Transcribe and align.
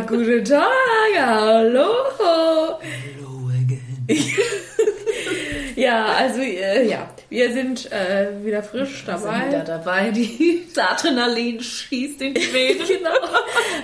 Ja, 0.00 0.06
guten 0.06 0.44
Tag. 0.46 0.66
Hallo. 1.18 1.88
Hello 2.80 3.50
again. 3.50 4.06
Ja, 5.76 6.06
also 6.06 6.40
äh, 6.40 6.88
ja, 6.88 7.10
wir 7.28 7.52
sind 7.52 7.90
äh, 7.92 8.28
wieder 8.42 8.62
frisch 8.62 9.04
Sind 9.04 9.08
dabei. 9.08 9.48
wieder 9.48 9.64
dabei. 9.64 10.10
Die 10.10 10.66
das 10.74 10.90
Adrenalin 10.90 11.60
schießt 11.60 12.22
in 12.22 12.34
die 12.34 12.52
Venen. 12.52 12.86
Genau. 12.86 13.10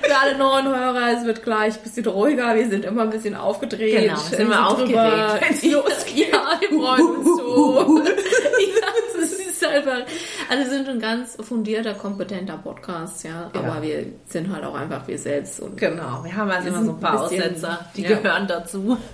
Für 0.03 0.17
alle 0.17 0.39
neuen 0.39 0.67
Hörer, 0.69 1.19
es 1.19 1.25
wird 1.27 1.43
gleich 1.43 1.75
ein 1.75 1.83
bisschen 1.83 2.07
ruhiger. 2.07 2.55
Wir 2.55 2.69
sind 2.69 2.85
immer 2.87 3.03
ein 3.03 3.11
bisschen 3.11 3.35
aufgedreht. 3.35 4.01
Genau, 4.01 4.17
sind 4.17 4.49
wir 4.49 4.67
aufgeregt, 4.67 5.41
wenn's 5.41 5.63
losgeht. 5.65 6.33
Ja, 6.33 6.59
wir 6.61 6.69
freuen 6.79 7.17
uns 7.17 7.27
so. 7.27 8.03
ja, 8.07 8.87
das 9.21 9.33
ist 9.33 9.65
einfach. 9.65 10.03
Also 10.49 10.65
wir 10.65 10.71
sind 10.71 10.89
ein 10.89 11.01
ganz 11.01 11.37
fundierter, 11.41 11.95
kompetenter 11.95 12.57
Podcast, 12.59 13.25
ja. 13.25 13.51
Ja. 13.55 13.61
Aber 13.61 13.83
wir 13.83 14.07
sind 14.27 14.53
halt 14.53 14.65
auch 14.65 14.75
einfach 14.75 15.07
wir 15.09 15.19
selbst. 15.19 15.61
Und 15.61 15.77
Genau, 15.77 16.23
wir 16.25 16.35
haben 16.37 16.51
also 16.51 16.69
immer 16.69 16.85
so 16.85 16.91
ein 16.93 17.01
paar 17.01 17.23
ein 17.25 17.29
bisschen- 17.31 17.43
Aussetzer, 17.55 17.87
die 17.97 18.03
ja. 18.03 18.09
gehören 18.17 18.47
dazu. 18.47 18.97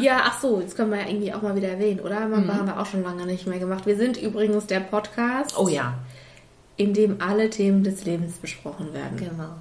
Ja, 0.00 0.20
ach 0.26 0.40
so, 0.40 0.60
jetzt 0.60 0.76
können 0.76 0.92
wir 0.92 1.00
ja 1.00 1.08
irgendwie 1.08 1.34
auch 1.34 1.42
mal 1.42 1.56
wieder 1.56 1.70
erwähnen, 1.70 1.98
oder? 1.98 2.20
Mhm. 2.20 2.46
Wir 2.46 2.54
haben 2.54 2.66
wir 2.68 2.78
auch 2.78 2.86
schon 2.86 3.02
lange 3.02 3.26
nicht 3.26 3.48
mehr 3.48 3.58
gemacht. 3.58 3.84
Wir 3.84 3.96
sind 3.96 4.16
übrigens 4.16 4.66
der 4.68 4.78
Podcast, 4.78 5.58
Oh 5.58 5.66
ja, 5.66 5.94
in 6.76 6.94
dem 6.94 7.20
alle 7.20 7.50
Themen 7.50 7.82
des 7.82 8.04
Lebens 8.04 8.34
besprochen 8.36 8.94
werden. 8.94 9.16
genau. 9.16 9.54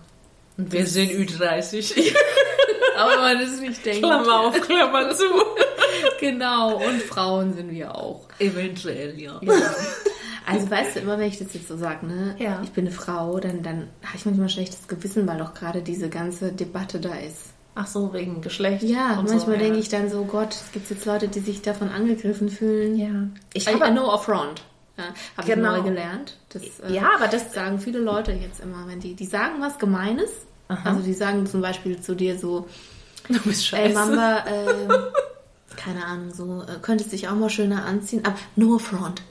Und 0.55 0.72
wir 0.72 0.86
sind 0.86 1.09
Ü30. 1.11 2.13
Aber 2.97 3.17
man 3.17 3.38
es 3.41 3.59
nicht 3.59 3.84
denkt. 3.84 4.03
Klammer 4.03 4.41
auf, 4.41 4.61
Klammer 4.61 5.09
zu. 5.16 5.23
Genau, 6.19 6.75
und 6.78 7.02
Frauen 7.02 7.53
sind 7.56 7.72
wir 7.72 7.95
auch. 7.95 8.28
Eventuell, 8.38 9.19
ja. 9.19 9.39
Ja. 9.41 9.53
Also 10.71 10.85
weißt 10.85 10.95
du, 10.95 10.99
immer 11.01 11.17
wenn 11.19 11.27
ich 11.27 11.39
das 11.39 11.53
jetzt 11.53 11.67
so 11.67 11.77
sage, 11.77 12.05
ne, 12.05 12.35
Ja. 12.39 12.61
ich 12.63 12.71
bin 12.71 12.85
eine 12.85 12.93
Frau, 12.95 13.39
dann, 13.39 13.63
dann 13.63 13.87
habe 14.03 14.15
ich 14.15 14.25
manchmal 14.25 14.49
schlechtes 14.49 14.87
Gewissen, 14.87 15.27
weil 15.27 15.37
doch 15.37 15.53
gerade 15.53 15.81
diese 15.81 16.09
ganze 16.09 16.51
Debatte 16.51 16.99
da 16.99 17.13
ist. 17.15 17.51
Ach 17.75 17.85
so, 17.87 18.11
wegen 18.13 18.41
Geschlecht. 18.41 18.83
Ja, 18.83 19.19
und 19.19 19.29
manchmal 19.29 19.55
so, 19.57 19.61
denke 19.63 19.75
ja. 19.75 19.79
ich 19.79 19.89
dann 19.89 20.09
so, 20.09 20.23
Gott, 20.25 20.53
es 20.53 20.71
gibt 20.71 20.89
jetzt 20.89 21.05
Leute, 21.05 21.27
die 21.27 21.39
sich 21.41 21.61
davon 21.61 21.89
angegriffen 21.89 22.49
fühlen. 22.49 22.97
Ja. 22.97 23.27
Ich 23.53 23.67
habe 23.67 23.91
no 23.93 24.11
affront. 24.11 24.63
Ja, 24.97 25.03
habe 25.38 25.47
Genau. 25.53 25.75
ich 25.75 25.81
neu 25.83 25.89
gelernt. 25.89 26.38
Das, 26.49 26.63
äh, 26.63 26.91
Ja, 26.91 27.11
aber 27.15 27.27
das- 27.27 27.53
sagen 27.53 27.77
viele 27.79 27.99
Leute 27.99 28.31
jetzt 28.31 28.61
immer, 28.61 28.88
wenn 28.88 28.99
die, 28.99 29.13
die 29.13 29.27
sagen 29.27 29.61
was 29.61 29.77
Gemeines. 29.77 30.31
Also 30.83 31.01
die 31.01 31.13
sagen 31.13 31.45
zum 31.45 31.61
Beispiel 31.61 32.01
zu 32.01 32.15
dir 32.15 32.38
so, 32.38 32.67
Du 33.29 33.39
bist 33.41 33.71
ey 33.73 33.89
scheiße. 33.89 33.93
Mamba, 33.93 34.43
ähm, 34.47 34.91
keine 35.77 36.03
Ahnung, 36.03 36.33
so, 36.33 36.63
äh, 36.63 36.79
könntest 36.81 37.11
dich 37.11 37.27
auch 37.27 37.35
mal 37.35 37.49
schöner 37.49 37.85
anziehen, 37.85 38.21
aber 38.25 38.35
no 38.55 38.75
affront. 38.77 39.21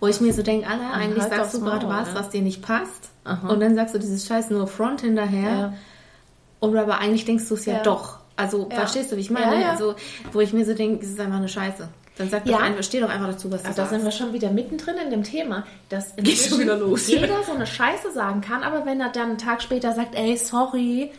Wo 0.00 0.06
ich 0.06 0.20
mir 0.20 0.32
so 0.32 0.42
denke, 0.42 0.66
Alter, 0.66 0.92
eigentlich 0.92 1.22
halt 1.24 1.34
sagst 1.34 1.54
du 1.54 1.60
gerade 1.60 1.88
was, 1.88 2.08
ja. 2.08 2.14
was 2.14 2.30
dir 2.30 2.42
nicht 2.42 2.62
passt. 2.62 3.10
Aha. 3.24 3.48
Und 3.48 3.60
dann 3.60 3.74
sagst 3.74 3.94
du 3.94 3.98
dieses 3.98 4.26
scheiß 4.26 4.50
no 4.50 4.62
affront 4.62 5.00
hinterher. 5.02 5.74
Und 6.60 6.76
aber 6.76 6.98
eigentlich 6.98 7.24
denkst 7.24 7.48
du 7.48 7.54
es 7.54 7.66
ja, 7.66 7.74
Ja. 7.74 7.82
doch. 7.82 8.18
Also, 8.36 8.68
verstehst 8.70 9.12
du, 9.12 9.16
wie 9.16 9.20
ich 9.20 9.30
meine? 9.30 9.68
Also, 9.70 9.94
wo 10.32 10.40
ich 10.40 10.52
mir 10.52 10.64
so 10.64 10.74
denke, 10.74 11.04
es 11.04 11.12
ist 11.12 11.20
einfach 11.20 11.36
eine 11.36 11.48
Scheiße. 11.48 11.88
Dann 12.16 12.30
sag 12.30 12.46
Ja. 12.46 12.58
doch 12.58 12.64
einfach, 12.64 12.82
steh 12.82 13.00
doch 13.00 13.08
einfach 13.10 13.28
dazu, 13.28 13.50
was 13.50 13.62
du 13.62 13.68
Also 13.68 13.82
da 13.82 13.88
sind 13.88 14.04
wir 14.04 14.10
schon 14.12 14.32
wieder 14.32 14.50
mittendrin 14.50 14.96
in 15.04 15.10
dem 15.10 15.22
Thema, 15.24 15.64
dass 15.88 16.14
Geht 16.16 16.38
schon 16.38 16.60
wieder 16.60 16.76
los. 16.76 17.08
jeder 17.08 17.42
so 17.44 17.52
eine 17.52 17.66
Scheiße 17.66 18.12
sagen 18.12 18.40
kann, 18.40 18.62
aber 18.62 18.86
wenn 18.86 19.00
er 19.00 19.10
dann 19.10 19.30
einen 19.30 19.38
Tag 19.38 19.62
später 19.62 19.92
sagt, 19.94 20.14
ey, 20.14 20.36
sorry, 20.36 21.10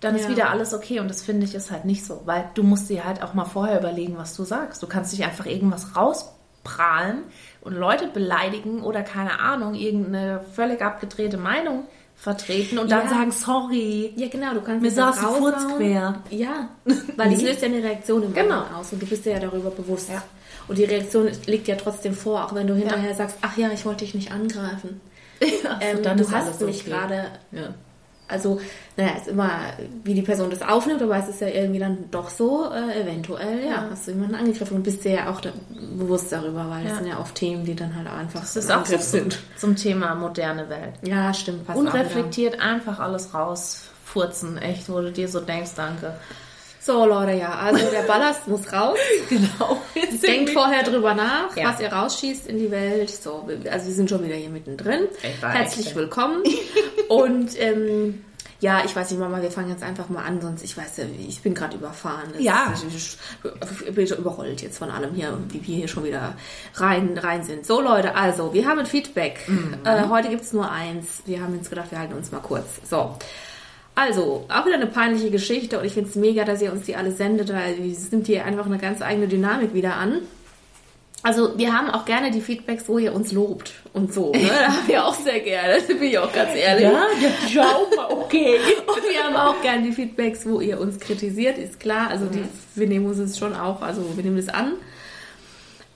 dann 0.00 0.14
ist 0.16 0.24
Ja. 0.24 0.30
wieder 0.30 0.50
alles 0.50 0.72
okay. 0.74 1.00
Und 1.00 1.08
das 1.08 1.22
finde 1.22 1.44
ich 1.46 1.54
ist 1.54 1.70
halt 1.70 1.84
nicht 1.84 2.04
so, 2.04 2.22
weil 2.24 2.48
du 2.54 2.62
musst 2.62 2.88
dir 2.88 3.04
halt 3.04 3.22
auch 3.22 3.34
mal 3.34 3.44
vorher 3.44 3.78
überlegen, 3.78 4.16
was 4.16 4.34
du 4.36 4.44
sagst. 4.44 4.82
Du 4.82 4.86
kannst 4.86 5.12
nicht 5.12 5.24
einfach 5.24 5.44
irgendwas 5.46 5.94
rausprahlen 5.96 7.24
und 7.60 7.74
Leute 7.74 8.08
beleidigen 8.08 8.82
oder 8.82 9.02
keine 9.02 9.40
Ahnung, 9.40 9.74
irgendeine 9.74 10.40
völlig 10.54 10.80
abgedrehte 10.82 11.36
Meinung 11.36 11.84
vertreten 12.16 12.78
und 12.78 12.90
dann 12.90 13.04
Ja. 13.04 13.10
sagen, 13.10 13.30
sorry. 13.32 14.12
Ja, 14.16 14.28
genau, 14.28 14.54
du 14.54 14.60
kannst 14.60 14.82
Mir 14.82 14.88
es 14.88 14.94
saß 14.96 15.18
die 15.20 15.24
raushauen. 15.24 15.52
Furz 15.54 15.76
quer. 15.76 16.22
Ja, 16.30 16.68
weil 17.16 17.30
das 17.30 17.40
Nee. 17.42 17.48
löst 17.48 17.62
ja 17.62 17.68
eine 17.68 17.82
Reaktion 17.82 18.22
im 18.24 18.34
Genau. 18.34 18.62
aus 18.76 18.92
und 18.92 19.00
du 19.02 19.06
bist 19.06 19.24
dir 19.24 19.34
ja 19.34 19.38
darüber 19.38 19.70
bewusst. 19.70 20.08
Ja. 20.10 20.22
Und 20.66 20.78
die 20.78 20.84
Reaktion 20.84 21.30
liegt 21.46 21.68
ja 21.68 21.76
trotzdem 21.76 22.14
vor, 22.14 22.44
auch 22.44 22.54
wenn 22.54 22.66
du 22.66 22.74
hinterher 22.74 23.14
sagst, 23.14 23.36
ach 23.42 23.56
ja, 23.56 23.70
ich 23.70 23.84
wollte 23.86 24.04
dich 24.04 24.14
nicht 24.14 24.32
angreifen. 24.32 25.00
Ähm, 25.80 26.02
dann 26.02 26.16
du 26.16 26.24
ist 26.24 26.32
hast 26.32 26.60
mich 26.62 26.80
okay. 26.80 26.90
gerade, 26.90 27.26
Ja. 27.52 27.68
Also, 28.28 28.60
naja, 28.96 29.12
ist 29.16 29.28
immer, 29.28 29.50
wie 30.04 30.14
die 30.14 30.22
Person 30.22 30.50
das 30.50 30.62
aufnimmt, 30.62 31.02
aber 31.02 31.16
es 31.16 31.28
ist 31.28 31.40
ja 31.40 31.48
irgendwie 31.48 31.78
dann 31.80 32.10
doch 32.10 32.28
so, 32.30 32.70
äh, 32.72 33.00
eventuell, 33.00 33.64
ja, 33.64 33.70
Ja. 33.70 33.86
hast 33.90 34.06
du 34.06 34.12
jemanden 34.12 34.34
angegriffen 34.34 34.76
und 34.76 34.82
bist 34.82 35.04
dir 35.04 35.12
ja 35.12 35.30
auch 35.30 35.40
da, 35.40 35.50
bewusst 35.96 36.30
darüber, 36.30 36.68
weil 36.68 36.82
das 36.84 36.92
Ja. 36.92 36.98
sind 36.98 37.06
ja 37.08 37.18
oft 37.20 37.34
Themen, 37.34 37.64
die 37.64 37.74
dann 37.74 37.96
halt 37.96 38.06
einfach 38.06 38.40
Das 38.40 38.54
so 38.54 38.60
ist 38.60 38.70
auch 38.70 38.76
Angriff 38.78 39.02
sind. 39.02 39.38
zum 39.56 39.74
Thema 39.76 40.14
moderne 40.14 40.68
Welt. 40.68 40.94
Ja, 41.02 41.32
stimmt, 41.34 41.66
passt 41.66 41.78
auch 41.78 41.82
wieder. 41.82 41.92
Unreflektiert 41.94 42.60
einfach 42.60 42.98
alles 43.00 43.32
rausfurzen, 43.34 44.58
echt, 44.58 44.88
wo 44.88 45.00
du 45.00 45.10
dir 45.12 45.28
so 45.28 45.40
denkst, 45.40 45.70
danke. 45.76 46.14
So, 46.80 47.04
Leute, 47.04 47.32
ja, 47.38 47.50
also 47.54 47.84
der 47.90 48.02
Ballast 48.02 48.46
muss 48.48 48.72
raus. 48.72 48.98
Genau. 49.28 49.80
Denkt 50.26 50.50
vorher 50.50 50.82
drüber 50.82 51.14
nach, 51.14 51.54
Ja. 51.56 51.70
was 51.72 51.80
ihr 51.80 51.92
rausschießt 51.92 52.46
in 52.46 52.58
die 52.58 52.70
Welt. 52.70 53.10
So, 53.10 53.48
also 53.70 53.86
wir 53.86 53.94
sind 53.94 54.08
schon 54.08 54.24
wieder 54.24 54.34
hier 54.36 54.48
mittendrin. 54.50 55.08
Herzlich 55.40 55.94
willkommen. 55.94 56.42
Und 57.08 57.60
ähm, 57.60 58.24
ja, 58.60 58.82
ich 58.84 58.94
weiß 58.96 59.10
nicht, 59.10 59.20
Mama, 59.20 59.40
wir 59.42 59.50
fangen 59.50 59.70
jetzt 59.70 59.82
einfach 59.84 60.08
mal 60.08 60.24
an, 60.24 60.40
sonst 60.40 60.64
ich 60.64 60.76
weiß 60.76 60.96
ja, 60.98 61.04
ich 61.28 61.40
bin 61.42 61.54
gerade 61.54 61.76
überfahren. 61.76 62.30
Das 62.32 62.42
Ja. 62.42 62.72
ist- 62.90 63.18
Ich, 63.84 63.94
bin 63.94 64.06
überrollt 64.06 64.62
jetzt 64.62 64.78
von 64.78 64.90
allem 64.90 65.14
hier, 65.14 65.36
wie 65.50 65.64
wir 65.66 65.76
hier 65.76 65.88
schon 65.88 66.04
wieder 66.04 66.34
rein, 66.74 67.16
rein 67.18 67.44
sind. 67.44 67.66
So, 67.66 67.80
Leute, 67.80 68.14
also, 68.16 68.52
wir 68.54 68.66
haben 68.66 68.78
ein 68.80 68.86
Feedback. 68.86 69.40
Mhm. 69.46 69.78
Äh, 69.84 70.08
heute 70.08 70.28
gibt's 70.28 70.52
nur 70.52 70.70
eins. 70.70 71.22
Wir 71.26 71.40
haben 71.42 71.54
jetzt 71.54 71.70
gedacht, 71.70 71.90
wir 71.90 71.98
halten 71.98 72.14
uns 72.14 72.32
mal 72.32 72.40
kurz. 72.40 72.66
So. 72.88 73.14
Also, 73.98 74.44
auch 74.48 74.64
wieder 74.64 74.76
eine 74.76 74.86
peinliche 74.86 75.28
Geschichte 75.28 75.76
und 75.80 75.84
ich 75.84 75.94
finde 75.94 76.08
es 76.08 76.14
mega, 76.14 76.44
dass 76.44 76.62
ihr 76.62 76.70
uns 76.70 76.86
die 76.86 76.94
alle 76.94 77.10
sendet, 77.10 77.52
weil 77.52 77.74
es 77.90 78.12
nimmt 78.12 78.28
hier 78.28 78.44
einfach 78.44 78.66
eine 78.66 78.78
ganz 78.78 79.02
eigene 79.02 79.26
Dynamik 79.26 79.74
wieder 79.74 79.96
an. 79.96 80.20
Also, 81.24 81.58
wir 81.58 81.72
haben 81.72 81.90
auch 81.90 82.04
gerne 82.04 82.30
die 82.30 82.40
Feedbacks, 82.40 82.88
wo 82.88 82.98
ihr 82.98 83.12
uns 83.12 83.32
lobt 83.32 83.72
und 83.92 84.14
so. 84.14 84.30
Ne? 84.30 84.38
Da 84.48 84.68
haben 84.68 84.86
wir 84.86 85.04
auch 85.04 85.14
sehr 85.14 85.40
gerne, 85.40 85.82
da 85.82 85.94
bin 85.94 86.04
ich 86.04 86.18
auch 86.20 86.32
ganz 86.32 86.54
ehrlich. 86.54 86.84
Ja, 86.84 87.06
ja, 87.20 87.30
schau 87.52 87.96
mal, 87.96 88.06
okay. 88.08 88.60
Und 88.86 89.02
wir 89.02 89.24
haben 89.24 89.34
auch 89.34 89.60
gerne 89.62 89.82
die 89.82 89.92
Feedbacks, 89.92 90.46
wo 90.46 90.60
ihr 90.60 90.78
uns 90.78 91.00
kritisiert, 91.00 91.58
ist 91.58 91.80
klar. 91.80 92.08
Also, 92.08 92.26
die, 92.26 92.44
wir 92.76 92.86
nehmen 92.86 93.06
uns 93.06 93.18
es 93.18 93.36
schon 93.36 93.52
auch, 93.52 93.82
also 93.82 94.00
wir 94.14 94.22
nehmen 94.22 94.36
das 94.36 94.48
an. 94.48 94.74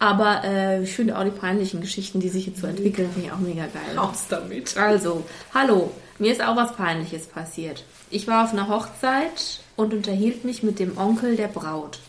Aber 0.03 0.43
äh, 0.43 0.83
ich 0.83 0.95
finde 0.95 1.17
auch 1.17 1.23
die 1.23 1.31
peinlichen 1.31 1.81
Geschichten, 1.81 2.19
die 2.19 2.29
sich 2.29 2.47
jetzt 2.47 2.61
so 2.61 2.67
entwickeln, 2.67 3.09
finde 3.13 3.29
ich 3.29 3.33
auch 3.33 3.39
mega 3.39 3.67
geil. 3.67 3.97
Raus 3.97 4.25
damit. 4.29 4.77
Also, 4.77 5.23
hallo, 5.55 5.93
mir 6.19 6.33
ist 6.33 6.43
auch 6.43 6.57
was 6.57 6.75
Peinliches 6.75 7.29
passiert. 7.29 7.85
Ich 8.11 8.27
war 8.27 8.43
auf 8.43 8.53
einer 8.53 8.67
Hochzeit 8.67 9.61
und 9.77 9.95
unterhielt 9.95 10.45
mich 10.45 10.65
mit 10.65 10.81
dem 10.81 10.99
Onkel 10.99 11.37
der 11.37 11.47
Braut. 11.47 12.01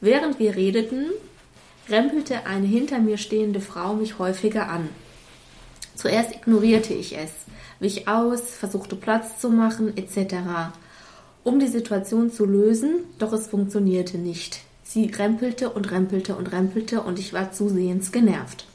Während 0.00 0.38
wir 0.38 0.54
redeten, 0.54 1.06
rempelte 1.88 2.46
eine 2.46 2.68
hinter 2.68 3.00
mir 3.00 3.18
stehende 3.18 3.60
Frau 3.60 3.94
mich 3.94 4.20
häufiger 4.20 4.68
an. 4.68 4.88
Zuerst 5.96 6.36
ignorierte 6.36 6.94
ich 6.94 7.18
es, 7.18 7.32
wich 7.80 8.06
aus, 8.06 8.42
versuchte 8.42 8.94
Platz 8.94 9.40
zu 9.40 9.50
machen, 9.50 9.96
etc. 9.96 10.36
Um 11.42 11.58
die 11.58 11.66
Situation 11.66 12.30
zu 12.30 12.44
lösen, 12.46 13.00
doch 13.18 13.32
es 13.32 13.48
funktionierte 13.48 14.18
nicht. 14.18 14.60
Sie 14.84 15.06
rempelte 15.06 15.70
und 15.70 15.90
rempelte 15.90 16.36
und 16.36 16.52
rempelte 16.52 17.00
und 17.00 17.18
ich 17.18 17.32
war 17.32 17.50
zusehends 17.52 18.12
genervt. 18.12 18.66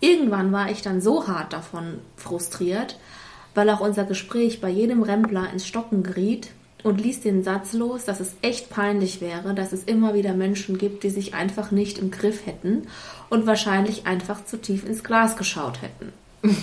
Irgendwann 0.00 0.50
war 0.50 0.70
ich 0.70 0.82
dann 0.82 1.00
so 1.00 1.28
hart 1.28 1.52
davon 1.52 1.98
frustriert, 2.16 2.98
weil 3.54 3.70
auch 3.70 3.80
unser 3.80 4.04
Gespräch 4.04 4.60
bei 4.60 4.68
jedem 4.68 5.02
Rempler 5.02 5.50
ins 5.52 5.66
Stocken 5.66 6.02
geriet 6.02 6.50
und 6.82 7.00
ließ 7.00 7.20
den 7.20 7.44
Satz 7.44 7.72
los, 7.72 8.04
dass 8.04 8.18
es 8.18 8.34
echt 8.42 8.68
peinlich 8.68 9.20
wäre, 9.20 9.54
dass 9.54 9.72
es 9.72 9.84
immer 9.84 10.14
wieder 10.14 10.34
Menschen 10.34 10.76
gibt, 10.76 11.04
die 11.04 11.10
sich 11.10 11.34
einfach 11.34 11.70
nicht 11.70 11.98
im 11.98 12.10
Griff 12.10 12.44
hätten 12.46 12.88
und 13.30 13.46
wahrscheinlich 13.46 14.06
einfach 14.06 14.44
zu 14.44 14.60
tief 14.60 14.84
ins 14.84 15.04
Glas 15.04 15.36
geschaut 15.36 15.80
hätten. 15.82 16.12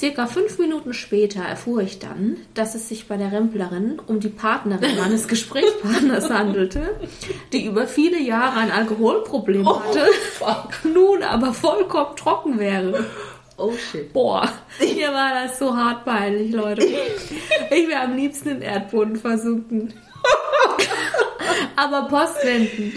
Circa 0.00 0.26
fünf 0.26 0.58
Minuten 0.58 0.94
später 0.94 1.42
erfuhr 1.42 1.82
ich 1.82 1.98
dann, 1.98 2.38
dass 2.54 2.74
es 2.74 2.88
sich 2.88 3.06
bei 3.06 3.18
der 3.18 3.32
Remplerin 3.32 4.00
um 4.06 4.18
die 4.18 4.30
Partnerin 4.30 4.96
meines 4.96 5.28
Gesprächspartners 5.28 6.30
handelte, 6.30 6.98
die 7.52 7.66
über 7.66 7.86
viele 7.86 8.18
Jahre 8.18 8.60
ein 8.60 8.70
Alkoholproblem 8.70 9.68
hatte, 9.68 10.06
nun 10.88 11.22
aber 11.22 11.52
vollkommen 11.52 12.16
trocken 12.16 12.58
wäre. 12.58 13.04
Oh 13.58 13.74
shit. 13.74 14.10
Boah, 14.14 14.50
mir 14.78 15.12
war 15.12 15.34
das 15.34 15.58
so 15.58 15.76
hart 15.76 16.06
peinlich, 16.06 16.50
Leute. 16.50 16.82
Ich 17.70 17.86
wäre 17.86 18.00
am 18.00 18.16
liebsten 18.16 18.48
in 18.48 18.62
Erdboden 18.62 19.16
versunken. 19.16 19.92
Aber 21.76 22.08
postwendend. 22.08 22.94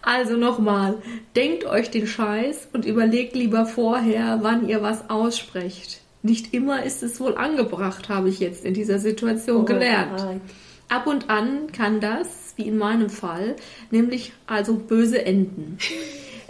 Also 0.00 0.38
nochmal, 0.38 1.02
denkt 1.36 1.66
euch 1.66 1.90
den 1.90 2.06
Scheiß 2.06 2.68
und 2.72 2.86
überlegt 2.86 3.36
lieber 3.36 3.66
vorher, 3.66 4.38
wann 4.40 4.66
ihr 4.66 4.80
was 4.80 5.10
aussprecht. 5.10 6.07
Nicht 6.22 6.52
immer 6.52 6.82
ist 6.82 7.02
es 7.02 7.20
wohl 7.20 7.36
angebracht, 7.36 8.08
habe 8.08 8.28
ich 8.28 8.40
jetzt 8.40 8.64
in 8.64 8.74
dieser 8.74 8.98
Situation 8.98 9.64
gelernt. 9.66 10.40
Ab 10.88 11.06
und 11.06 11.30
an 11.30 11.70
kann 11.72 12.00
das, 12.00 12.54
wie 12.56 12.66
in 12.66 12.76
meinem 12.78 13.10
Fall, 13.10 13.56
nämlich 13.90 14.32
also 14.46 14.74
böse 14.74 15.24
enden. 15.24 15.78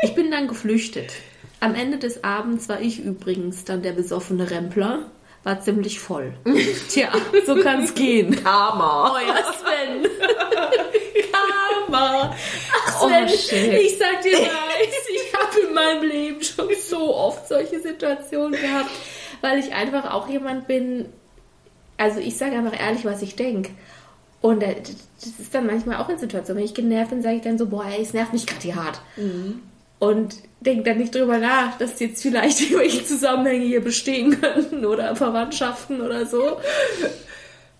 Ich 0.02 0.14
bin 0.14 0.30
dann 0.30 0.48
geflüchtet. 0.48 1.12
Am 1.60 1.74
Ende 1.74 1.98
des 1.98 2.22
Abends 2.24 2.68
war 2.68 2.80
ich 2.80 3.00
übrigens 3.04 3.64
dann 3.64 3.82
der 3.82 3.92
besoffene 3.92 4.48
Rempler, 4.50 5.10
war 5.42 5.60
ziemlich 5.60 5.98
voll. 6.00 6.32
Tja, 6.88 7.08
so 7.46 7.56
kann 7.56 7.82
es 7.82 7.94
gehen. 7.94 8.42
Karma. 8.42 9.12
Oh 9.12 9.18
ja, 9.26 9.36
Sven. 9.52 10.08
Karma. 11.32 12.34
Ach, 12.86 13.02
Oh, 13.02 13.08
Sven, 13.08 13.28
shit. 13.28 13.72
ich 13.80 13.98
sag 13.98 14.22
dir 14.22 14.32
was, 14.38 15.08
ich 15.14 15.34
habe 15.34 15.60
in 15.68 15.74
meinem 15.74 16.02
Leben 16.08 16.42
schon 16.42 16.68
so 16.88 17.14
oft 17.14 17.48
solche 17.48 17.80
Situationen 17.80 18.52
gehabt, 18.60 18.90
weil 19.40 19.58
ich 19.58 19.74
einfach 19.74 20.12
auch 20.12 20.28
jemand 20.28 20.66
bin, 20.66 21.06
also 21.96 22.20
ich 22.20 22.36
sage 22.36 22.56
einfach 22.56 22.78
ehrlich, 22.78 23.04
was 23.04 23.22
ich 23.22 23.36
denke. 23.36 23.70
Und 24.40 24.62
äh, 24.62 24.76
das 25.20 25.26
ist 25.38 25.54
dann 25.54 25.66
manchmal 25.66 25.96
auch 25.96 26.08
in 26.08 26.18
Situationen, 26.18 26.58
wenn 26.58 26.66
ich 26.66 26.74
genervt 26.74 27.10
bin, 27.10 27.22
sage 27.22 27.36
ich 27.36 27.42
dann 27.42 27.58
so, 27.58 27.66
boah, 27.66 27.86
ey, 27.86 28.02
es 28.02 28.12
nervt 28.12 28.32
mich 28.32 28.46
gerade 28.46 28.62
hier 28.62 28.76
hart. 28.76 29.00
Und 29.98 30.36
denke 30.60 30.84
dann 30.84 30.98
nicht 30.98 31.14
drüber 31.14 31.38
nach, 31.38 31.76
dass 31.78 31.98
jetzt 31.98 32.22
vielleicht 32.22 32.60
irgendwelche 32.70 33.04
Zusammenhänge 33.04 33.64
hier 33.64 33.82
bestehen 33.82 34.40
könnten 34.40 34.84
oder 34.84 35.16
Verwandtschaften 35.16 36.00
oder 36.00 36.26
so. 36.26 36.58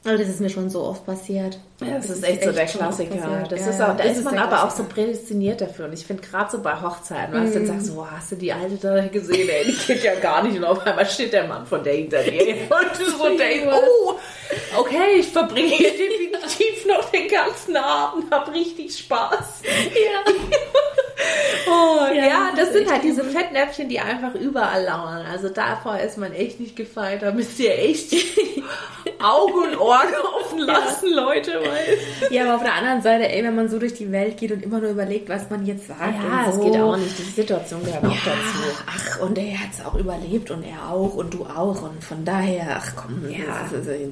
Aber 0.05 0.17
das 0.17 0.29
ist 0.29 0.41
mir 0.41 0.49
schon 0.49 0.71
so 0.71 0.85
oft 0.85 1.05
passiert. 1.05 1.59
Ja, 1.81 1.97
das, 1.97 2.09
ist 2.09 2.25
echt 2.25 2.45
so 2.45 2.53
der 2.53 2.67
Klassiker. 2.67 3.45
Das 3.51 3.61
Ja, 3.61 3.67
ist 3.69 3.81
auch, 3.83 3.97
da 3.97 4.05
das 4.05 4.17
ist 4.17 4.25
man 4.25 4.39
aber 4.39 4.65
auch 4.65 4.71
so 4.71 4.85
prädestiniert 4.85 5.61
dafür. 5.61 5.87
Und 5.87 5.93
ich 5.93 6.07
finde 6.07 6.23
gerade 6.23 6.51
so 6.51 6.63
bei 6.63 6.81
Hochzeiten, 6.81 7.35
weißt 7.35 7.55
du, 7.55 7.59
dann 7.59 7.67
sagst 7.67 7.89
du, 7.89 7.93
so, 7.95 8.11
hast 8.11 8.31
du 8.33 8.37
die 8.37 8.53
alte 8.53 8.77
da 8.77 9.07
gesehen? 9.09 9.49
Ey, 9.49 9.65
die 9.67 9.93
geht 9.93 10.05
ja 10.05 10.15
gar 10.15 10.45
nicht. 10.45 10.57
Und 10.57 10.65
auf 10.65 10.87
einmal 10.87 11.05
steht 11.05 11.33
der 11.33 11.49
Mann 11.49 11.67
von 11.67 11.83
der 11.83 11.95
hinter 11.95 12.23
dir. 12.23 12.41
Und 12.71 12.99
du 12.99 13.11
so 13.11 13.37
denkst, 13.37 13.67
oh, 13.73 14.15
okay, 14.79 15.17
ich 15.19 15.29
verbringe 15.29 15.69
hier 15.69 15.91
definitiv 15.91 16.87
noch 16.87 17.11
den 17.11 17.29
ganzen 17.29 17.77
Abend, 17.77 18.31
hab 18.31 18.53
richtig 18.55 18.97
Spaß. 18.97 19.63
Ja. 19.65 20.33
Oh, 21.69 22.07
ja, 22.15 22.27
Ja, 22.27 22.49
das 22.53 22.61
das 22.61 22.69
ist 22.69 22.75
sind 22.75 22.93
halt 22.93 23.03
diese 23.03 23.25
Fettnäpfchen, 23.25 23.89
die 23.89 23.99
einfach 23.99 24.35
überall 24.37 24.85
lauern. 24.85 25.27
Also 25.31 25.49
davor 25.49 25.99
ist 25.99 26.17
man 26.17 26.33
echt 26.33 26.61
nicht 26.61 26.77
gefeit. 26.77 27.23
Da 27.23 27.33
müsst 27.33 27.59
ihr 27.59 27.77
echt 27.77 28.13
Augen 29.21 29.53
und 29.73 29.79
Ohren 29.81 30.09
offen 30.41 30.59
lassen, 30.61 31.13
Leute. 31.13 31.61
Weil 31.61 31.99
ja, 32.31 32.45
aber 32.45 32.57
auf 32.57 32.63
der 32.63 32.75
anderen 32.75 33.03
Seite, 33.03 33.29
ey, 33.29 33.43
wenn 33.45 33.55
man 33.55 33.69
so 33.69 33.79
durch 33.79 33.95
die 33.95 34.11
Welt 34.13 34.37
geht 34.37 34.53
und 34.53 34.63
immer 34.63 34.81
nur 34.81 34.91
überlegt, 34.91 35.29
was 35.29 35.49
man 35.51 35.67
jetzt 35.67 35.87
sagt. 35.89 36.01
ja, 36.23 36.49
es 36.49 36.55
so. 36.57 36.63
geht 36.63 36.81
auch 36.81 36.97
nicht. 36.97 37.19
Die 37.19 37.23
Situation 37.23 37.85
gehört 37.85 38.05
auch 38.05 38.11
Ja, 38.11 38.17
dazu. 38.27 38.79
ach, 38.87 39.21
und 39.21 39.39
er 39.39 39.59
hat 39.59 39.71
es 39.77 39.85
auch 39.85 39.95
überlebt 39.95 40.51
und 40.51 40.63
er 40.65 40.91
auch 40.93 41.15
und 41.15 41.35
du 41.35 41.45
auch. 41.45 41.83
Und 41.83 42.03
von 42.05 42.25
daher, 42.25 42.81
ach 42.83 42.93
komm, 42.97 43.25
Ja. 43.31 43.39
das 43.71 43.81
ist, 43.81 43.89
äh, 43.89 44.09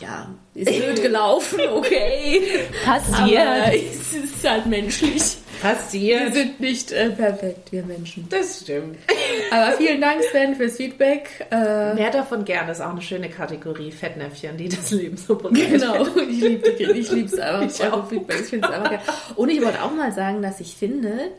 ja, 0.00 0.26
ist 0.54 0.66
blöd 0.82 1.02
gelaufen, 1.02 1.60
okay. 1.74 2.40
Passiert. 2.84 3.46
Aber 3.46 3.74
es 3.74 4.12
ist 4.14 4.48
halt 4.48 4.66
menschlich. 4.66 5.36
Wir 5.62 5.70
Passiert. 5.70 6.34
sind 6.34 6.60
nicht 6.60 6.92
äh, 6.92 7.10
perfekt, 7.10 7.70
wir 7.70 7.84
Menschen. 7.84 8.26
Das 8.28 8.60
stimmt. 8.62 8.98
Aber 9.50 9.76
vielen 9.76 10.00
Dank, 10.00 10.22
Sven, 10.30 10.54
fürs 10.56 10.76
Feedback. 10.76 11.46
Äh, 11.50 11.94
Mehr 11.94 12.10
davon 12.10 12.44
gerne 12.44 12.72
ist 12.72 12.80
auch 12.80 12.90
eine 12.90 13.02
schöne 13.02 13.28
Kategorie. 13.28 13.92
Fettnäpfchen, 13.92 14.56
die 14.56 14.68
das 14.68 14.90
Leben 14.90 15.16
so 15.16 15.36
begleitet. 15.36 15.80
Genau, 15.80 16.04
ich 16.16 16.40
liebe 16.40 16.68
ich 16.68 17.10
lieb's 17.12 17.38
einfach. 17.38 17.62
Ich 17.74 17.80
eure 17.82 18.02
auch. 18.02 18.08
Feedback. 18.08 18.40
Ich 18.40 18.46
finde 18.46 18.68
es 18.68 18.74
einfach 18.74 18.90
geil. 18.90 19.00
Und 19.36 19.48
ich 19.50 19.62
wollte 19.62 19.82
auch 19.82 19.92
mal 19.94 20.12
sagen, 20.12 20.42
dass 20.42 20.60
ich 20.60 20.74
finde, 20.74 21.30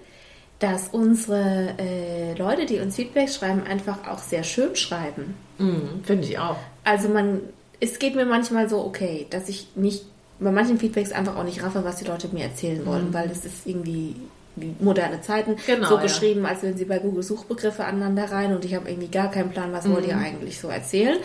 dass 0.59 0.87
unsere 0.89 1.75
äh, 1.77 2.33
Leute, 2.35 2.65
die 2.65 2.79
uns 2.79 2.95
Feedback 2.95 3.29
schreiben, 3.29 3.63
einfach 3.63 4.07
auch 4.07 4.19
sehr 4.19 4.43
schön 4.43 4.75
schreiben. 4.75 5.35
Mhm, 5.57 6.01
Finde 6.03 6.27
ich 6.27 6.39
auch. 6.39 6.55
Also 6.85 7.09
man, 7.09 7.41
es 7.81 7.99
geht 7.99 8.15
mir 8.15 8.25
manchmal 8.25 8.69
so, 8.69 8.79
okay, 8.85 9.27
dass 9.29 9.49
ich 9.49 9.67
nicht 9.75 10.05
bei 10.39 10.51
manchen 10.51 10.77
Feedbacks 10.77 11.11
einfach 11.11 11.35
auch 11.37 11.43
nicht 11.43 11.63
raffe, 11.63 11.83
was 11.83 11.97
die 11.97 12.05
Leute 12.05 12.27
mir 12.31 12.43
erzählen 12.45 12.85
wollen, 12.85 13.13
weil 13.13 13.27
das 13.27 13.45
ist 13.45 13.65
irgendwie 13.65 14.15
wie 14.55 14.75
moderne 14.79 15.19
Zeiten 15.21 15.55
Genau, 15.65 15.87
so 15.89 15.95
ja. 15.95 16.01
geschrieben, 16.03 16.45
als 16.45 16.61
wenn 16.61 16.77
sie 16.77 16.85
bei 16.85 16.99
Google 16.99 17.23
Suchbegriffe 17.23 17.85
aneinander 17.85 18.31
rein 18.31 18.53
und 18.55 18.63
ich 18.65 18.75
habe 18.75 18.87
irgendwie 18.89 19.07
gar 19.07 19.31
keinen 19.31 19.49
Plan, 19.49 19.71
was 19.73 19.89
wollt 19.89 20.05
ihr 20.07 20.15
eigentlich 20.17 20.59
so 20.59 20.67
erzählen. 20.67 21.17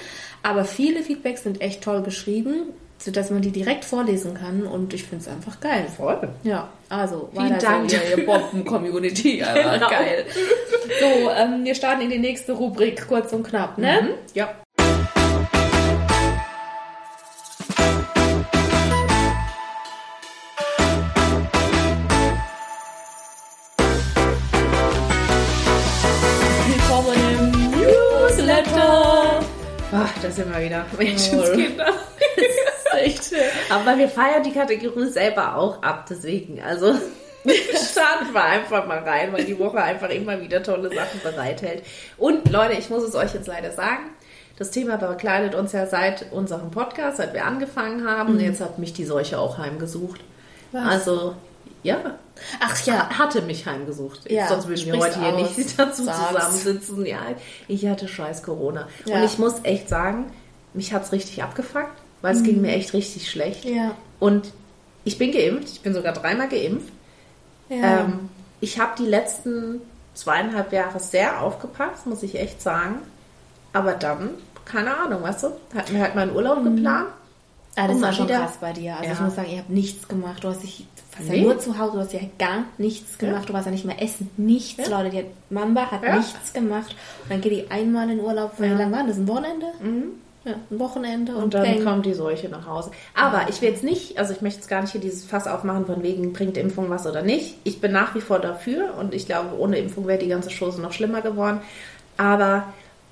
Aber 0.43 0.64
viele 0.64 1.02
Feedbacks 1.02 1.43
sind 1.43 1.60
echt 1.60 1.82
toll 1.82 2.02
geschrieben, 2.02 2.69
sodass 2.96 3.31
man 3.31 3.43
die 3.43 3.50
direkt 3.50 3.84
vorlesen 3.84 4.32
kann 4.34 4.62
und 4.62 4.94
ich 4.94 5.05
finde 5.05 5.25
es 5.25 5.28
einfach 5.31 5.61
geil. 5.61 5.87
Voll. 5.94 6.28
Ja, 6.43 6.69
also 6.88 7.28
Vielen 7.32 7.50
weiter 7.50 7.66
Dank 7.66 7.90
so, 7.90 7.96
ihr, 7.96 8.19
ihr. 8.19 8.26
Bomben-Community. 8.26 9.44
Genau. 9.54 9.90
Geil. 9.90 10.25
So, 11.00 11.31
ähm, 11.31 11.64
wir 11.64 11.75
starten 11.75 12.00
in 12.02 12.11
die 12.11 12.19
nächste 12.19 12.52
Rubrik, 12.52 13.06
kurz 13.08 13.32
und 13.34 13.43
knapp, 13.46 13.76
ne? 13.76 14.14
Ja. 14.34 14.54
Das 30.23 30.37
sind 30.37 30.53
wir 30.53 30.65
wieder. 30.65 30.85
Menschenskinder. 30.97 31.87
Das 32.37 33.05
ist 33.05 33.32
echt. 33.32 33.43
Aber 33.70 33.99
wir 33.99 34.09
feiern 34.09 34.43
die 34.43 34.53
Kategorie 34.53 35.09
selber 35.09 35.56
auch 35.56 35.82
ab, 35.82 36.06
deswegen. 36.09 36.61
Also 36.62 36.94
starten 37.44 38.32
wir 38.32 38.44
einfach 38.44 38.87
mal 38.87 38.99
rein, 38.99 39.32
weil 39.32 39.44
die 39.44 39.59
Woche 39.59 39.82
einfach 39.82 40.11
immer 40.11 40.41
wieder 40.41 40.62
tolle 40.62 40.94
Sachen 40.94 41.20
bereithält. 41.23 41.82
Und 42.17 42.50
Leute, 42.50 42.75
ich 42.75 42.91
muss 42.91 43.03
es 43.03 43.15
euch 43.15 43.35
jetzt 43.35 43.47
leider 43.47 43.73
sagen, 43.73 44.11
das 44.56 44.70
Thema 44.73 44.97
begleitet 44.97 45.55
uns 45.55 45.73
ja 45.73 45.87
seit 45.87 46.32
unserem 46.32 46.71
Podcast, 46.71 47.19
seit 47.19 47.32
wir 47.32 47.44
angefangen 47.44 48.09
haben. 48.09 48.35
Und 48.35 48.41
jetzt 48.41 48.61
hat 48.61 48.79
mich 48.79 48.93
die 48.93 49.05
Seuche 49.05 49.38
auch 49.38 49.59
heimgesucht. 49.59 50.21
Was? 50.73 50.87
Also, 50.87 51.37
ja, 51.82 52.19
Ach 52.61 52.87
ja. 52.87 53.08
hatte 53.19 53.43
mich 53.43 53.67
heimgesucht. 53.67 54.31
Ja, 54.31 54.49
Sonst 54.49 54.69
würden 54.69 54.87
wir 54.87 54.99
heute 54.99 55.20
hier 55.20 55.35
aus. 55.35 55.56
nicht 55.56 55.75
dazu 55.79 56.05
Sag's. 56.05 56.29
zusammensitzen. 56.29 57.06
Ja, 57.06 57.20
ich 57.67 57.87
hatte 57.87 58.08
scheiß 58.08 58.43
Corona. 58.43 58.88
Ja. 59.05 59.17
Und 59.17 59.25
ich 59.25 59.38
muss 59.38 59.55
echt 59.64 59.88
sagen, 59.88 60.26
mich 60.75 60.93
hat's 60.93 61.12
richtig 61.12 61.43
abgefuckt, 61.43 61.96
weil 62.23 62.35
es 62.37 62.43
ging 62.43 62.61
mir 62.61 62.73
echt 62.73 62.93
richtig 62.93 63.31
schlecht. 63.31 63.64
Mhm. 63.64 63.75
Ja. 63.76 63.94
Und 64.20 64.52
ich 65.05 65.19
bin 65.19 65.32
geimpft, 65.32 65.69
ich 65.70 65.81
bin 65.81 65.94
sogar 65.94 66.12
dreimal 66.12 66.49
geimpft. 66.49 66.93
Ja. 67.69 68.00
Ähm, 68.00 68.29
ich 68.61 68.79
habe 68.81 68.93
die 68.99 69.06
letzten 69.06 69.81
zweieinhalb 70.14 70.73
Jahre 70.73 70.99
sehr 71.00 71.40
aufgepasst, 71.43 72.06
muss 72.06 72.23
ich 72.23 72.38
echt 72.38 72.61
sagen. 72.61 72.96
Aber 73.73 73.93
dann, 73.93 74.31
keine 74.64 74.96
Ahnung, 74.96 75.23
weißt 75.23 75.44
du, 75.44 75.49
hatten 75.76 75.94
wir 75.94 76.02
halt 76.02 76.14
mal 76.14 76.23
einen 76.23 76.35
Urlaub 76.35 76.64
geplant. 76.64 77.08
Ah, 77.78 77.88
das 77.88 78.00
war 78.00 78.12
schon 78.12 78.26
wieder- 78.28 78.38
krass 78.40 78.58
bei 78.61 78.73
dir. 78.73 78.97
Also 78.97 79.11
ich 79.12 79.18
Ja. 79.18 79.25
muss 79.25 79.35
sagen, 79.35 79.50
ihr 79.50 79.58
habt 79.58 79.70
nichts 79.70 80.08
gemacht. 80.08 80.42
Du 80.44 80.49
hast 80.49 80.62
dich 80.62 80.87
warst 81.16 81.30
Nee. 81.30 81.38
ja 81.38 81.42
nur 81.44 81.58
zu 81.58 81.78
Hause, 81.78 81.92
du 81.94 81.99
hast 82.00 82.12
ja 82.12 82.20
gar 82.38 82.64
nichts 82.78 83.18
gemacht. 83.18 83.49
Du 83.49 83.52
warst 83.52 83.66
ja 83.66 83.73
nicht 83.73 83.85
mehr 83.85 84.00
essen. 84.00 84.30
Nichts, 84.37 84.88
Ja. 84.88 84.99
Leute. 84.99 85.11
Die 85.11 85.18
hat, 85.18 85.25
Mamba 85.50 85.90
hat 85.90 86.02
Ja. 86.04 86.16
nichts 86.16 86.52
gemacht. 86.52 86.94
Und 87.25 87.30
dann 87.32 87.40
geht 87.40 87.52
die 87.52 87.70
einmal 87.70 88.08
in 88.11 88.20
Urlaub. 88.20 88.52
Wie 88.58 88.66
lange 88.66 88.92
war 88.97 89.04
das? 89.04 89.16
Ein 89.16 89.26
Wochenende? 89.26 89.66
Ja, 90.44 90.52
ein 90.70 90.78
Wochenende. 90.78 91.35
Und, 91.35 91.42
Und 91.44 91.54
dann 91.54 91.64
peng. 91.64 91.85
kommt 91.85 92.06
die 92.06 92.14
Seuche 92.14 92.49
nach 92.49 92.66
Hause. 92.66 92.92
Aber 93.14 93.47
ich 93.49 93.61
will 93.61 93.70
jetzt 93.70 93.82
nicht, 93.82 94.16
also 94.18 94.32
ich 94.32 94.40
möchte 94.42 94.61
jetzt 94.61 94.68
gar 94.68 94.80
nicht 94.82 94.92
hier 94.92 95.00
dieses 95.00 95.25
Fass 95.25 95.49
aufmachen, 95.49 95.85
von 95.87 96.02
wegen 96.04 96.32
bringt 96.32 96.56
Impfung 96.56 96.88
was 96.90 97.04
oder 97.06 97.23
nicht. 97.23 97.56
Ich 97.64 97.80
bin 97.80 97.90
nach 97.92 98.14
wie 98.14 98.20
vor 98.20 98.38
dafür 98.38 98.94
und 98.99 99.12
ich 99.12 99.26
glaube, 99.26 99.58
ohne 99.58 99.76
Impfung 99.78 100.06
wäre 100.06 100.18
die 100.18 100.28
ganze 100.28 100.50
Chose 100.56 100.80
noch 100.80 100.92
schlimmer 100.92 101.20
geworden. 101.20 101.61
Aber 102.16 102.64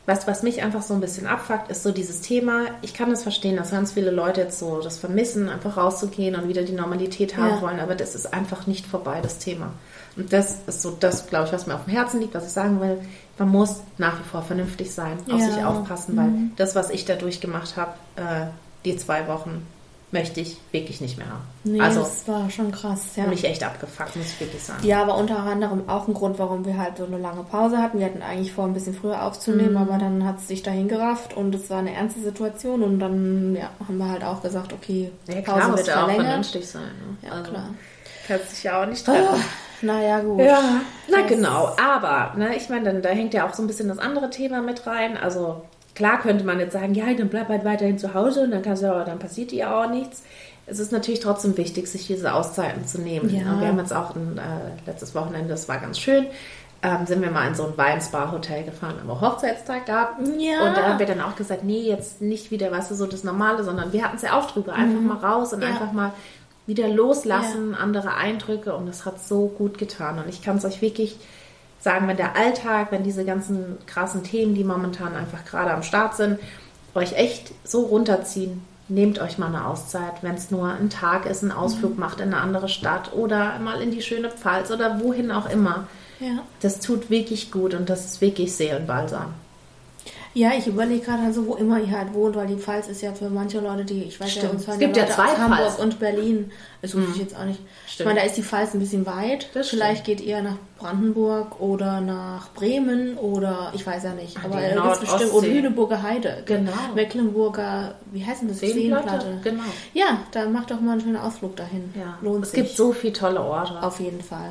was, 0.07 0.27
was 0.29 0.43
mich 0.45 0.63
einfach 0.63 0.83
so 0.83 0.95
ein 0.95 1.01
bisschen 1.01 1.27
abfuckt, 1.27 1.69
ist 1.71 1.83
so 1.83 1.91
dieses 1.91 2.21
Thema. 2.21 2.67
Ich 2.83 2.95
kann 2.95 3.11
das 3.11 3.25
verstehen, 3.25 3.57
dass 3.57 3.73
ganz 3.73 3.93
viele 3.93 4.11
Leute 4.13 4.43
jetzt 4.43 4.59
so 4.59 4.81
das 4.81 4.99
vermissen, 4.99 5.49
einfach 5.49 5.77
rauszugehen 5.77 6.37
und 6.37 6.49
wieder 6.49 6.63
die 6.63 6.73
Normalität 6.73 7.37
haben 7.37 7.57
Ja. 7.57 7.61
wollen. 7.61 7.81
Aber 7.81 7.95
das 7.97 8.15
ist 8.15 8.33
einfach 8.33 8.67
nicht 8.69 8.87
vorbei, 8.87 9.19
das 9.21 9.39
Thema. 9.39 9.73
Und 10.17 10.33
das 10.33 10.59
ist 10.67 10.81
so 10.83 10.97
das, 10.99 11.27
glaube 11.27 11.47
ich, 11.47 11.53
was 11.53 11.67
mir 11.67 11.75
auf 11.75 11.85
dem 11.85 11.93
Herzen 11.93 12.21
liegt, 12.21 12.35
was 12.35 12.47
ich 12.47 12.53
sagen 12.53 12.81
will. 12.81 13.01
Man 13.39 13.49
muss 13.51 13.81
nach 13.99 14.19
wie 14.19 14.25
vor 14.31 14.43
vernünftig 14.43 14.95
sein, 14.95 15.19
auf 15.31 15.41
Ja. 15.41 15.51
sich 15.51 15.63
aufpassen, 15.65 16.17
weil 16.17 16.31
das, 16.57 16.75
was 16.75 16.91
ich 16.91 17.05
da 17.05 17.17
durchgemacht 17.17 17.77
habe, 17.77 17.93
äh, 18.17 18.47
die 18.85 18.97
zwei 18.97 19.27
Wochen, 19.29 19.67
möchte 20.19 20.41
ich 20.41 20.57
wirklich 20.73 21.01
nicht 21.01 21.19
mehr 21.19 21.29
haben. 21.29 21.43
Nee, 21.65 21.81
also 21.81 22.01
das 22.01 22.27
war 22.27 22.49
schon 22.51 22.73
krass. 22.73 23.15
Ja. 23.17 23.27
mich 23.27 23.45
echt 23.45 23.63
abgefuckt, 23.63 24.17
muss 24.17 24.27
ich 24.27 24.41
wirklich 24.41 24.63
sagen. 24.63 24.85
Ja, 24.87 25.03
aber 25.03 25.17
unter 25.17 25.39
anderem 25.39 25.89
auch 25.89 26.09
ein 26.09 26.15
Grund, 26.15 26.39
warum 26.39 26.65
wir 26.65 26.77
halt 26.79 26.97
so 26.97 27.05
eine 27.05 27.19
lange 27.19 27.43
Pause 27.45 27.79
hatten. 27.79 27.99
Wir 27.99 28.07
hatten 28.07 28.23
eigentlich 28.23 28.53
vor, 28.53 28.65
ein 28.65 28.73
bisschen 28.75 28.95
früher 28.95 29.23
aufzunehmen, 29.23 29.77
aber 29.77 29.99
dann 29.99 30.25
hat 30.27 30.39
es 30.39 30.49
sich 30.49 30.63
dahin 30.63 30.89
gerafft 30.89 31.37
und 31.37 31.55
es 31.55 31.69
war 31.71 31.79
eine 31.79 31.93
ernste 31.95 32.21
Situation 32.21 32.83
und 32.83 32.99
dann 32.99 33.55
ja, 33.55 33.71
haben 33.87 33.99
wir 33.99 34.09
halt 34.09 34.25
auch 34.25 34.43
gesagt, 34.43 34.73
okay, 34.73 35.13
Ja, 35.29 35.35
Pause 35.43 35.43
klar, 35.59 35.69
muss 35.71 35.87
wird 35.87 35.97
auch 35.97 36.11
vernünftig 36.11 36.67
sein. 36.69 36.83
Ne? 37.23 37.29
Ja, 37.29 37.41
klar. 37.43 37.69
Kannst 38.27 38.53
dich 38.53 38.63
ja 38.65 38.83
auch 38.83 38.87
nicht 38.87 39.09
Oh, 39.09 39.13
treffen. 39.13 39.45
naja, 39.83 40.21
gut. 40.21 40.41
Ja, 40.41 40.61
na 41.09 41.19
Das- 41.21 41.29
genau. 41.29 41.77
Aber, 41.81 42.33
ne, 42.37 42.57
ich 42.57 42.69
meine, 42.69 42.85
dann, 42.93 43.03
da 43.03 43.11
hängt 43.11 43.35
ja 43.35 43.47
auch 43.49 43.55
so 43.55 43.63
ein 43.63 43.67
bisschen 43.69 43.89
das 43.89 43.99
andere 43.99 44.31
Thema 44.31 44.63
mit 44.63 44.85
rein. 44.87 45.17
Also 45.17 45.63
klar 45.97 46.21
könnte 46.21 46.45
man 46.45 46.61
jetzt 46.61 46.75
sagen, 46.75 46.95
ja, 46.95 47.13
dann 47.13 47.29
bleib 47.29 47.49
halt 47.49 47.65
weiterhin 47.65 47.99
zu 47.99 48.15
Hause 48.15 48.43
und 48.43 48.53
dann, 48.53 48.63
kannst 48.63 48.83
du, 48.85 48.91
aber- 48.93 49.05
dann 49.05 49.19
passiert 49.19 49.51
dir 49.51 49.75
auch 49.75 49.91
nichts. 49.91 50.23
Es 50.69 50.79
ist 50.79 50.93
natürlich 50.93 51.21
trotzdem 51.21 51.57
wichtig, 51.57 51.87
sich 51.89 52.07
diese 52.07 52.33
Auszeiten 52.35 52.87
zu 52.87 53.01
nehmen. 53.01 53.29
Ja. 53.31 53.61
Wir 53.61 53.69
haben 53.69 53.79
jetzt 53.79 53.93
auch 53.93 54.15
ein 54.15 54.39
äh, 54.39 54.89
letztes 54.91 55.15
Wochenende, 55.15 55.49
das 55.49 55.69
war 55.69 55.79
ganz 55.79 55.99
schön, 55.99 56.27
ähm, 56.83 57.07
sind 57.07 57.23
wir 57.23 57.31
mal 57.31 57.47
in 57.49 57.55
so 57.55 57.65
ein 57.67 57.77
Weinspa-Hotel 57.79 58.65
gefahren, 58.65 58.97
haben 59.01 59.09
wir 59.09 59.21
Hochzeitstag 59.21 59.87
gehabt. 59.87 60.21
Ja. 60.39 60.67
Und 60.69 60.77
da 60.77 60.83
haben 60.89 60.99
wir 60.99 61.07
dann 61.07 61.21
auch 61.21 61.37
gesagt, 61.37 61.65
nee, 61.65 61.81
jetzt 61.83 62.21
nicht 62.21 62.51
wieder, 62.51 62.71
weißt 62.71 62.91
du, 62.91 62.95
so 62.97 63.07
das 63.07 63.23
Normale, 63.25 63.63
sondern 63.65 63.93
wir 63.93 64.03
hatten 64.05 64.17
es 64.17 64.23
ja 64.23 64.39
auch 64.39 64.51
drüber. 64.51 64.75
Einfach 64.75 65.01
mal 65.01 65.17
raus 65.19 65.53
und 65.53 65.63
Ja. 65.63 65.69
einfach 65.69 65.93
mal 65.93 66.13
wieder 66.67 66.89
loslassen, 66.89 67.75
andere 67.77 68.15
Eindrücke 68.15 68.75
und 68.75 68.87
das 68.87 69.05
hat 69.07 69.21
so 69.25 69.47
gut 69.47 69.79
getan. 69.79 70.19
Und 70.19 70.29
ich 70.29 70.43
kann 70.43 70.57
es 70.57 70.65
euch 70.65 70.83
wirklich 70.83 71.17
sagen, 71.87 72.09
wenn 72.09 72.17
der 72.17 72.35
Alltag, 72.37 72.89
wenn 72.91 73.05
diese 73.05 73.25
ganzen 73.25 73.79
krassen 73.87 74.25
Themen, 74.25 74.57
die 74.57 74.65
momentan 74.65 75.15
einfach 75.15 75.45
gerade 75.45 75.71
am 75.71 75.85
Start 75.85 76.17
sind, 76.17 76.41
euch 76.95 77.13
echt 77.13 77.53
so 77.63 77.83
runterziehen, 77.83 78.61
nehmt 78.89 79.21
euch 79.21 79.39
mal 79.39 79.47
eine 79.47 79.67
Auszeit, 79.67 80.15
wenn 80.23 80.35
es 80.35 80.51
nur 80.51 80.67
ein 80.69 80.91
Tag 80.91 81.27
ist, 81.27 81.45
einen 81.45 81.53
Ausflug 81.53 81.95
Mhm. 81.95 82.01
macht 82.01 82.19
in 82.19 82.35
eine 82.35 82.43
andere 82.43 82.69
Stadt 82.69 83.13
oder 83.13 83.61
mal 83.61 83.81
in 83.81 83.93
die 83.93 84.03
schöne 84.03 84.31
Pfalz 84.31 84.73
oder 84.73 85.01
wohin 85.01 85.31
auch 85.31 85.49
immer. 85.49 85.87
Ja. 86.19 86.39
Das 86.61 86.81
tut 86.81 87.09
wirklich 87.09 87.53
gut 87.53 87.73
und 87.73 87.89
das 87.89 88.05
ist 88.05 88.21
wirklich 88.21 88.57
Seelenbalsam. 88.57 89.35
Ja, 90.37 90.51
ich 90.53 90.67
überlege 90.67 91.03
gerade 91.03 91.23
also, 91.23 91.47
wo 91.47 91.55
immer 91.55 91.81
ihr 91.81 91.91
halt 91.99 92.13
wohnt, 92.13 92.37
weil 92.37 92.47
die 92.47 92.57
Pfalz 92.57 92.89
ist 92.89 93.01
ja 93.01 93.15
für 93.15 93.31
manche 93.31 93.59
Leute, 93.59 93.87
die, 93.87 94.03
ich 94.03 94.21
weiß 94.21 94.35
ja, 94.35 94.41
Stimmt. 94.43 94.53
uns 94.57 94.67
hören 94.67 94.75
Es 94.75 94.81
gibt 94.81 94.97
ja 94.99 95.05
Leute 95.05 95.15
zwei 95.15 95.25
aus 95.33 95.39
Hamburg 95.39 95.59
Pfalzen. 95.61 95.83
und 95.85 95.99
Berlin. 95.99 96.53
Das 96.83 96.95
wusste 96.95 97.11
ich 97.13 97.17
jetzt 97.17 97.35
auch 97.37 97.45
nicht. 97.47 97.59
Ich 97.87 97.95
Stimmt. 97.95 98.09
meine, 98.09 98.21
da 98.21 98.27
ist 98.27 98.37
die 98.37 98.43
Pfalz 98.43 98.75
ein 98.75 98.81
bisschen 98.81 99.07
weit. 99.07 99.49
Das 99.55 99.71
Vielleicht 99.71 100.05
geht 100.05 100.21
ihr 100.21 100.43
nach 100.43 100.57
Brandenburg 100.79 101.59
oder 101.59 102.03
nach 102.03 102.53
Bremen 102.53 103.17
oder 103.17 103.73
ich 103.75 103.87
weiß 103.87 104.05
ja 104.05 104.13
nicht. 104.13 104.37
Aber 104.45 104.61
die 104.61 104.75
da 104.75 104.83
gibt's 104.83 105.01
bestimmt. 105.01 105.23
Nordostsee. 105.23 105.53
Lüneburger 105.55 106.03
Heide. 106.03 106.43
Genau. 106.45 106.73
Mecklenburger, 106.95 107.95
wie 108.13 108.23
heißt 108.23 108.43
denn 108.43 108.49
das? 108.49 108.59
Seenplatte? 108.61 109.39
Genau. 109.43 109.63
Ja, 109.95 110.21
da 110.33 110.47
macht 110.51 110.71
doch 110.71 110.81
mal 110.83 110.93
einen 110.93 111.01
schönen 111.01 111.17
Ausflug 111.17 111.57
dahin. 111.57 111.95
Ja. 111.99 112.19
Lohnt 112.21 112.45
es 112.45 112.51
sich. 112.51 112.63
gibt 112.63 112.77
so 112.77 112.93
viele 112.93 113.15
tolle 113.15 113.41
Orte. 113.41 113.83
Auf 113.83 114.01
jeden 114.01 114.21
Fall. 114.21 114.51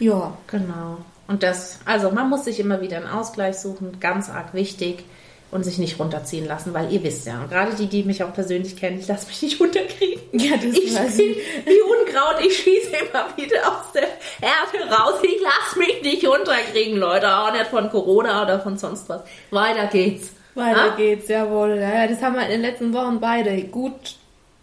Ja, 0.00 0.36
Genau. 0.48 0.96
Und 1.26 1.42
das, 1.42 1.78
also 1.84 2.10
man 2.10 2.28
muss 2.28 2.44
sich 2.44 2.60
immer 2.60 2.80
wieder 2.80 2.98
einen 2.98 3.06
Ausgleich 3.06 3.56
suchen, 3.58 3.98
ganz 4.00 4.28
arg 4.28 4.52
wichtig 4.54 5.04
und 5.50 5.64
sich 5.64 5.78
nicht 5.78 5.98
runterziehen 5.98 6.46
lassen, 6.46 6.74
weil 6.74 6.92
ihr 6.92 7.02
wisst 7.02 7.26
ja, 7.26 7.40
und 7.40 7.48
gerade 7.48 7.74
die, 7.76 7.86
die 7.86 8.02
mich 8.02 8.22
auch 8.24 8.32
persönlich 8.34 8.76
kennen, 8.76 8.98
ich 8.98 9.06
lasse 9.08 9.26
mich 9.28 9.40
nicht 9.40 9.60
runterkriegen. 9.60 10.20
Ja, 10.32 10.56
das 10.56 10.64
ich 10.64 10.94
weiß 10.94 11.16
bin 11.16 11.30
ich. 11.30 11.36
wie 11.64 11.80
Unkraut, 11.80 12.44
ich 12.44 12.56
schieße 12.58 12.90
immer 12.90 13.26
wieder 13.36 13.66
aus 13.68 13.92
der 13.94 14.02
Erde 14.02 14.90
raus. 14.92 15.20
Ich 15.22 15.40
lasse 15.40 15.78
mich 15.78 16.02
nicht 16.02 16.26
runterkriegen, 16.26 16.98
Leute, 16.98 17.34
auch 17.34 17.52
nicht 17.52 17.66
von 17.68 17.88
Corona 17.88 18.42
oder 18.42 18.60
von 18.60 18.76
sonst 18.76 19.08
was. 19.08 19.22
Weiter 19.50 19.86
geht's. 19.86 20.32
weiter 20.54 20.92
Ah? 20.92 20.96
geht's, 20.96 21.28
jawohl. 21.28 21.76
Ja, 21.78 22.02
ja, 22.02 22.06
das 22.08 22.20
haben 22.20 22.34
wir 22.34 22.42
in 22.44 22.50
den 22.50 22.60
letzten 22.62 22.92
Wochen 22.92 23.20
beide 23.20 23.62
gut 23.64 24.16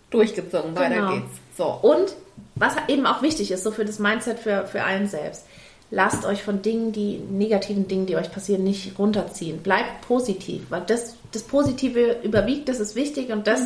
durchgezogen. 0.10 0.76
Weiter 0.76 0.96
Genau. 0.96 1.14
geht's. 1.14 1.32
So. 1.58 1.66
Und 1.82 2.14
was 2.56 2.76
eben 2.90 3.06
auch 3.06 3.22
wichtig 3.22 3.50
ist, 3.52 3.64
so 3.64 3.72
für 3.72 3.86
das 3.86 3.98
Mindset 3.98 4.40
für, 4.40 4.68
für 4.68 4.84
einen 4.84 5.08
selbst, 5.08 5.46
lasst 5.92 6.26
euch 6.26 6.42
von 6.42 6.62
Dingen, 6.62 6.94
die 6.94 7.18
negativen 7.18 7.88
Dingen, 7.88 8.06
die 8.06 8.16
euch 8.16 8.32
passieren, 8.32 8.64
nicht 8.64 8.98
runterziehen. 8.98 9.60
Bleibt 9.60 10.08
positiv, 10.08 10.64
weil 10.70 10.82
das, 10.88 11.16
das 11.34 11.44
Positive 11.44 12.18
überwiegt, 12.24 12.70
das 12.70 12.80
ist 12.80 12.96
wichtig 12.96 13.32
und 13.32 13.46
das 13.46 13.62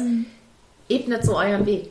ebnet 0.89 1.23
so 1.23 1.37
euren 1.37 1.65
Weg. 1.65 1.89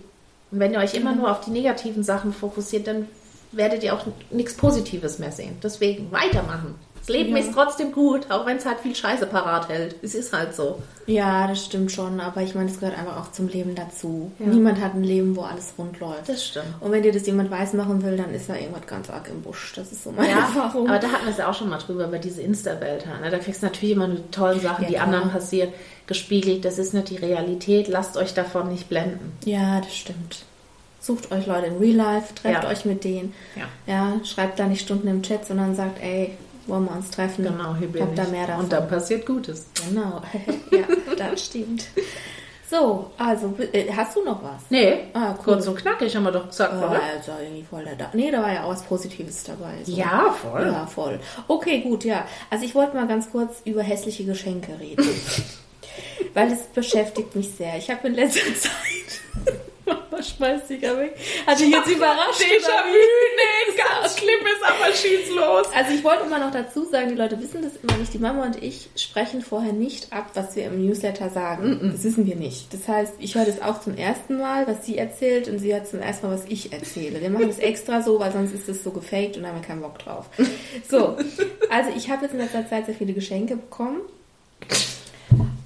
Und 0.50 0.58
wenn 0.58 0.72
ihr 0.72 0.80
euch 0.80 0.94
immer 0.94 1.14
nur 1.14 1.30
auf 1.30 1.40
die 1.40 1.50
negativen 1.50 2.02
Sachen 2.02 2.32
fokussiert, 2.32 2.86
dann 2.86 3.08
werdet 3.52 3.84
ihr 3.84 3.94
auch 3.94 4.04
nichts 4.30 4.54
Positives 4.54 5.18
mehr 5.18 5.32
sehen. 5.32 5.56
Deswegen 5.62 6.10
weitermachen. 6.10 6.74
Das 7.06 7.14
Leben 7.14 7.37
Ja. 7.37 7.42
ist 7.42 7.52
trotzdem 7.52 7.92
gut, 7.92 8.30
auch 8.30 8.46
wenn 8.46 8.56
es 8.56 8.64
halt 8.64 8.80
viel 8.80 8.94
Scheiße 8.94 9.26
parat 9.26 9.68
hält. 9.68 9.96
Es 10.02 10.14
ist 10.14 10.32
halt 10.32 10.54
so. 10.54 10.80
Ja, 11.06 11.46
das 11.46 11.62
stimmt 11.66 11.92
schon, 11.92 12.18
aber 12.18 12.40
ich 12.40 12.54
meine, 12.54 12.70
es 12.70 12.80
gehört 12.80 12.99
einfach 12.99 13.18
auch 13.20 13.30
zum 13.30 13.49
Leben 13.49 13.75
dazu. 13.75 14.32
Ja. 14.38 14.46
Niemand 14.46 14.80
hat 14.80 14.94
ein 14.94 15.04
Leben, 15.04 15.37
wo 15.37 15.42
alles 15.42 15.75
rund 15.76 16.00
läuft. 16.00 16.30
Das 16.30 16.42
stimmt. 16.46 16.64
Und 16.80 16.92
wenn 16.92 17.02
dir 17.02 17.12
das 17.12 17.26
jemand 17.26 17.50
weiß 17.50 17.75
machen 17.75 18.02
will, 18.02 18.16
dann 18.16 18.32
ist 18.32 18.49
da 18.49 18.54
irgendwas 18.54 18.87
ganz 18.87 19.11
arg 19.11 19.28
im 19.28 19.42
Busch. 19.42 19.75
Das 19.76 19.92
ist 19.92 20.02
so 20.04 20.12
meine 20.12 20.30
Ja, 20.30 20.38
Erfahrung. 20.38 20.88
aber 20.88 20.99
da 20.99 21.08
hatten 21.08 21.26
wir 21.26 21.32
es 21.32 21.37
ja 21.37 21.50
auch 21.50 21.54
schon 21.54 21.68
mal 21.68 21.76
drüber, 21.76 22.06
über 22.06 22.18
diese 22.18 22.40
Insta-Welt. 22.40 23.04
Ne? 23.20 23.30
Da 23.30 23.38
kriegst 23.38 23.61
du 23.62 23.66
natürlich 23.66 23.94
immer 23.96 24.08
die 24.08 24.23
tollen 24.30 24.61
Sachen, 24.61 24.84
Ja, 24.84 24.88
die 24.88 24.94
klar. 24.94 25.06
anderen 25.06 25.30
passieren, 25.30 25.68
gespiegelt. 26.06 26.64
Das 26.64 26.78
ist 26.78 26.94
nicht 26.94 27.11
die 27.11 27.16
Realität. 27.16 27.88
Lasst 27.88 28.16
euch 28.16 28.32
davon 28.32 28.70
nicht 28.70 28.88
blenden. 28.88 29.32
ja, 29.44 29.80
das 29.82 29.94
stimmt. 29.94 30.44
Sucht 31.00 31.30
euch 31.32 31.44
Leute 31.46 31.66
in 31.66 31.76
Real 31.76 31.96
Life, 31.96 32.34
trefft 32.34 32.62
Ja. 32.62 32.70
euch 32.70 32.87
mit 32.87 33.04
denen. 33.04 33.34
Ja. 33.56 33.64
Ja, 33.87 34.25
schreibt 34.25 34.58
da 34.58 34.64
nicht 34.66 34.80
Stunden 34.80 35.06
im 35.06 35.23
Chat, 35.23 35.44
sondern 35.44 35.75
sagt, 35.76 36.00
ey, 36.02 36.30
wollen 36.66 36.85
wir 36.87 36.92
uns 36.92 37.11
treffen? 37.11 37.44
Genau, 37.44 37.75
hier 37.76 37.88
bin 37.88 38.02
Habt 38.02 38.18
ich. 38.18 38.25
da 38.25 38.30
mehr 38.30 38.47
davon. 38.47 38.64
Und 38.64 38.73
dann 38.73 38.88
passiert 38.88 39.26
Gutes. 39.26 39.66
Genau, 39.88 40.23
ja, 40.71 40.85
das 41.16 41.44
stimmt. 41.47 41.87
So, 42.71 43.11
also, 43.18 43.54
äh, 43.73 43.92
hast 43.92 44.16
du 44.16 44.25
noch 44.25 44.42
was? 44.42 44.62
Nee, 44.71 45.04
Ah, 45.12 45.35
cool. 45.38 45.44
kurz 45.54 45.66
und 45.68 45.76
knackig 45.76 46.16
haben 46.16 46.25
wir 46.25 46.33
doch 46.33 46.47
gesagt, 46.49 46.73
Oh, 46.75 46.78
oder? 46.87 47.00
also 47.14 47.33
irgendwie 47.40 47.62
voll 47.62 47.85
da 47.99 48.09
Nee, 48.14 48.30
da 48.30 48.42
war 48.42 48.52
ja 48.52 48.64
auch 48.64 48.71
was 48.71 48.83
Positives 48.83 49.44
dabei. 49.44 49.75
So. 49.85 49.92
Ja, 49.92 50.35
voll. 50.40 50.66
Ja, 50.66 50.87
voll. 50.87 51.21
Okay, 51.47 51.83
gut, 51.83 52.04
ja. 52.04 52.25
Also 52.50 52.64
ich 52.64 52.75
wollte 52.75 52.97
mal 52.97 53.06
ganz 53.06 53.30
kurz 53.30 53.61
über 53.64 53.83
hässliche 53.83 54.25
Geschenke 54.25 54.78
reden. 54.80 55.06
Weil 56.35 56.50
es 56.52 56.62
beschäftigt 56.62 57.37
mich 57.37 57.50
sehr. 57.50 57.76
Ich 57.76 57.90
habe 57.90 58.09
in 58.09 58.14
letzter 58.14 58.40
Zeit... 58.61 59.54
Dich 60.24 60.82
ja 60.82 60.98
weg. 60.98 61.16
Hat 61.46 61.60
dich 61.60 61.70
jetzt 61.70 61.88
überrascht. 61.88 62.40
nee, 62.40 63.76
ganz 63.76 64.18
schlimm 64.18 64.40
ist, 64.46 64.62
aber 64.62 64.92
schieß 64.92 65.34
los. 65.34 65.66
Also 65.74 65.92
ich 65.92 66.02
wollte 66.02 66.24
immer 66.24 66.38
noch 66.38 66.50
dazu 66.50 66.84
sagen, 66.84 67.10
die 67.10 67.14
Leute 67.14 67.38
wissen 67.40 67.62
das 67.62 67.76
immer 67.76 67.96
nicht. 67.98 68.12
Die 68.14 68.18
Mama 68.18 68.44
und 68.44 68.62
ich 68.62 68.88
sprechen 68.96 69.42
vorher 69.42 69.72
nicht 69.72 70.12
ab, 70.12 70.30
was 70.34 70.56
wir 70.56 70.64
im 70.64 70.84
Newsletter 70.84 71.30
sagen. 71.30 71.90
Das 71.92 72.04
wissen 72.04 72.26
wir 72.26 72.36
nicht. 72.36 72.72
Das 72.72 72.88
heißt, 72.88 73.14
ich 73.18 73.34
höre 73.34 73.44
das 73.44 73.60
auch 73.60 73.80
zum 73.80 73.96
ersten 73.96 74.38
Mal, 74.38 74.66
was 74.66 74.86
sie 74.86 74.98
erzählt 74.98 75.48
und 75.48 75.58
sie 75.58 75.72
hört 75.72 75.88
zum 75.88 76.00
ersten 76.00 76.28
Mal, 76.28 76.34
was 76.34 76.44
ich 76.48 76.72
erzähle. 76.72 77.20
Wir 77.20 77.30
machen 77.30 77.48
das 77.48 77.58
extra 77.58 78.02
so, 78.02 78.18
weil 78.18 78.32
sonst 78.32 78.54
ist 78.54 78.68
das 78.68 78.82
so 78.82 78.90
gefaked 78.90 79.36
und 79.36 79.46
haben 79.46 79.60
wir 79.60 79.66
keinen 79.66 79.82
Bock 79.82 79.98
drauf. 79.98 80.26
So, 80.88 81.16
also 81.70 81.90
ich 81.96 82.10
habe 82.10 82.24
jetzt 82.24 82.32
in 82.32 82.38
letzter 82.40 82.68
Zeit 82.68 82.86
sehr 82.86 82.94
viele 82.94 83.12
Geschenke 83.12 83.56
bekommen 83.56 84.00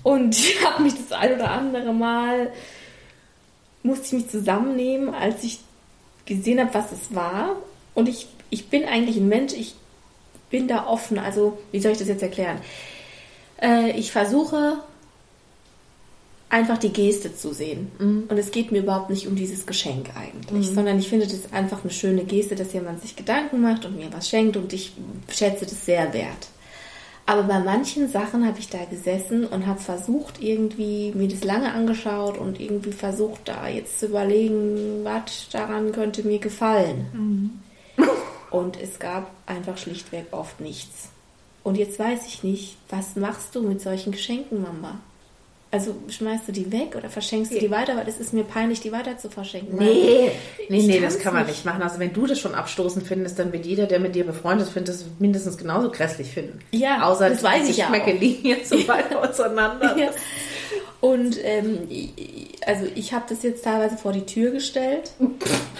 und 0.03 0.39
ich 0.39 0.65
habe 0.65 0.83
mich 0.83 0.95
das 0.95 1.13
ein 1.19 1.35
oder 1.35 1.51
andere 1.51 1.93
Mal 1.93 2.53
musste 3.83 4.07
ich 4.07 4.13
mich 4.13 4.29
zusammennehmen, 4.29 5.15
als 5.15 5.43
ich 5.45 5.61
gesehen 6.27 6.61
habe, 6.61 6.75
was 6.75 6.93
es 6.93 7.15
war. 7.15 7.57
Und 7.95 8.09
ich, 8.09 8.27
ich 8.51 8.69
bin 8.69 8.85
eigentlich 8.85 9.17
ein 9.17 9.29
Mensch, 9.29 9.53
ich 9.53 9.75
bin 10.51 10.69
da 10.69 10.87
offen. 10.87 11.19
Also, 11.19 11.59
wie 11.73 11.81
soll 11.81 11.93
ich 11.93 11.99
das 11.99 12.09
jetzt 12.09 12.23
erklären? 12.23 12.59
Äh, 13.61 13.93
ich 13.93 14.13
versuche 14.13 14.79
einfach 16.51 16.79
die 16.79 16.93
Geste 16.93 17.35
zu 17.35 17.53
sehen. 17.53 17.91
Und 17.99 18.39
es 18.39 18.51
geht 18.51 18.73
mir 18.73 18.79
überhaupt 18.79 19.11
nicht 19.11 19.27
um 19.27 19.37
dieses 19.37 19.67
Geschenk 19.67 20.11
eigentlich, 20.17 20.69
sondern 20.69 20.99
ich 20.99 21.09
finde 21.09 21.27
das 21.27 21.53
einfach 21.53 21.83
eine 21.83 21.93
schöne 21.93 22.25
Geste, 22.25 22.55
dass 22.55 22.73
jemand 22.73 23.03
sich 23.03 23.17
Gedanken 23.17 23.61
macht 23.61 23.85
und 23.85 23.97
mir 23.97 24.13
was 24.13 24.29
schenkt 24.29 24.57
und 24.57 24.73
ich 24.73 24.93
schätze 25.31 25.67
das 25.67 25.85
sehr 25.85 26.13
wert. 26.15 26.49
Aber 27.29 27.43
bei 27.43 27.59
manchen 27.59 28.09
Sachen 28.09 28.47
habe 28.47 28.59
ich 28.59 28.71
da 28.71 28.87
gesessen 28.87 29.45
und 29.45 29.67
habe 29.67 29.79
versucht, 29.79 30.41
irgendwie 30.41 31.13
mir 31.15 31.29
das 31.29 31.45
lange 31.45 31.75
angeschaut 31.75 32.39
und 32.39 32.59
irgendwie 32.59 32.93
versucht, 32.93 33.43
da 33.45 33.69
jetzt 33.69 34.01
zu 34.01 34.07
überlegen, 34.07 35.05
was 35.05 35.51
daran 35.51 35.93
könnte 35.93 36.23
mir 36.23 36.39
gefallen. 36.39 37.61
Und 38.51 38.81
es 38.81 38.99
gab 38.99 39.31
einfach 39.45 39.77
schlichtweg 39.77 40.29
oft 40.31 40.59
nichts. 40.61 41.11
Und 41.65 41.77
jetzt 41.77 41.99
weiß 41.99 42.27
ich 42.27 42.45
nicht, 42.45 42.79
was 42.89 43.15
machst 43.15 43.55
du 43.55 43.61
mit 43.61 43.83
solchen 43.83 44.13
Geschenken, 44.13 44.63
Mama? 44.63 44.99
Also 45.71 45.95
schmeißt 46.09 46.49
du 46.49 46.53
die 46.53 46.73
weg 46.73 46.95
oder 46.97 47.11
verschenkst 47.11 47.53
du 47.53 47.59
die 47.59 47.71
weiter? 47.71 47.95
Weil 47.97 48.09
es 48.09 48.19
ist 48.19 48.33
mir 48.33 48.45
peinlich, 48.45 48.81
die 48.81 48.91
weiter 48.91 49.19
zu 49.19 49.29
verschenken. 49.29 49.77
Nee, 49.79 50.31
nee, 50.71 50.83
nee, 50.83 50.99
das 50.99 51.19
kann 51.19 51.35
man 51.35 51.43
nicht. 51.45 51.57
nicht 51.57 51.65
machen. 51.67 51.83
Also 51.83 51.99
wenn 51.99 52.13
du 52.15 52.27
das 52.27 52.41
schon 52.41 52.55
abstoßend 52.55 53.07
findest, 53.07 53.39
dann 53.39 53.53
wird 53.53 53.67
jeder, 53.67 53.85
der 53.87 54.01
mit 54.01 54.15
dir 54.15 54.25
befreundet 54.25 54.67
ist, 54.69 54.73
findet 54.73 54.95
das 54.95 55.05
mindestens 55.19 55.59
genauso 55.59 55.91
grässlich 55.91 56.29
finden. 56.31 56.61
Ja, 56.71 57.03
Außer 57.07 57.29
das 57.29 57.43
weiß 57.43 57.69
ich 57.69 57.77
ja 57.77 57.87
Geschmäcke 57.91 58.15
auch. 58.17 58.21
liegen 58.21 58.49
jetzt 58.49 58.71
so 58.71 58.89
weit 58.89 59.15
auseinander. 59.15 59.95
Ja. 59.99 60.11
Und 61.01 61.37
ähm, 61.45 61.87
also 62.67 62.87
ich 62.97 63.13
habe 63.13 63.25
das 63.29 63.45
jetzt 63.45 63.63
teilweise 63.65 63.97
vor 63.97 64.13
die 64.13 64.27
Tür 64.27 64.51
gestellt, 64.51 65.13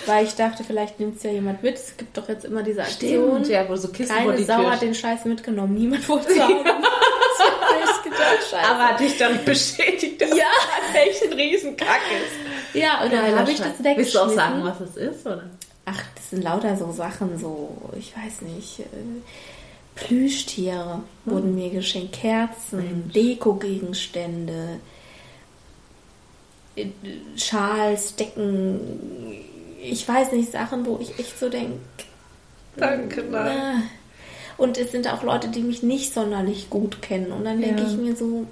weil 0.07 0.25
ich 0.25 0.35
dachte, 0.35 0.63
vielleicht 0.65 1.01
nimmt 1.01 1.17
es 1.17 1.25
ja 1.25 1.31
jemand 1.33 1.63
mit. 1.63 1.75
Es 1.75 1.97
gibt 1.97 2.17
doch 2.17 2.29
jetzt 2.29 2.45
immer 2.45 2.63
diese 2.63 2.83
Aktion. 2.83 3.45
Stimmt, 3.45 3.49
ja, 3.49 3.69
wo 3.69 3.75
so 3.75 3.89
Kissen 3.89 4.15
vor 4.15 4.27
Keine 4.27 4.37
die 4.37 4.45
Sau 4.45 4.61
Tür 4.61 4.71
hat 4.71 4.83
den 4.83 4.95
Scheiß 4.95 5.25
mitgenommen. 5.25 5.75
Niemand 5.75 6.09
wollte 6.09 6.31
es 6.33 6.39
haben. 6.41 6.65
Ich 7.85 8.03
gedacht, 8.03 8.39
Scheiße. 8.51 8.69
Aber 8.71 8.89
hat 8.89 9.01
dich 9.01 9.17
dann 9.19 9.45
bestätigt, 9.45 10.21
dass 10.21 10.31
Ja. 10.31 10.45
das 10.93 11.03
echt 11.03 11.23
ein 11.25 11.33
Riesenkack 11.33 12.01
ist. 12.13 12.77
ja, 12.81 13.03
und 13.05 13.13
dann 13.13 13.39
habe 13.39 13.51
ich 13.51 13.59
das 13.59 13.67
weggeschmissen. 13.83 13.97
Willst 13.97 14.15
du 14.15 14.19
auch 14.21 14.31
sagen, 14.31 14.63
was 14.65 14.81
es 14.81 14.97
ist, 14.97 15.27
oder? 15.27 15.45
Ach, 15.87 16.03
das 16.15 16.31
sind 16.31 16.43
lauter 16.45 16.77
so 16.77 16.93
Sachen, 16.93 17.39
so, 17.39 17.77
ich 17.99 18.13
weiß 18.17 18.43
nicht, 18.43 18.81
äh, 18.81 18.85
Plüschtiere 19.95 21.01
wurden 21.25 21.55
mir 21.55 21.71
geschenkt, 21.71 22.13
Kerzen, 22.13 23.11
Deko-Gegenstände, 23.15 24.79
äh, 26.77 26.87
Schals, 27.37 28.15
Decken, 28.17 28.81
ich 29.83 30.07
weiß 30.07 30.33
nicht, 30.33 30.53
Sachen, 30.53 30.85
wo 30.87 30.99
ich 31.01 31.19
echt 31.19 31.39
so 31.39 31.49
denke. 31.49 31.79
Danke, 32.77 33.23
nein. 33.25 33.91
Und 34.59 34.77
es 34.77 34.93
sind 34.93 35.11
auch 35.11 35.23
Leute, 35.23 35.49
die 35.49 35.61
mich 35.63 35.83
nicht 35.83 36.13
sonderlich 36.13 36.69
gut 36.69 37.01
kennen. 37.01 37.33
Und 37.33 37.45
dann 37.45 37.61
denke 37.61 37.83
Ja. 37.83 37.89
ich 37.89 37.97
mir 37.97 38.15
so, 38.17 38.45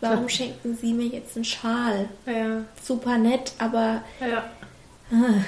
warum 0.00 0.28
schenken 0.28 0.78
sie 0.80 0.92
mir 0.94 1.06
jetzt 1.06 1.34
einen 1.36 1.44
Schal? 1.44 2.08
Ja, 2.26 2.62
Super 2.82 3.18
nett, 3.18 3.52
aber 3.58 4.02
ja. 4.20 4.44
ah, 5.12 5.42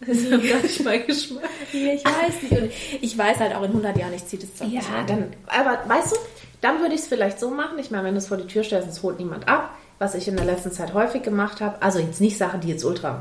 Das 0.00 0.18
ist 0.18 0.30
gar 0.30 0.60
nicht 0.60 0.84
mein 0.84 1.06
Geschmack. 1.06 1.44
Ich 1.72 2.04
weiß 2.04 2.42
nicht. 2.42 2.52
Und 2.62 2.70
ich 3.00 3.16
weiß 3.16 3.38
halt 3.38 3.54
auch 3.54 3.62
in 3.62 3.68
100 3.70 3.96
Jahren, 3.96 4.12
ich 4.12 4.26
ziehe 4.26 4.42
das 4.42 4.50
doch 4.58 4.66
Ja, 4.68 4.80
an. 4.98 5.06
dann, 5.06 5.24
aber 5.46 5.78
weißt 5.88 6.12
du, 6.12 6.16
dann 6.60 6.80
würde 6.80 6.94
ich 6.94 7.00
es 7.02 7.06
vielleicht 7.06 7.38
so 7.40 7.50
machen. 7.50 7.78
Ich 7.78 7.90
meine, 7.90 8.04
wenn 8.04 8.14
du 8.14 8.18
es 8.18 8.26
vor 8.26 8.36
die 8.36 8.46
Tür 8.46 8.64
stellst, 8.64 8.88
es 8.88 9.02
holt 9.02 9.18
niemand 9.18 9.46
ab. 9.48 9.70
Was 10.00 10.16
ich 10.16 10.26
in 10.26 10.34
der 10.36 10.44
letzten 10.44 10.72
Zeit 10.72 10.94
häufig 10.94 11.22
gemacht 11.22 11.60
habe, 11.60 11.80
also 11.80 12.00
jetzt 12.00 12.20
nicht 12.20 12.36
Sachen, 12.36 12.60
die 12.60 12.68
jetzt 12.68 12.84
ultra 12.84 13.20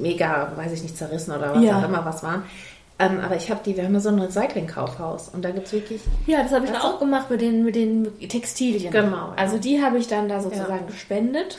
mega, 0.00 0.52
weiß 0.56 0.70
ich 0.72 0.82
nicht, 0.84 0.96
zerrissen 0.96 1.32
oder 1.34 1.52
was 1.54 1.64
Ja. 1.64 1.80
auch 1.80 1.84
immer 1.84 2.04
was 2.04 2.22
waren. 2.22 2.44
Ähm, 3.10 3.20
aber 3.20 3.36
ich 3.36 3.50
habe 3.50 3.60
die, 3.64 3.76
wir 3.76 3.84
haben 3.84 3.94
ja 3.94 4.00
so 4.00 4.08
ein 4.10 4.18
Recycling-Kaufhaus 4.18 5.28
und 5.30 5.42
da 5.44 5.50
gibt 5.50 5.66
es 5.66 5.72
wirklich. 5.72 6.00
Ja, 6.26 6.42
das 6.42 6.52
habe 6.52 6.66
ich 6.66 6.72
auch 6.72 6.98
gemacht 6.98 7.30
mit 7.30 7.40
den, 7.40 7.64
mit 7.64 7.74
den 7.74 8.18
Textilien. 8.28 8.92
Genau, 8.92 9.28
ja. 9.28 9.32
Also 9.36 9.58
die 9.58 9.82
habe 9.82 9.98
ich 9.98 10.06
dann 10.08 10.28
da 10.28 10.40
sozusagen 10.40 10.72
Ja. 10.86 10.86
gespendet 10.86 11.58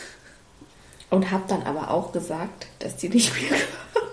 und 1.10 1.32
habe 1.32 1.44
dann 1.48 1.64
aber 1.64 1.92
auch 1.92 2.12
gesagt, 2.12 2.68
dass 2.80 2.96
die 2.98 3.10
nicht 3.10 3.34
mehr 3.34 3.60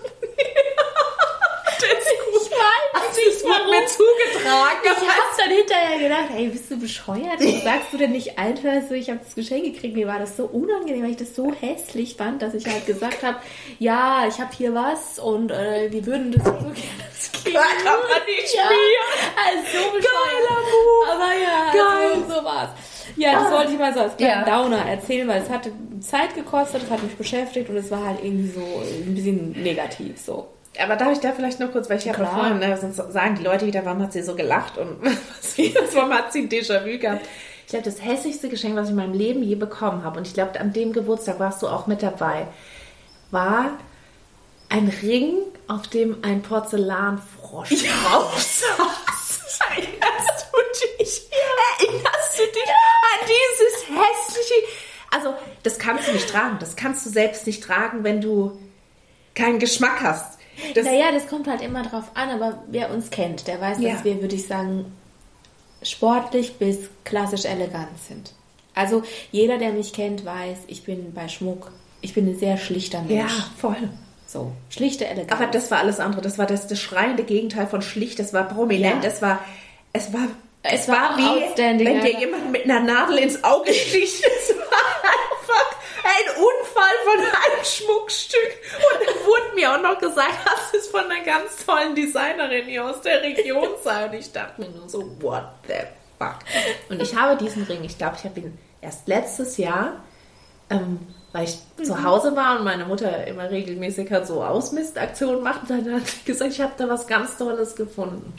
weiß 2.93 3.15
nicht, 3.15 3.43
warum. 3.43 3.87
zugetragen. 3.87 4.79
Ich 4.83 4.89
habe 4.89 5.37
dann 5.37 5.49
hinterher 5.49 5.99
gedacht, 5.99 6.29
ey, 6.35 6.47
bist 6.47 6.69
du 6.71 6.77
bescheuert? 6.79 7.39
Warum 7.39 7.61
sagst 7.61 7.93
du 7.93 7.97
denn 7.97 8.11
nicht 8.11 8.37
einfach 8.37 8.81
so, 8.87 8.93
ich 8.93 9.09
habe 9.09 9.19
das 9.23 9.35
Geschenk 9.35 9.63
gekriegt, 9.65 9.95
mir 9.95 10.07
war 10.07 10.19
das 10.19 10.37
so 10.37 10.45
unangenehm, 10.45 11.03
weil 11.03 11.11
ich 11.11 11.17
das 11.17 11.35
so 11.35 11.51
hässlich 11.53 12.15
fand, 12.15 12.41
dass 12.41 12.53
ich 12.53 12.65
halt 12.67 12.85
gesagt 12.85 13.23
habe, 13.23 13.37
ja, 13.79 14.25
ich 14.27 14.39
habe 14.39 14.51
hier 14.55 14.73
was 14.75 15.19
und 15.19 15.51
äh, 15.51 15.91
wir 15.91 16.05
würden 16.05 16.31
das 16.31 16.43
so 16.45 16.51
gerne 16.51 16.73
kriegen. 17.43 17.55
Kann 17.55 17.99
man 18.09 18.25
nicht 18.27 18.53
Ja, 18.55 18.63
also 19.47 19.61
so. 19.71 19.91
Geiler 19.93 20.61
Move. 20.61 21.11
Aber 21.11 21.33
ja, 21.33 21.73
Geil. 21.73 22.11
also, 22.13 22.39
so 22.39 22.43
war's. 22.45 22.69
Ja, 23.17 23.33
das 23.33 23.43
Ah. 23.47 23.51
wollte 23.57 23.71
ich 23.73 23.77
mal 23.79 23.93
so 23.93 23.99
als 24.01 24.15
kleinen 24.17 24.47
Ja. 24.47 24.61
Downer 24.63 24.85
erzählen, 24.85 25.27
weil 25.27 25.41
es 25.41 25.49
hatte 25.49 25.71
Zeit 25.99 26.33
gekostet, 26.35 26.83
es 26.83 26.89
hat 26.89 27.03
mich 27.03 27.15
beschäftigt 27.15 27.69
und 27.69 27.75
es 27.77 27.91
war 27.91 28.05
halt 28.05 28.23
irgendwie 28.23 28.49
so 28.51 28.61
ein 28.61 29.15
bisschen 29.15 29.51
negativ 29.63 30.17
so. 30.19 30.47
Aber 30.79 30.95
darf 30.95 31.11
ich 31.11 31.19
da 31.19 31.33
vielleicht 31.33 31.59
noch 31.59 31.71
kurz, 31.71 31.89
weil 31.89 31.97
ich 31.97 32.07
habe 32.07 32.19
Klar. 32.19 32.33
vorhin, 32.33 32.59
ne, 32.59 32.77
sonst 32.77 32.95
sagen 32.95 33.35
die 33.35 33.43
Leute 33.43 33.65
wieder, 33.65 33.83
warum 33.85 34.01
hat 34.01 34.13
sie 34.13 34.23
so 34.23 34.35
gelacht 34.35 34.77
und 34.77 34.97
was, 35.03 35.95
warum 35.95 36.13
hat 36.13 36.31
sie 36.31 36.39
ein 36.39 36.49
Déjà-vu 36.49 36.97
gehabt? 36.97 37.25
Ich 37.65 37.67
glaube, 37.67 37.85
das 37.85 38.03
hässlichste 38.03 38.49
Geschenk, 38.49 38.75
was 38.75 38.85
ich 38.85 38.91
in 38.91 38.97
meinem 38.97 39.13
Leben 39.13 39.43
je 39.43 39.55
bekommen 39.55 40.03
habe, 40.03 40.19
und 40.19 40.27
ich 40.27 40.33
glaube, 40.33 40.59
an 40.59 40.73
dem 40.73 40.93
Geburtstag 40.93 41.39
warst 41.39 41.61
du 41.61 41.67
auch 41.67 41.87
mit 41.87 42.01
dabei, 42.03 42.47
war 43.31 43.77
ein 44.69 44.91
Ring, 45.01 45.33
auf 45.67 45.87
dem 45.87 46.17
ein 46.21 46.41
Porzellanfrosch 46.41 47.69
drauf 47.69 48.41
saß. 48.41 49.59
Erinnerst 49.69 50.47
du 50.51 50.97
dich? 50.99 51.29
Erinnerst 51.79 52.39
du 52.39 52.43
dich 52.43 52.69
an 52.69 53.27
dieses 53.27 53.87
hässliche... 53.87 54.53
Also, 55.11 55.33
das 55.63 55.77
kannst 55.77 56.07
du 56.07 56.13
nicht 56.13 56.29
tragen. 56.29 56.57
Das 56.59 56.75
kannst 56.75 57.05
du 57.05 57.09
selbst 57.09 57.45
nicht 57.45 57.63
tragen, 57.63 58.03
wenn 58.03 58.21
du 58.21 58.59
keinen 59.35 59.59
Geschmack 59.59 60.01
hast. 60.01 60.39
Das, 60.75 60.85
naja, 60.85 61.11
das 61.11 61.27
kommt 61.27 61.47
halt 61.47 61.61
immer 61.61 61.83
drauf 61.83 62.05
an, 62.13 62.29
aber 62.29 62.63
wer 62.67 62.91
uns 62.91 63.09
kennt, 63.09 63.47
der 63.47 63.59
weiß, 63.61 63.79
Ja. 63.79 63.93
dass 63.93 64.03
wir, 64.03 64.21
würde 64.21 64.35
ich 64.35 64.47
sagen, 64.47 64.85
sportlich 65.83 66.55
bis 66.57 66.77
klassisch 67.03 67.45
elegant 67.45 67.97
sind. 68.07 68.33
Also 68.73 69.03
jeder, 69.31 69.57
der 69.57 69.73
mich 69.73 69.93
kennt, 69.93 70.23
weiß, 70.25 70.59
ich 70.67 70.83
bin 70.83 71.13
bei 71.13 71.27
Schmuck, 71.27 71.71
ich 72.01 72.13
bin 72.13 72.27
ein 72.27 72.37
sehr 72.37 72.57
schlichter 72.57 73.03
ja, 73.07 73.23
Mensch. 73.23 73.33
voll. 73.57 73.89
So, 74.27 74.53
schlichte 74.69 75.05
Eleganz. 75.05 75.31
Aber 75.31 75.47
das 75.51 75.69
war 75.71 75.79
alles 75.79 75.99
andere. 75.99 76.21
Das 76.21 76.37
war 76.37 76.45
das, 76.45 76.67
das 76.67 76.79
schreiende 76.79 77.23
Gegenteil 77.23 77.67
von 77.67 77.81
schlicht. 77.81 78.17
Das 78.17 78.33
war 78.33 78.47
prominent. 78.47 79.03
Ja. 79.03 79.09
Es 79.09 79.21
war, 79.21 79.39
es 79.91 80.13
war, 80.13 80.21
es, 80.63 80.83
Es 80.83 80.87
war, 80.87 80.95
war 80.95 81.17
wie, 81.17 81.57
wenn 81.61 81.77
dir 81.79 82.13
ja. 82.13 82.19
jemand 82.19 82.49
mit 82.49 82.63
einer 82.63 82.79
Nadel 82.79 83.17
ins 83.17 83.43
Auge 83.43 83.73
sticht. 83.73 84.23
Es 84.41 84.55
war 84.55 85.00
ein 86.03 86.35
Unfall 86.35 86.95
von 87.05 87.19
einem 87.19 87.65
Schmuckstück. 87.65 88.51
Und 88.75 89.07
dann 89.07 89.25
wurde 89.25 89.55
mir 89.55 89.73
auch 89.73 89.81
noch 89.81 89.99
gesagt, 89.99 90.37
das 90.45 90.81
ist 90.81 90.91
von 90.91 91.01
einer 91.05 91.23
ganz 91.23 91.65
tollen 91.65 91.95
Designerin 91.95 92.65
hier 92.65 92.85
aus 92.85 93.01
der 93.01 93.21
Region 93.21 93.69
sei. 93.83 94.05
Und 94.05 94.13
ich 94.13 94.31
dachte 94.31 94.61
mir 94.61 94.69
nur 94.69 94.89
so, 94.89 95.01
what 95.21 95.45
the 95.67 95.73
fuck? 96.17 96.39
Und 96.89 97.01
ich 97.01 97.15
habe 97.15 97.37
diesen 97.37 97.63
Ring, 97.63 97.83
ich 97.83 97.97
glaube, 97.97 98.15
ich 98.17 98.23
habe 98.23 98.39
ihn 98.39 98.57
erst 98.81 99.07
letztes 99.07 99.57
Jahr 99.57 100.01
ähm, 100.71 100.99
weil 101.33 101.45
ich 101.45 101.59
zu 101.83 102.03
Hause 102.03 102.35
war 102.35 102.57
und 102.57 102.65
meine 102.65 102.85
Mutter 102.85 103.25
immer 103.27 103.49
regelmäßig 103.49 104.11
halt 104.11 104.27
so 104.27 104.43
Ausmistaktionen 104.43 105.43
macht, 105.43 105.69
dann 105.69 105.93
hat 105.93 106.07
sie 106.07 106.23
gesagt, 106.25 106.51
ich 106.51 106.61
habe 106.61 106.73
da 106.77 106.89
was 106.89 107.07
ganz 107.07 107.37
Tolles 107.37 107.75
gefunden. 107.75 108.33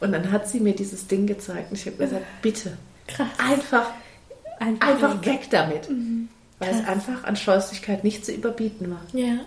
Und 0.00 0.12
dann 0.12 0.30
hat 0.30 0.48
sie 0.48 0.60
mir 0.60 0.74
dieses 0.74 1.06
Ding 1.06 1.26
gezeigt 1.26 1.70
und 1.70 1.78
ich 1.78 1.86
habe 1.86 1.96
gesagt, 1.96 2.24
bitte, 2.42 2.76
Krass. 3.06 3.28
einfach, 3.38 3.86
Einfach 4.58 4.88
einfach 4.88 5.26
weg 5.26 5.48
damit. 5.50 5.88
Weil 6.60 6.70
es 6.74 6.86
einfach 6.86 7.24
an 7.24 7.34
Scheußlichkeit 7.36 8.04
nicht 8.04 8.24
zu 8.24 8.32
überbieten 8.32 8.90
war. 8.90 9.00
Ja. 9.12 9.38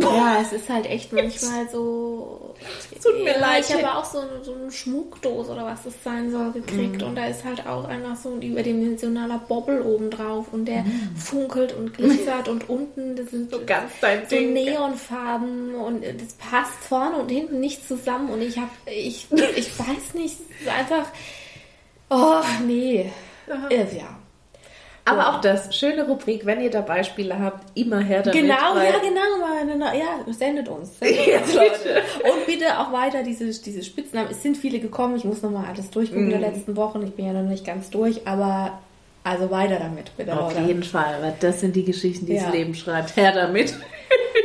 Ja, 0.00 0.38
es 0.42 0.52
ist 0.52 0.68
halt 0.68 0.86
echt 0.86 1.12
manchmal 1.12 1.68
so. 1.70 2.54
Tut 3.02 3.22
mir 3.22 3.34
ja, 3.34 3.38
leid. 3.38 3.64
Ich 3.68 3.72
habe 3.74 3.94
auch 3.96 4.04
so, 4.04 4.18
eine- 4.18 4.42
so 4.42 4.52
eine 4.52 4.72
Schmuckdose 4.72 5.52
oder 5.52 5.64
was 5.66 5.84
das 5.84 5.94
sein 6.02 6.32
soll 6.32 6.50
gekriegt 6.50 7.00
Mhm. 7.00 7.06
und 7.06 7.14
da 7.14 7.26
ist 7.26 7.44
halt 7.44 7.64
auch 7.64 7.84
einfach 7.84 8.16
so 8.16 8.32
ein 8.34 8.42
überdimensionaler 8.42 9.38
Bobbel 9.46 9.82
oben 9.82 10.10
drauf 10.10 10.46
und 10.50 10.64
der 10.64 10.82
Mhm. 10.82 11.14
funkelt 11.16 11.72
und 11.74 11.94
glitzert 11.94 12.48
und 12.48 12.68
unten 12.68 13.14
das 13.14 13.30
sind 13.30 13.52
So 13.52 13.60
ganz 13.64 13.92
dein 14.00 14.22
so 14.28 14.34
Ding. 14.34 14.52
Neonfarben 14.52 15.76
und 15.76 16.02
das 16.04 16.32
passt 16.38 16.74
vorne 16.88 17.16
und 17.18 17.30
hinten 17.30 17.60
nicht 17.60 17.86
zusammen 17.86 18.30
und 18.30 18.42
ich 18.42 18.58
habe 18.58 18.70
ich 18.86 19.28
ich 19.56 19.78
weiß 19.78 20.14
nicht, 20.14 20.38
es 20.58 20.62
ist 20.66 20.68
einfach 20.76 21.06
oh 22.10 22.42
nee. 22.66 23.12
Äh, 23.70 23.96
ja. 23.96 24.18
Aber 25.06 25.28
auch 25.28 25.40
das, 25.42 25.74
schöne 25.76 26.06
Rubrik, 26.06 26.46
wenn 26.46 26.60
ihr 26.62 26.70
da 26.70 26.80
Beispiele 26.80 27.38
habt, 27.38 27.76
immer 27.78 28.00
her 28.00 28.22
damit. 28.22 28.40
Genau, 28.40 28.54
ja, 28.78 28.98
genau. 29.00 29.84
Ja, 29.92 30.32
sendet 30.32 30.68
uns. 30.68 30.98
Sendet 30.98 31.42
uns 31.42 31.54
Leute. 31.54 32.02
Und 32.24 32.46
bitte 32.46 32.78
auch 32.78 32.90
weiter 32.90 33.22
diese, 33.22 33.44
diese 33.60 33.82
Spitznamen. 33.82 34.30
Es 34.30 34.42
sind 34.42 34.56
viele 34.56 34.78
gekommen. 34.78 35.16
Ich 35.16 35.24
muss 35.24 35.42
nochmal 35.42 35.66
alles 35.68 35.90
durchgucken 35.90 36.26
Mhm. 36.26 36.30
der 36.30 36.40
letzten 36.40 36.74
Wochen. 36.76 37.02
Ich 37.02 37.12
bin 37.14 37.26
ja 37.26 37.32
noch 37.34 37.42
nicht 37.48 37.66
ganz 37.66 37.90
durch, 37.90 38.26
aber 38.26 38.78
also 39.24 39.50
weiter 39.50 39.76
damit, 39.78 40.14
bitte, 40.16 40.32
Auf 40.38 40.54
Leute. 40.54 40.66
jeden 40.66 40.82
Fall, 40.82 41.16
weil 41.20 41.34
das 41.40 41.60
sind 41.60 41.76
die 41.76 41.84
Geschichten, 41.84 42.24
die 42.26 42.34
Ja. 42.34 42.44
das 42.44 42.52
Leben 42.52 42.74
schreibt. 42.74 43.14
Her 43.16 43.32
damit. 43.32 43.74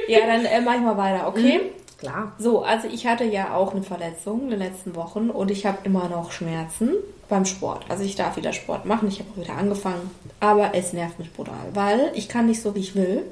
Ja, 0.07 0.19
dann 0.25 0.43
äh, 0.45 0.59
mach 0.61 0.75
ich 0.75 0.81
mal 0.81 0.97
weiter, 0.97 1.27
okay? 1.27 1.61
Klar. 1.99 2.31
So, 2.39 2.63
also 2.63 2.87
ich 2.87 3.05
hatte 3.07 3.25
ja 3.25 3.53
auch 3.53 3.73
eine 3.73 3.83
Verletzung 3.83 4.43
in 4.43 4.49
den 4.51 4.59
letzten 4.59 4.95
Wochen 4.95 5.29
und 5.29 5.51
ich 5.51 5.65
habe 5.65 5.79
immer 5.83 6.07
noch 6.07 6.31
Schmerzen 6.31 6.91
beim 7.27 7.45
Sport. 7.45 7.85
Also 7.89 8.03
ich 8.03 8.15
darf 8.15 8.37
wieder 8.37 8.53
Sport 8.53 8.85
machen, 8.85 9.09
ich 9.09 9.19
habe 9.19 9.29
auch 9.31 9.43
wieder 9.43 9.55
angefangen, 9.55 10.09
aber 10.39 10.73
es 10.73 10.93
nervt 10.93 11.19
mich 11.19 11.31
brutal, 11.33 11.55
weil 11.73 12.11
ich 12.15 12.29
kann 12.29 12.45
nicht 12.45 12.61
so, 12.61 12.73
wie 12.73 12.79
ich 12.79 12.95
will. 12.95 13.23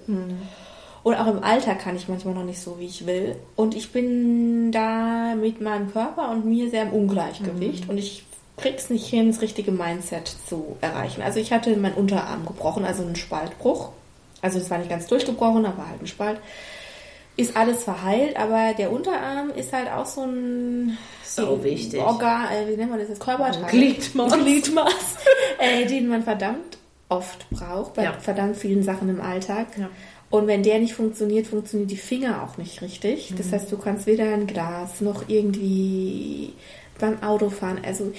Und 1.03 1.15
auch 1.15 1.27
im 1.27 1.43
Alter 1.43 1.75
kann 1.75 1.95
ich 1.95 2.09
manchmal 2.09 2.33
noch 2.33 2.43
nicht 2.43 2.59
so, 2.59 2.77
wie 2.77 2.87
ich 2.87 3.05
will. 3.05 3.37
Und 3.55 3.73
ich 3.73 3.93
bin 3.93 4.73
da 4.73 5.35
mit 5.35 5.61
meinem 5.61 5.91
Körper 5.91 6.29
und 6.31 6.45
mir 6.45 6.69
sehr 6.69 6.83
im 6.83 6.91
Ungleichgewicht 6.91 7.87
und 7.89 7.97
ich 7.97 8.25
krieg's 8.57 8.89
nicht 8.89 9.07
hin, 9.07 9.27
das 9.27 9.41
richtige 9.41 9.71
Mindset 9.71 10.27
zu 10.49 10.75
erreichen. 10.81 11.21
Also 11.21 11.39
ich 11.39 11.53
hatte 11.53 11.77
meinen 11.77 11.95
Unterarm 11.95 12.45
gebrochen, 12.45 12.83
also 12.83 13.03
einen 13.03 13.15
Spaltbruch. 13.15 13.91
Also 14.41 14.59
es 14.59 14.69
war 14.69 14.77
nicht 14.77 14.89
ganz 14.89 15.07
durchgebrochen, 15.07 15.65
aber 15.65 15.87
halt 15.87 16.01
ein 16.01 16.07
Spalt 16.07 16.39
ist 17.37 17.55
alles 17.55 17.83
verheilt, 17.83 18.35
aber 18.35 18.73
der 18.77 18.91
Unterarm 18.91 19.51
ist 19.51 19.71
halt 19.71 19.89
auch 19.91 20.05
so 20.05 20.23
ein 20.23 20.97
So 21.23 21.63
wichtig. 21.63 21.99
Organ, 22.01 22.45
äh, 22.51 22.67
wie 22.69 22.75
nennt 22.75 22.89
man 22.89 22.99
das 22.99 23.09
jetzt? 23.09 23.21
Körperteil. 23.21 23.69
Gliedmaß. 23.69 24.33
Gliedmaß, 24.33 25.15
äh, 25.59 25.85
den 25.85 26.07
man 26.07 26.23
verdammt 26.23 26.77
oft 27.09 27.49
braucht, 27.51 27.93
bei 27.93 28.03
Ja. 28.03 28.13
verdammt 28.13 28.57
vielen 28.57 28.83
Sachen 28.83 29.07
im 29.09 29.21
Alltag. 29.21 29.67
Ja. 29.77 29.89
Und 30.29 30.47
wenn 30.47 30.61
der 30.63 30.79
nicht 30.79 30.93
funktioniert, 30.93 31.47
funktionieren 31.47 31.87
die 31.87 31.95
Finger 31.95 32.43
auch 32.43 32.57
nicht 32.57 32.81
richtig. 32.81 33.31
Mhm. 33.31 33.37
Das 33.37 33.51
heißt, 33.53 33.71
du 33.71 33.77
kannst 33.77 34.07
weder 34.07 34.25
ein 34.33 34.45
Glas 34.47 34.99
noch 34.99 35.29
irgendwie 35.29 36.51
beim 36.99 37.21
Autofahren. 37.23 37.79
Also 37.85 38.11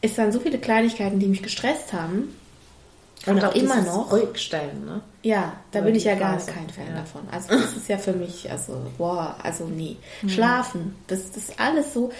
es 0.00 0.18
waren 0.18 0.32
so 0.32 0.40
viele 0.40 0.58
Kleinigkeiten, 0.58 1.18
die 1.20 1.26
mich 1.28 1.42
gestresst 1.42 1.92
haben. 1.92 2.34
Und 3.26 3.44
auch 3.44 3.54
immer 3.54 3.80
noch. 3.82 4.12
Ruhigstellen, 4.12 4.84
ne? 4.84 5.00
Ja, 5.22 5.54
da 5.70 5.78
Oder 5.78 5.86
bin 5.86 5.94
ich 5.94 6.04
ja 6.04 6.14
gar 6.14 6.34
Phase. 6.38 6.52
kein 6.52 6.68
Fan 6.68 6.88
Ja. 6.88 7.00
davon. 7.00 7.22
Also 7.32 7.48
das 7.50 7.76
ist 7.76 7.88
ja 7.88 7.98
für 7.98 8.12
mich, 8.12 8.50
also 8.50 8.74
boah, 8.98 9.36
also 9.42 9.64
nie. 9.66 9.96
Mhm. 10.22 10.28
Schlafen, 10.28 10.96
das, 11.06 11.30
das 11.32 11.48
ist 11.48 11.60
alles 11.60 11.94
so, 11.94 12.10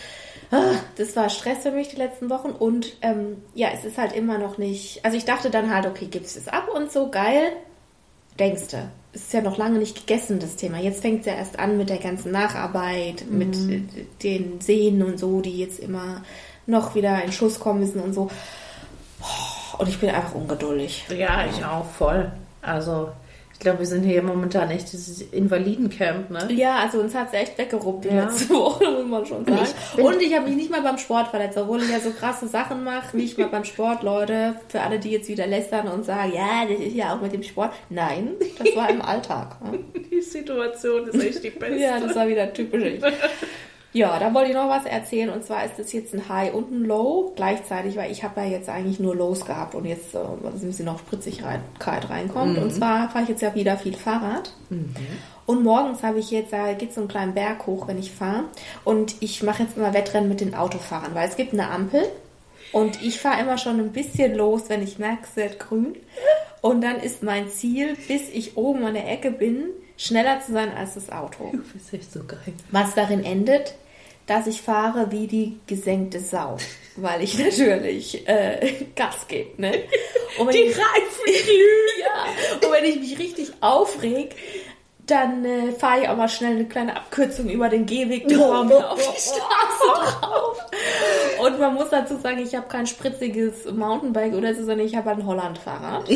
ah, 0.51 0.73
das 0.97 1.15
war 1.17 1.29
Stress 1.29 1.59
für 1.63 1.71
mich 1.73 1.89
die 1.89 1.97
letzten 1.97 2.31
Wochen 2.31 2.51
und 2.51 2.95
ähm, 3.03 3.43
ja, 3.55 3.69
es 3.75 3.85
ist 3.85 3.99
halt 3.99 4.13
immer 4.13 4.39
noch 4.39 4.57
nicht, 4.59 5.05
also 5.05 5.17
ich 5.17 5.25
dachte 5.25 5.51
dann 5.51 5.73
halt, 5.75 5.87
okay, 5.87 6.07
gibst 6.07 6.37
es 6.37 6.49
ab 6.49 6.69
und 6.75 6.91
so, 6.91 7.11
geil, 7.11 7.53
denkst 8.39 8.69
du. 8.71 8.79
Es 9.13 9.23
ist 9.23 9.33
ja 9.33 9.43
noch 9.43 9.59
lange 9.59 9.79
nicht 9.79 9.95
gegessen, 10.07 10.41
das 10.41 10.57
Thema. 10.57 10.79
Jetzt 10.79 11.01
fängt 11.03 11.21
es 11.21 11.27
ja 11.27 11.35
erst 11.35 11.59
an 11.61 11.77
mit 11.79 11.89
der 11.89 11.99
ganzen 11.99 12.33
Nacharbeit, 12.33 13.27
mit 13.31 13.55
Mhm. 13.57 13.71
äh, 13.73 14.05
den 14.25 14.61
Sehnen 14.61 15.03
und 15.03 15.21
so, 15.21 15.41
die 15.41 15.57
jetzt 15.59 15.79
immer 15.79 16.23
noch 16.67 16.95
wieder 16.97 17.23
in 17.23 17.31
Schuss 17.31 17.61
kommen 17.61 17.79
müssen 17.81 18.01
und 18.01 18.13
so. 18.13 18.29
Und 19.79 19.89
ich 19.89 19.99
bin 19.99 20.11
einfach 20.11 20.35
ungeduldig. 20.35 21.05
Ja, 21.17 21.45
ich 21.51 21.65
auch 21.65 21.85
voll. 21.85 22.31
Also, 22.63 23.09
ich 23.53 23.59
glaube, 23.61 23.79
wir 23.81 23.87
sind 23.87 24.03
hier 24.03 24.23
momentan 24.23 24.71
echt 24.71 24.93
dieses 24.93 25.21
Invalidencamp, 25.23 26.29
ne? 26.31 26.49
Ja, 26.53 26.79
also 26.79 26.99
uns 26.99 27.15
hat 27.15 27.29
es 27.29 27.35
echt 27.41 27.57
weggeruppt 27.59 28.05
die 28.05 28.09
Ja. 28.09 28.25
letzte 28.25 28.49
Woche, 28.55 28.85
muss 28.91 29.07
man 29.07 29.27
schon 29.27 29.45
sagen. 29.47 29.61
Ich 29.97 30.03
Und 30.03 30.21
ich 30.21 30.35
habe 30.35 30.47
mich 30.47 30.57
nicht 30.57 30.71
mal 30.71 30.83
beim 30.83 30.99
Sport 30.99 31.29
verletzt, 31.29 31.57
obwohl 31.57 31.81
ich 31.83 31.89
ja 31.91 32.01
so 32.01 32.11
krasse 32.11 32.49
Sachen 32.49 32.83
mache. 32.85 33.17
Nicht 33.17 33.39
mal 33.39 33.49
beim 33.49 33.65
Sport, 33.65 34.03
Leute. 34.03 34.57
Für 34.69 34.81
alle, 34.81 34.99
die 34.99 35.11
jetzt 35.13 35.29
wieder 35.29 35.47
lästern 35.47 35.89
und 35.89 36.05
sagen, 36.05 36.33
ja, 36.35 36.65
das 36.69 36.79
ist 36.81 36.95
ja 36.95 37.15
auch 37.15 37.21
mit 37.21 37.33
dem 37.33 37.43
Sport. 37.43 37.73
Nein, 37.91 38.31
das 38.59 38.75
war 38.77 38.91
im 38.91 39.01
Alltag. 39.03 39.57
ne? 39.63 39.79
Die 40.11 40.21
Situation 40.21 41.07
ist 41.09 41.23
echt 41.23 41.43
die 41.45 41.51
beste. 41.51 41.77
Ja, 41.77 41.99
das 42.01 42.15
war 42.17 42.27
wieder 42.29 42.53
typisch. 42.53 42.95
Ja, 43.95 44.19
da 44.19 44.35
wollte 44.35 44.51
ich 44.51 44.57
noch 44.57 44.69
was 44.69 44.87
erzählen 44.87 45.31
und 45.31 45.45
zwar 45.45 45.65
ist 45.65 45.79
das 45.79 45.93
jetzt 45.93 46.13
ein 46.15 46.29
High 46.29 46.53
und 46.53 46.73
ein 46.73 46.85
Low 46.85 47.33
gleichzeitig, 47.37 47.97
weil 47.97 48.11
ich 48.11 48.25
habe 48.25 48.41
ja 48.41 48.47
jetzt 48.49 48.69
eigentlich 48.69 48.99
nur 48.99 49.15
Lows 49.15 49.47
gehabt 49.47 49.77
und 49.77 49.85
jetzt 49.85 50.17
äh, 50.17 50.19
ein 50.19 50.61
bisschen 50.61 50.87
noch 50.87 50.99
Spritzigkeit 50.99 51.61
reinkommt. 52.11 52.59
Und 52.59 52.75
zwar 52.75 53.09
fahre 53.09 53.23
ich 53.23 53.29
jetzt 53.31 53.43
ja 53.43 53.55
wieder 53.55 53.77
viel 53.77 53.95
Fahrrad. 53.95 54.53
Und 55.47 55.63
morgens 55.63 56.03
habe 56.03 56.19
ich 56.19 56.33
jetzt, 56.33 56.53
da 56.53 56.73
geht 56.73 56.93
so 56.93 57.03
einen 57.03 57.09
kleinen 57.09 57.35
Berg 57.35 57.67
hoch, 57.69 57.87
wenn 57.87 57.99
ich 57.99 58.11
fahre. 58.11 58.45
Und 58.83 59.15
ich 59.21 59.45
mache 59.45 59.63
jetzt 59.63 59.77
immer 59.77 59.95
Wettrennen 59.95 60.29
mit 60.29 60.41
den 60.41 60.57
Autofahrern, 60.57 61.15
weil 61.15 61.29
es 61.29 61.37
gibt 61.37 61.53
eine 61.53 61.71
Ampel 61.71 62.03
und 62.73 63.01
ich 63.01 63.21
fahre 63.21 63.41
immer 63.41 63.59
schon 63.59 63.79
ein 63.79 63.93
bisschen 63.93 64.35
los, 64.35 64.63
wenn 64.67 64.83
ich 64.83 64.99
merke, 64.99 65.23
es 65.31 65.37
wird 65.37 65.61
grün. 65.61 65.95
Und 66.63 66.81
dann 66.81 66.97
ist 66.97 67.23
mein 67.23 67.49
Ziel, 67.49 67.97
bis 68.09 68.29
ich 68.31 68.57
oben 68.57 68.85
an 68.85 68.95
der 68.95 69.09
Ecke 69.09 69.31
bin, 69.31 69.67
schneller 69.97 70.41
zu 70.41 70.53
sein 70.53 70.73
als 70.77 70.95
das 70.95 71.13
Auto. 71.13 71.53
Das 71.53 71.83
ist 71.83 71.95
echt 71.95 72.13
so 72.13 72.25
geil. 72.25 72.55
Was 72.73 72.95
darin 72.97 73.23
endet, 73.23 73.77
dass 74.27 74.47
ich 74.47 74.63
fahre 74.63 75.11
wie 75.11 75.27
die 75.27 75.59
gesenkte 75.67 76.21
Sau, 76.21 76.57
weil 76.97 77.23
ich 77.23 77.39
natürlich 77.45 78.27
äh, 78.29 78.87
Gas 78.95 79.27
gebe. 79.29 79.61
Ne? 79.61 79.73
Und 80.39 80.49
wenn 80.49 80.55
Die 80.55 80.63
ich, 80.63 80.77
Reifen 80.77 81.25
ja, 82.01 82.67
und 82.67 82.73
wenn 82.73 82.85
ich 82.85 82.99
mich 82.99 83.19
richtig 83.19 83.53
aufreg, 83.61 84.35
dann 85.07 85.45
äh, 85.45 85.71
fahre 85.73 86.03
ich 86.03 86.09
auch 86.09 86.17
mal 86.17 86.29
schnell 86.29 86.57
eine 86.57 86.65
kleine 86.65 86.97
Abkürzung 86.97 87.49
über 87.49 87.69
den 87.69 87.87
Gehweg 87.87 88.27
drauf 88.27 88.71
auf 88.71 88.99
die 88.99 89.21
Straße 89.21 90.21
drauf. 90.21 90.59
Und 91.41 91.61
man 91.61 91.75
muss 91.75 91.91
dazu 91.91 92.17
sagen, 92.17 92.39
ich 92.39 92.55
habe 92.55 92.67
kein 92.69 92.87
spritziges 92.87 93.71
Mountainbike 93.71 94.35
oder 94.35 94.55
so, 94.55 94.65
sondern 94.65 94.87
ich 94.87 94.97
habe 94.97 95.11
ein 95.11 95.25
Hollandfahrrad. 95.25 96.09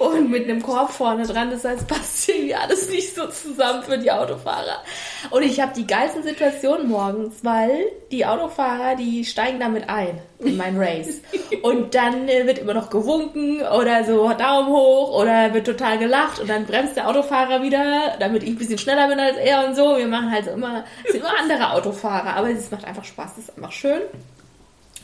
Und 0.00 0.30
mit 0.30 0.44
einem 0.44 0.62
Korb 0.62 0.92
vorne 0.92 1.26
dran, 1.26 1.50
das 1.50 1.62
heißt, 1.62 1.86
passt 1.86 2.26
irgendwie 2.26 2.54
alles 2.54 2.88
nicht 2.88 3.14
so 3.14 3.26
zusammen 3.26 3.82
für 3.82 3.98
die 3.98 4.10
Autofahrer. 4.10 4.82
Und 5.28 5.42
ich 5.42 5.60
habe 5.60 5.74
die 5.76 5.86
geilsten 5.86 6.22
Situationen 6.22 6.88
morgens, 6.88 7.44
weil 7.44 7.84
die 8.10 8.24
Autofahrer, 8.24 8.96
die 8.96 9.26
steigen 9.26 9.60
damit 9.60 9.90
ein 9.90 10.18
in 10.38 10.56
mein 10.56 10.78
Race. 10.78 11.20
Und 11.62 11.94
dann 11.94 12.30
äh, 12.30 12.46
wird 12.46 12.60
immer 12.60 12.72
noch 12.72 12.88
gewunken 12.88 13.60
oder 13.60 14.02
so 14.04 14.32
Daumen 14.32 14.68
hoch 14.70 15.20
oder 15.20 15.52
wird 15.52 15.66
total 15.66 15.98
gelacht 15.98 16.38
und 16.38 16.48
dann 16.48 16.64
bremst 16.64 16.96
der 16.96 17.06
Autofahrer 17.06 17.62
wieder, 17.62 18.14
damit 18.18 18.42
ich 18.42 18.48
ein 18.48 18.56
bisschen 18.56 18.78
schneller 18.78 19.06
bin 19.08 19.20
als 19.20 19.36
er 19.36 19.66
und 19.66 19.74
so. 19.74 19.98
Wir 19.98 20.06
machen 20.06 20.30
halt 20.30 20.46
so 20.46 20.52
immer, 20.52 20.84
es 21.04 21.12
sind 21.12 21.20
immer 21.20 21.38
andere 21.38 21.72
Autofahrer, 21.72 22.36
aber 22.36 22.48
es 22.48 22.70
macht 22.70 22.86
einfach 22.86 23.04
Spaß, 23.04 23.32
es 23.32 23.48
ist 23.48 23.56
einfach 23.58 23.72
schön. 23.72 24.00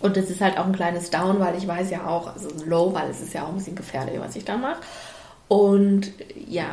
Und 0.00 0.16
es 0.16 0.30
ist 0.30 0.40
halt 0.40 0.58
auch 0.58 0.66
ein 0.66 0.74
kleines 0.74 1.10
Down, 1.10 1.40
weil 1.40 1.56
ich 1.56 1.66
weiß 1.66 1.90
ja 1.90 2.06
auch, 2.06 2.26
also 2.32 2.48
ein 2.48 2.68
Low, 2.68 2.92
weil 2.92 3.10
es 3.10 3.20
ist 3.20 3.32
ja 3.32 3.44
auch 3.44 3.48
ein 3.48 3.56
bisschen 3.56 3.76
gefährlich, 3.76 4.20
was 4.20 4.36
ich 4.36 4.44
da 4.44 4.56
mache. 4.56 4.80
Und 5.48 6.12
ja, 6.48 6.66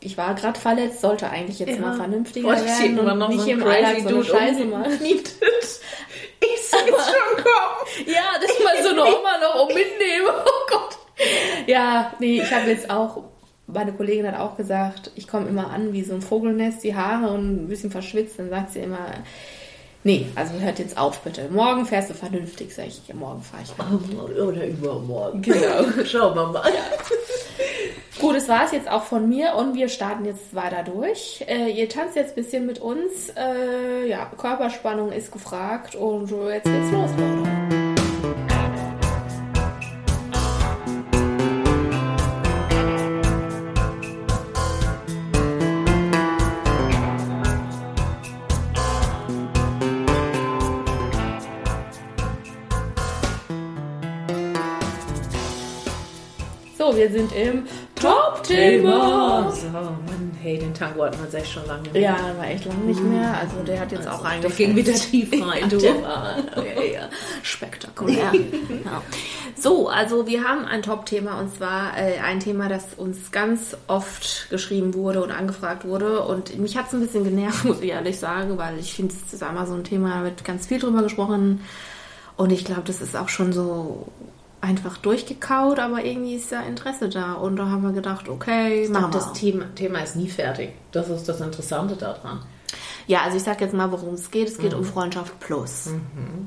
ich 0.00 0.18
war 0.18 0.34
gerade 0.34 0.58
verletzt, 0.58 1.00
sollte 1.00 1.30
eigentlich 1.30 1.58
jetzt 1.60 1.80
mal 1.80 1.94
vernünftiger 1.94 2.48
Wollte 2.48 2.64
ich 2.64 2.94
werden 2.94 2.98
und 2.98 3.18
noch 3.18 3.28
nicht 3.28 3.40
so 3.40 3.50
im 3.50 3.62
Alltag 3.62 4.00
so 4.02 4.08
eine 4.08 4.24
Scheiße 4.24 4.64
machen. 4.64 4.98
Ich 6.40 6.60
sehe 6.60 6.80
es 6.80 7.04
schon 7.06 7.44
kommen. 7.44 8.06
Ja, 8.06 8.38
dass 8.40 8.58
man 8.62 8.84
so 8.84 8.90
eine 8.90 9.02
Oma 9.18 9.38
noch 9.40 9.56
auch 9.56 9.68
mitnehme. 9.68 10.28
Oh 10.28 10.66
Gott. 10.70 10.98
Ja, 11.66 12.12
nee, 12.20 12.40
ich 12.40 12.52
habe 12.52 12.70
jetzt 12.70 12.90
auch, 12.90 13.24
meine 13.66 13.92
Kollegin 13.92 14.30
hat 14.30 14.38
auch 14.38 14.56
gesagt, 14.56 15.10
ich 15.16 15.26
komme 15.26 15.48
immer 15.48 15.70
an 15.70 15.92
wie 15.92 16.04
so 16.04 16.14
ein 16.14 16.22
Vogelnest, 16.22 16.84
die 16.84 16.94
Haare 16.94 17.32
und 17.32 17.64
ein 17.64 17.68
bisschen 17.68 17.90
verschwitzt. 17.90 18.38
Dann 18.38 18.50
sagt 18.50 18.72
sie 18.72 18.80
immer, 18.80 19.06
nee, 20.08 20.26
also 20.34 20.54
hört 20.54 20.78
jetzt 20.78 20.96
auf 20.96 21.20
bitte. 21.20 21.48
Morgen 21.50 21.84
fährst 21.84 22.08
du 22.08 22.14
vernünftig, 22.14 22.74
sag 22.74 22.86
ich. 22.86 23.06
Ja, 23.06 23.14
morgen 23.14 23.42
fahre 23.42 23.62
ich. 23.62 24.40
Oder 24.40 24.66
übermorgen. 24.66 25.42
Genau. 25.42 25.84
Schauen 26.04 26.34
wir 26.34 26.46
mal. 26.46 26.72
Gut, 28.18 28.34
das 28.34 28.48
war 28.48 28.64
es 28.64 28.72
jetzt 28.72 28.90
auch 28.90 29.02
von 29.02 29.28
mir 29.28 29.54
und 29.54 29.74
wir 29.74 29.88
starten 29.88 30.24
jetzt 30.24 30.54
weiter 30.54 30.82
durch. 30.82 31.44
Äh, 31.46 31.70
ihr 31.70 31.88
tanzt 31.88 32.16
jetzt 32.16 32.30
ein 32.30 32.42
bisschen 32.42 32.66
mit 32.66 32.80
uns. 32.80 33.28
Äh, 33.36 34.08
ja, 34.08 34.30
Körperspannung 34.36 35.12
ist 35.12 35.30
gefragt 35.30 35.94
und 35.94 36.30
jetzt 36.30 36.64
geht's 36.64 36.90
los, 36.90 37.10
Leute. 37.10 37.57
Wir 56.98 57.10
sind 57.12 57.32
im 57.32 57.62
Top-Thema. 57.94 59.52
So, 59.52 59.68
Mann, 59.68 60.32
hey, 60.42 60.58
den 60.58 60.74
Tango 60.74 61.04
hatten 61.04 61.18
wir 61.30 61.38
echt 61.38 61.52
schon 61.52 61.64
lange 61.66 61.82
nicht 61.82 61.92
mehr. 61.92 62.02
Ja, 62.02 62.36
war 62.36 62.46
echt 62.48 62.64
lange 62.64 62.80
nicht 62.80 63.00
mehr. 63.00 63.38
Also 63.38 63.62
der 63.64 63.80
hat 63.80 63.92
jetzt 63.92 64.08
auch 64.08 64.22
Der 64.22 64.30
eigentlich 64.30 64.56
ging 64.56 64.74
wieder 64.74 64.92
tief 64.94 65.30
rein, 65.46 65.68
du. 65.68 65.80
War 65.80 66.38
okay, 66.56 66.94
ja. 66.94 67.08
spektakulär. 67.44 68.32
ja. 68.84 69.02
So, 69.54 69.88
also 69.88 70.26
wir 70.26 70.42
haben 70.42 70.64
ein 70.64 70.82
Top-Thema 70.82 71.38
und 71.38 71.54
zwar 71.54 71.96
äh, 71.96 72.18
ein 72.18 72.40
Thema, 72.40 72.68
das 72.68 72.94
uns 72.96 73.30
ganz 73.30 73.76
oft 73.86 74.50
geschrieben 74.50 74.92
wurde 74.94 75.22
und 75.22 75.30
angefragt 75.30 75.84
wurde. 75.84 76.24
Und 76.24 76.58
mich 76.58 76.76
hat 76.76 76.88
es 76.88 76.94
ein 76.94 77.00
bisschen 77.00 77.22
genervt, 77.22 77.64
muss 77.64 77.80
ich 77.80 77.90
ehrlich 77.90 78.18
sagen, 78.18 78.58
weil 78.58 78.76
ich 78.80 78.92
finde, 78.92 79.14
es 79.14 79.32
ist 79.32 79.42
einmal 79.44 79.68
so 79.68 79.74
ein 79.74 79.84
Thema, 79.84 80.18
da 80.18 80.24
wird 80.24 80.44
ganz 80.44 80.66
viel 80.66 80.80
drüber 80.80 81.02
gesprochen. 81.02 81.60
Und 82.36 82.50
ich 82.50 82.64
glaube, 82.64 82.82
das 82.86 83.00
ist 83.00 83.16
auch 83.16 83.28
schon 83.28 83.52
so 83.52 84.08
einfach 84.60 84.96
durchgekaut, 84.98 85.78
aber 85.78 86.04
irgendwie 86.04 86.34
ist 86.34 86.50
da 86.52 86.62
Interesse 86.62 87.08
da. 87.08 87.34
Und 87.34 87.56
da 87.56 87.66
haben 87.66 87.82
wir 87.82 87.92
gedacht, 87.92 88.28
okay, 88.28 88.84
Ich 88.84 88.90
glaube, 88.90 89.06
wir. 89.06 89.12
das 89.12 89.32
Thema, 89.32 89.66
Thema 89.74 90.00
ist 90.00 90.16
nie 90.16 90.28
fertig. 90.28 90.70
Das 90.92 91.08
ist 91.08 91.28
das 91.28 91.40
Interessante 91.40 91.96
daran. 91.96 92.40
Ja, 93.06 93.22
also 93.22 93.36
ich 93.36 93.42
sag 93.42 93.60
jetzt 93.60 93.74
mal, 93.74 93.90
worum 93.90 94.14
es 94.14 94.30
geht. 94.30 94.48
Es 94.48 94.58
geht 94.58 94.74
um 94.74 94.84
Freundschaft 94.84 95.38
plus. 95.40 95.90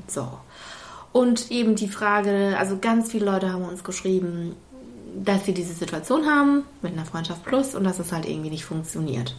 So. 0.06 0.28
Und 1.12 1.50
eben 1.50 1.74
die 1.74 1.88
Frage, 1.88 2.56
also 2.58 2.78
ganz 2.80 3.10
viele 3.10 3.26
Leute 3.26 3.52
haben 3.52 3.64
uns 3.64 3.84
geschrieben, 3.84 4.56
dass 5.14 5.44
sie 5.44 5.52
diese 5.52 5.74
Situation 5.74 6.26
haben 6.26 6.64
mit 6.80 6.92
einer 6.92 7.04
Freundschaft 7.04 7.44
plus 7.44 7.74
und 7.74 7.84
dass 7.84 7.98
es 7.98 8.12
halt 8.12 8.26
irgendwie 8.26 8.50
nicht 8.50 8.64
funktioniert. 8.64 9.34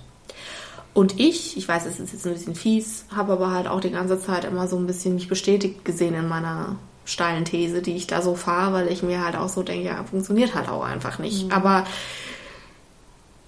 Und 0.93 1.19
ich, 1.19 1.57
ich 1.57 1.67
weiß, 1.67 1.88
es 1.88 1.99
ist 1.99 2.13
jetzt 2.13 2.27
ein 2.27 2.33
bisschen 2.33 2.55
fies, 2.55 3.05
habe 3.15 3.33
aber 3.33 3.51
halt 3.51 3.67
auch 3.67 3.79
die 3.79 3.89
ganze 3.89 4.19
Zeit 4.19 4.45
immer 4.45 4.67
so 4.67 4.77
ein 4.77 4.86
bisschen 4.86 5.15
mich 5.15 5.27
bestätigt 5.27 5.83
gesehen 5.83 6.13
in 6.13 6.27
meiner 6.27 6.75
steilen 7.05 7.45
These, 7.45 7.81
die 7.81 7.95
ich 7.95 8.07
da 8.07 8.21
so 8.21 8.35
fahre, 8.35 8.73
weil 8.73 8.87
ich 8.87 9.03
mir 9.03 9.23
halt 9.23 9.35
auch 9.35 9.49
so 9.49 9.63
denke, 9.63 9.87
ja, 9.87 10.03
funktioniert 10.03 10.55
halt 10.55 10.69
auch 10.69 10.83
einfach 10.83 11.19
nicht. 11.19 11.51
Aber 11.51 11.85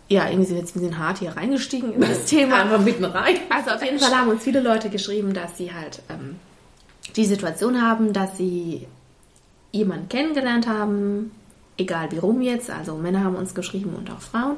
ja, 0.07 0.27
irgendwie 0.27 0.45
sind 0.45 0.55
wir 0.55 0.61
jetzt 0.61 0.75
ein 0.75 0.81
bisschen 0.81 0.99
hart 0.99 1.19
hier 1.19 1.35
reingestiegen 1.35 1.93
in 1.93 2.01
das 2.01 2.25
Thema. 2.25 2.61
Einfach 2.63 2.81
mitten 2.81 3.05
rein. 3.05 3.37
Also 3.49 3.71
auf 3.71 3.83
jeden 3.83 3.99
Fall 3.99 4.15
haben 4.15 4.29
uns 4.29 4.43
viele 4.43 4.59
Leute 4.59 4.89
geschrieben, 4.89 5.33
dass 5.33 5.57
sie 5.57 5.73
halt 5.73 6.01
ähm, 6.09 6.35
die 7.15 7.25
Situation 7.25 7.81
haben, 7.81 8.13
dass 8.13 8.37
sie 8.37 8.87
jemanden 9.71 10.09
kennengelernt 10.09 10.67
haben, 10.67 11.31
egal 11.77 12.11
wie 12.11 12.17
rum 12.17 12.41
jetzt, 12.41 12.69
also 12.69 12.95
Männer 12.95 13.23
haben 13.23 13.35
uns 13.35 13.55
geschrieben 13.55 13.93
und 13.95 14.09
auch 14.11 14.21
Frauen. 14.21 14.57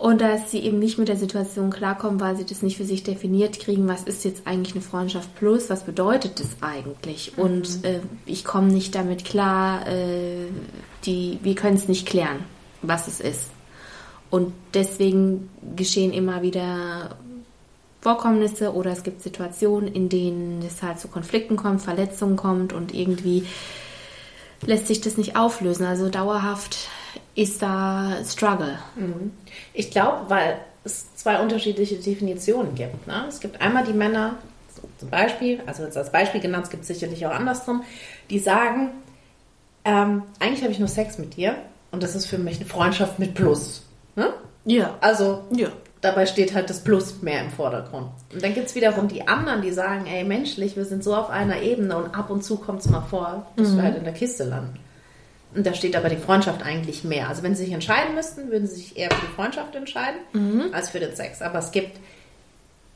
Und 0.00 0.20
dass 0.20 0.52
sie 0.52 0.60
eben 0.60 0.78
nicht 0.78 0.96
mit 0.96 1.08
der 1.08 1.16
Situation 1.16 1.70
klarkommen, 1.70 2.20
weil 2.20 2.36
sie 2.36 2.46
das 2.46 2.62
nicht 2.62 2.76
für 2.76 2.84
sich 2.84 3.02
definiert 3.02 3.58
kriegen, 3.58 3.88
was 3.88 4.04
ist 4.04 4.24
jetzt 4.24 4.46
eigentlich 4.46 4.74
eine 4.74 4.82
Freundschaft 4.82 5.34
plus, 5.34 5.70
was 5.70 5.82
bedeutet 5.82 6.38
das 6.38 6.46
eigentlich? 6.60 7.36
Und 7.36 7.84
äh, 7.84 8.00
ich 8.24 8.44
komme 8.44 8.68
nicht 8.68 8.94
damit 8.94 9.24
klar, 9.24 9.88
äh, 9.88 10.46
die, 11.04 11.40
wir 11.42 11.56
können 11.56 11.76
es 11.76 11.88
nicht 11.88 12.06
klären, 12.06 12.44
was 12.80 13.08
es 13.08 13.18
ist. 13.18 13.50
Und 14.30 14.52
deswegen 14.72 15.50
geschehen 15.74 16.12
immer 16.12 16.42
wieder 16.42 17.16
Vorkommnisse 18.00 18.74
oder 18.74 18.92
es 18.92 19.02
gibt 19.02 19.22
Situationen, 19.22 19.92
in 19.92 20.08
denen 20.08 20.62
es 20.62 20.80
halt 20.80 21.00
zu 21.00 21.08
Konflikten 21.08 21.56
kommt, 21.56 21.82
Verletzungen 21.82 22.36
kommt 22.36 22.72
und 22.72 22.94
irgendwie 22.94 23.46
lässt 24.62 24.86
sich 24.86 25.00
das 25.00 25.16
nicht 25.16 25.34
auflösen. 25.34 25.86
Also 25.86 26.08
dauerhaft 26.08 26.88
ist 27.34 27.62
da 27.62 28.12
Struggle. 28.24 28.78
Ich 29.74 29.90
glaube, 29.90 30.28
weil 30.28 30.58
es 30.84 31.14
zwei 31.16 31.40
unterschiedliche 31.40 31.96
Definitionen 31.96 32.74
gibt. 32.74 33.06
Ne? 33.06 33.24
Es 33.28 33.40
gibt 33.40 33.60
einmal 33.60 33.84
die 33.84 33.92
Männer, 33.92 34.36
zum 34.98 35.10
Beispiel, 35.10 35.60
also 35.66 35.82
jetzt 35.84 35.96
als 35.96 36.10
Beispiel 36.12 36.40
genannt, 36.40 36.64
es 36.64 36.70
gibt 36.70 36.84
sicherlich 36.84 37.26
auch 37.26 37.30
andersrum, 37.32 37.82
die 38.30 38.38
sagen, 38.38 38.90
ähm, 39.84 40.22
eigentlich 40.40 40.62
habe 40.62 40.72
ich 40.72 40.78
nur 40.78 40.88
Sex 40.88 41.18
mit 41.18 41.36
dir 41.36 41.56
und 41.90 42.02
das 42.02 42.14
ist 42.14 42.26
für 42.26 42.38
mich 42.38 42.56
eine 42.56 42.66
Freundschaft 42.66 43.18
mit 43.18 43.34
Plus. 43.34 43.82
Ne? 44.16 44.32
Ja. 44.64 44.96
Also 45.00 45.44
Ja. 45.52 45.68
dabei 46.00 46.26
steht 46.26 46.54
halt 46.54 46.68
das 46.70 46.82
Plus 46.82 47.22
mehr 47.22 47.40
im 47.42 47.50
Vordergrund. 47.50 48.08
Und 48.32 48.42
dann 48.42 48.54
gibt 48.54 48.68
es 48.68 48.74
wiederum 48.74 49.08
die 49.08 49.26
anderen, 49.26 49.62
die 49.62 49.70
sagen, 49.72 50.06
ey, 50.06 50.24
menschlich, 50.24 50.76
wir 50.76 50.84
sind 50.84 51.02
so 51.04 51.14
auf 51.14 51.30
einer 51.30 51.60
Ebene 51.62 51.96
und 51.96 52.14
ab 52.14 52.30
und 52.30 52.42
zu 52.44 52.56
kommt 52.56 52.80
es 52.80 52.88
mal 52.90 53.00
vor, 53.02 53.46
dass 53.56 53.74
wir 53.76 53.82
halt 53.82 53.96
in 53.96 54.04
der 54.04 54.12
Kiste 54.12 54.44
landen. 54.44 54.78
Und 55.54 55.66
da 55.66 55.72
steht 55.72 55.96
aber 55.96 56.08
die 56.08 56.16
Freundschaft 56.16 56.62
eigentlich 56.62 57.04
mehr. 57.04 57.28
Also 57.28 57.42
wenn 57.42 57.54
sie 57.54 57.64
sich 57.64 57.72
entscheiden 57.72 58.14
müssten, 58.14 58.50
würden 58.50 58.66
sie 58.66 58.76
sich 58.76 58.96
eher 58.96 59.10
für 59.10 59.26
die 59.26 59.32
Freundschaft 59.34 59.74
entscheiden 59.74 60.20
als 60.72 60.90
für 60.90 61.00
den 61.00 61.16
Sex. 61.16 61.40
Aber 61.40 61.58
es 61.58 61.72
gibt 61.72 61.98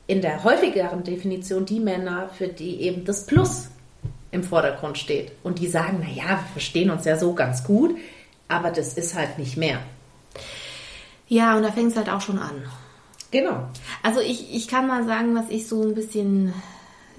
in 0.05 0.21
der 0.21 0.43
häufigeren 0.43 1.03
Definition 1.03 1.65
die 1.65 1.79
Männer, 1.79 2.29
für 2.37 2.47
die 2.47 2.81
eben 2.81 3.05
das 3.05 3.25
Plus 3.25 3.69
im 4.31 4.43
Vordergrund 4.43 4.97
steht. 4.97 5.31
Und 5.43 5.59
die 5.59 5.67
sagen, 5.67 5.99
naja, 5.99 6.29
wir 6.29 6.49
verstehen 6.51 6.89
uns 6.89 7.05
ja 7.05 7.17
so 7.17 7.33
ganz 7.33 7.63
gut, 7.63 7.97
aber 8.47 8.71
das 8.71 8.93
ist 8.93 9.15
halt 9.15 9.39
nicht 9.39 9.57
mehr. 9.57 9.79
Ja, 11.27 11.55
und 11.55 11.63
da 11.63 11.71
fängt 11.71 11.91
es 11.91 11.97
halt 11.97 12.09
auch 12.09 12.21
schon 12.21 12.39
an. 12.39 12.63
Genau. 13.31 13.67
Also 14.03 14.19
ich, 14.19 14.53
ich 14.53 14.67
kann 14.67 14.87
mal 14.87 15.05
sagen, 15.05 15.35
was 15.35 15.49
ich 15.49 15.67
so 15.67 15.81
ein 15.81 15.95
bisschen 15.95 16.53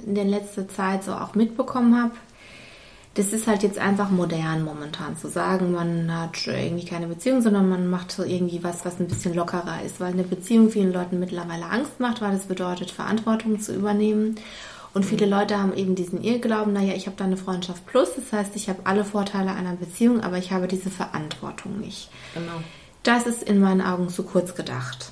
in 0.05 0.15
der 0.15 0.25
letzten 0.25 0.69
Zeit 0.69 1.03
so 1.05 1.13
auch 1.13 1.35
mitbekommen 1.35 2.01
habe, 2.01 2.13
das 3.15 3.33
ist 3.33 3.47
halt 3.47 3.63
jetzt 3.63 3.79
einfach 3.79 4.11
modern 4.11 4.65
momentan 4.65 5.17
zu 5.17 5.29
sagen, 5.29 5.73
man 5.73 6.13
hat 6.13 6.47
irgendwie 6.47 6.85
keine 6.85 7.07
Beziehung, 7.07 7.43
sondern 7.43 7.69
man 7.69 7.89
macht 7.89 8.11
so 8.11 8.25
irgendwie 8.25 8.65
was, 8.65 8.85
was 8.85 8.99
ein 8.99 9.07
bisschen 9.07 9.35
lockerer 9.35 9.83
ist, 9.85 10.01
weil 10.01 10.13
eine 10.13 10.25
Beziehung 10.25 10.71
vielen 10.71 10.93
Leuten 10.93 11.21
mittlerweile 11.21 11.67
Angst 11.67 12.01
macht, 12.01 12.21
weil 12.21 12.35
es 12.35 12.47
bedeutet, 12.47 12.91
Verantwortung 12.91 13.61
zu 13.61 13.73
übernehmen. 13.73 14.35
Und 14.95 15.05
viele 15.05 15.27
Leute 15.27 15.59
haben 15.59 15.75
eben 15.75 15.95
diesen 15.95 16.23
Irrglauben, 16.23 16.73
naja, 16.73 16.95
ich 16.95 17.07
habe 17.07 17.17
da 17.17 17.25
eine 17.25 17.37
Freundschaft 17.37 17.87
plus, 17.87 18.11
das 18.17 18.33
heißt, 18.33 18.57
ich 18.57 18.69
habe 18.69 18.81
alle 18.85 19.05
Vorteile 19.05 19.53
einer 19.53 19.75
Beziehung, 19.75 20.21
aber 20.21 20.39
ich 20.39 20.53
habe 20.53 20.67
diese 20.67 20.91
Verantwortung 20.91 21.81
nicht. 21.81 22.11
Genau. 22.33 22.63
Das 23.05 23.27
ist 23.27 23.43
in 23.43 23.61
meinen 23.61 23.81
Augen 23.81 24.09
zu 24.09 24.25
kurz 24.25 24.55
gedacht. 24.55 25.11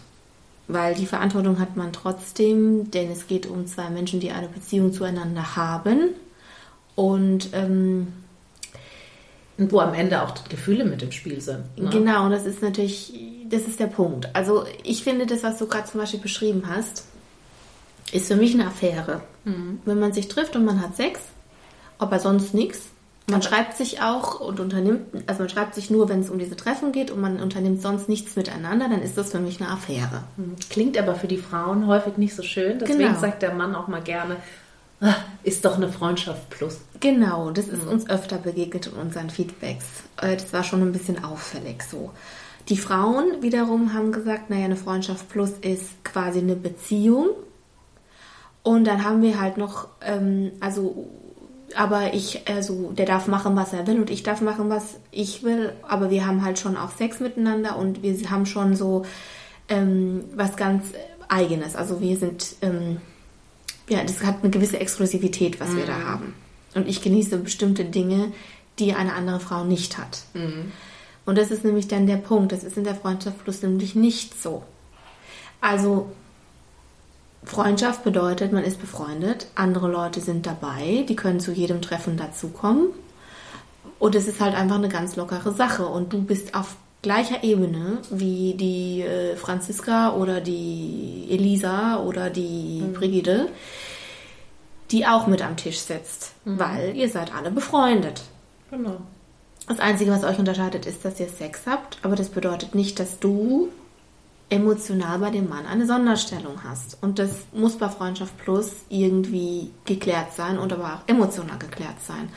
Weil 0.69 0.95
die 0.95 1.07
Verantwortung 1.07 1.59
hat 1.59 1.77
man 1.77 1.93
trotzdem, 1.93 2.91
denn 2.91 3.11
es 3.11 3.27
geht 3.27 3.47
um 3.47 3.67
zwei 3.67 3.91
Menschen, 3.91 4.21
die 4.21 4.31
eine 4.31 4.49
Beziehung 4.49 4.93
zueinander 4.93 5.57
haben. 5.57 6.11
Und 6.95 7.49
ähm, 7.53 8.09
wo 9.59 9.81
am 9.81 9.95
Ende 9.95 10.23
auch 10.23 10.35
Gefühle 10.49 10.85
mit 10.85 11.03
im 11.03 11.13
Spiel 11.13 11.41
sind. 11.41 11.65
Ne? 11.79 11.91
Genau, 11.91 12.25
und 12.25 12.31
das 12.33 12.47
ist 12.47 12.63
natürlich, 12.63 13.13
das 13.49 13.63
ist 13.63 13.79
der 13.81 13.87
Punkt. 13.87 14.29
Also 14.35 14.65
ich 14.83 15.05
finde 15.05 15.27
das, 15.27 15.43
was 15.43 15.59
du 15.59 15.67
gerade 15.67 15.89
zum 15.89 16.01
Beispiel 16.01 16.21
beschrieben 16.21 16.65
hast, 16.69 17.05
ist 18.13 18.29
für 18.29 18.37
mich 18.37 18.55
eine 18.55 18.67
Affäre. 18.67 19.21
Wenn 19.45 19.99
man 19.99 20.13
sich 20.13 20.29
trifft 20.29 20.55
und 20.57 20.65
man 20.65 20.81
hat 20.81 20.97
Sex, 20.97 21.21
aber 21.99 22.19
sonst 22.19 22.55
nichts. 22.55 22.81
Man 23.31 23.41
schreibt 23.43 23.77
sich 23.77 24.01
auch 24.03 24.41
und 24.41 24.59
unternimmt, 24.61 25.01
also 25.27 25.41
man 25.43 25.49
schreibt 25.49 25.75
sich 25.77 25.91
nur, 25.91 26.09
wenn 26.09 26.21
es 26.21 26.29
um 26.31 26.39
diese 26.39 26.57
Treffen 26.57 26.91
geht 26.93 27.11
und 27.11 27.21
man 27.21 27.41
unternimmt 27.41 27.81
sonst 27.81 28.09
nichts 28.09 28.35
miteinander, 28.37 28.89
dann 28.89 29.01
ist 29.03 29.17
das 29.17 29.31
für 29.31 29.39
mich 29.39 29.61
eine 29.61 29.71
Affäre. 29.71 30.25
Klingt 30.71 30.99
aber 30.99 31.15
für 31.15 31.29
die 31.29 31.37
Frauen 31.39 31.87
häufig 31.87 32.17
nicht 32.17 32.35
so 32.35 32.43
schön. 32.43 32.79
Deswegen 32.81 32.99
Genau. 32.99 33.21
sagt 33.21 33.43
der 33.43 33.55
Mann 33.55 33.75
auch 33.77 33.87
mal 33.89 34.03
gerne, 34.03 34.37
"Ah, 34.37 34.43
ist 35.43 35.65
doch 35.65 35.77
eine 35.77 35.91
Freundschaft 35.91 36.51
plus. 36.51 36.81
Genau, 37.01 37.51
das 37.51 37.69
ist 37.69 37.87
uns 37.87 38.09
öfter 38.09 38.39
begegnet 38.39 38.87
in 38.87 38.93
unseren 38.95 39.31
Feedbacks. 39.31 39.87
Äh, 40.21 40.37
Das 40.37 40.53
war 40.53 40.65
schon 40.65 40.83
ein 40.83 40.93
bisschen 40.93 41.25
auffällig 41.25 41.83
so. 41.83 42.11
Die 42.69 42.77
Frauen 42.77 43.43
wiederum 43.43 43.93
haben 43.93 44.13
gesagt, 44.13 44.51
naja, 44.51 44.67
eine 44.67 44.77
Freundschaft 44.77 45.29
plus 45.29 45.51
ist 45.63 46.05
quasi 46.05 46.39
eine 46.39 46.55
Beziehung. 46.55 47.31
Und 48.63 48.85
dann 48.87 49.05
haben 49.05 49.23
wir 49.23 49.41
halt 49.41 49.57
noch, 49.57 49.89
ähm, 50.01 50.53
also, 50.61 51.09
aber 51.75 52.15
ich, 52.15 52.49
also, 52.49 52.93
der 52.93 53.07
darf 53.07 53.27
machen, 53.27 53.57
was 53.57 53.73
er 53.73 53.87
will 53.89 53.99
und 53.99 54.11
ich 54.11 54.23
darf 54.23 54.41
machen, 54.41 54.71
was 54.71 54.97
ich 55.11 55.43
will. 55.43 55.73
Aber 55.89 56.11
wir 56.11 56.25
haben 56.25 56.45
halt 56.45 56.61
schon 56.61 56.77
auch 56.77 56.93
Sex 56.93 57.19
miteinander 57.19 57.77
und 57.77 58.05
wir 58.05 58.31
haben 58.31 58.47
schon 58.47 58.77
so 58.77 59.05
ähm, 59.69 60.25
was 60.37 60.57
ganz 60.57 60.85
Eigenes. 61.29 61.75
Also 61.75 62.01
wir 62.01 62.17
sind, 62.17 62.57
ähm, 62.61 63.01
ja, 63.93 64.03
das 64.03 64.25
hat 64.25 64.39
eine 64.43 64.51
gewisse 64.51 64.81
Exklusivität, 64.81 65.61
was 65.61 65.77
wir 65.77 65.87
da 65.87 66.03
haben. 66.05 66.35
Und 66.75 66.89
ich 66.89 67.03
genieße 67.03 67.39
bestimmte 67.39 67.85
Dinge, 67.85 68.33
die 68.79 68.95
eine 68.95 69.15
andere 69.15 69.41
Frau 69.41 69.65
nicht 69.65 69.99
hat. 69.99 70.23
Und 71.27 71.39
das 71.39 71.51
ist 71.51 71.65
nämlich 71.65 71.89
dann 71.89 72.07
der 72.07 72.17
Punkt. 72.17 72.53
Das 72.53 72.65
ist 72.65 72.77
in 72.77 72.85
der 72.85 72.95
Freundschaft 72.95 73.45
plus 73.45 73.63
nämlich 73.63 73.95
nicht 73.95 74.41
so. 74.41 74.63
Also 75.61 76.11
Freundschaft 77.45 78.05
bedeutet, 78.05 78.53
man 78.53 78.65
ist 78.65 78.81
befreundet, 78.81 79.47
andere 79.55 79.91
Leute 79.91 80.21
sind 80.21 80.47
dabei, 80.47 81.05
die 81.09 81.17
können 81.17 81.41
zu 81.41 81.53
jedem 81.53 81.83
Treffen 81.83 82.17
dazukommen. 82.17 82.89
Und 83.99 84.15
es 84.15 84.27
ist 84.27 84.41
halt 84.41 84.55
einfach 84.55 84.77
eine 84.77 84.89
ganz 84.89 85.17
lockere 85.17 85.53
Sache. 85.53 85.87
Und 85.87 86.13
du 86.13 86.23
bist 86.23 86.55
auf 86.55 86.77
gleicher 87.03 87.43
Ebene 87.43 87.99
wie 88.11 88.55
die 88.55 89.03
äh, 89.03 89.37
Franziska 89.37 90.15
oder 90.15 90.41
die 90.41 91.27
Elisa 91.31 92.01
oder 92.01 92.31
die 92.31 92.83
Brigitte, 92.95 93.49
die 94.93 95.07
auch 95.07 95.27
mit 95.27 95.43
am 95.43 95.57
Tisch 95.57 95.79
sitzt, 95.79 96.33
weil 96.45 96.95
ihr 96.95 97.09
seid 97.09 97.35
alle 97.35 97.51
befreundet. 97.51 98.23
Genau. 98.71 98.99
Das 99.67 99.81
Einzige, 99.81 100.11
was 100.11 100.25
euch 100.25 100.39
unterscheidet, 100.39 100.87
ist, 100.87 101.05
dass 101.05 101.19
ihr 101.19 101.29
Sex 101.29 101.63
habt, 101.67 101.99
aber 102.03 102.15
das 102.17 102.29
bedeutet 102.29 102.75
nicht, 102.75 103.01
dass 103.01 103.19
du 103.19 103.69
emotional 104.51 105.19
bei 105.19 105.31
dem 105.31 105.49
Mann 105.49 105.65
eine 105.67 105.87
Sonderstellung 105.87 106.63
hast. 106.63 106.99
Und 107.01 107.19
das 107.19 107.31
muss 107.53 107.79
bei 107.79 107.89
Freundschaft 107.89 108.37
Plus 108.39 108.71
irgendwie 108.91 109.71
geklärt 109.87 110.35
sein 110.37 110.59
und 110.59 110.73
aber 110.73 110.85
auch 110.85 111.09
emotional 111.09 111.59
geklärt 111.59 112.03
sein. 112.07 112.29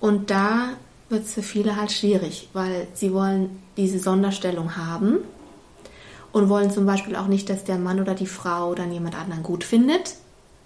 Und 0.00 0.30
da 0.30 0.70
wird 1.08 1.24
es 1.24 1.34
für 1.34 1.42
viele 1.42 1.76
halt 1.76 1.92
schwierig, 1.92 2.50
weil 2.52 2.88
sie 2.92 3.14
wollen 3.14 3.62
diese 3.76 3.98
Sonderstellung 3.98 4.76
haben 4.76 5.18
und 6.32 6.48
wollen 6.50 6.70
zum 6.70 6.84
Beispiel 6.84 7.16
auch 7.16 7.26
nicht, 7.26 7.48
dass 7.48 7.64
der 7.64 7.78
Mann 7.78 8.00
oder 8.00 8.14
die 8.14 8.26
Frau 8.26 8.74
dann 8.74 8.92
jemand 8.92 9.18
anderen 9.18 9.42
gut 9.42 9.64
findet, 9.64 10.16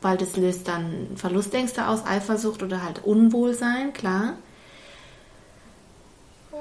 weil 0.04 0.18
das 0.18 0.36
löst 0.36 0.68
dann 0.68 1.08
Verlustängste 1.16 1.88
aus, 1.88 2.06
Eifersucht 2.06 2.62
oder 2.62 2.84
halt 2.84 3.02
Unwohlsein, 3.04 3.92
klar. 3.94 4.34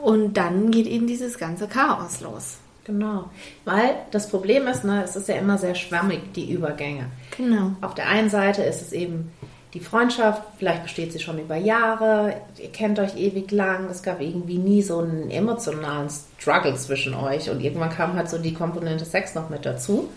Und 0.02 0.36
dann 0.36 0.72
geht 0.72 0.88
eben 0.88 1.08
dieses 1.08 1.38
ganze 1.38 1.68
Chaos 1.68 2.22
los. 2.22 2.58
Genau. 2.86 3.30
Weil 3.66 3.96
das 4.12 4.30
Problem 4.30 4.68
ist, 4.68 4.84
ne, 4.84 5.04
es 5.04 5.16
ist 5.16 5.28
ja 5.28 5.36
immer 5.36 5.58
sehr 5.58 5.76
schwammig, 5.76 6.34
die 6.34 6.52
Übergänge. 6.52 7.08
Genau. 7.38 7.72
Auf 7.82 7.94
der 7.96 8.08
einen 8.08 8.30
Seite 8.30 8.64
ist 8.64 8.82
es 8.82 8.92
eben 8.94 9.32
die 9.74 9.80
Freundschaft, 9.80 10.44
vielleicht 10.58 10.84
besteht 10.84 11.12
sie 11.12 11.20
schon 11.20 11.40
über 11.40 11.56
Jahre, 11.56 12.36
ihr 12.58 12.72
kennt 12.72 13.00
euch 13.00 13.18
ewig 13.18 13.52
lang, 13.52 13.90
es 13.90 14.04
gab 14.04 14.22
irgendwie 14.22 14.58
nie 14.58 14.84
so 14.84 15.00
einen 15.00 15.32
emotionalen 15.32 16.10
Struggle 16.10 16.76
zwischen 16.76 17.16
euch 17.16 17.50
und 17.50 17.60
irgendwann 17.60 17.90
kam 17.90 18.14
halt 18.14 18.30
so 18.30 18.38
die 18.38 18.54
Komponente 18.54 19.04
Sex 19.04 19.34
noch 19.36 19.50
mit 19.50 19.66
dazu. 19.66 20.10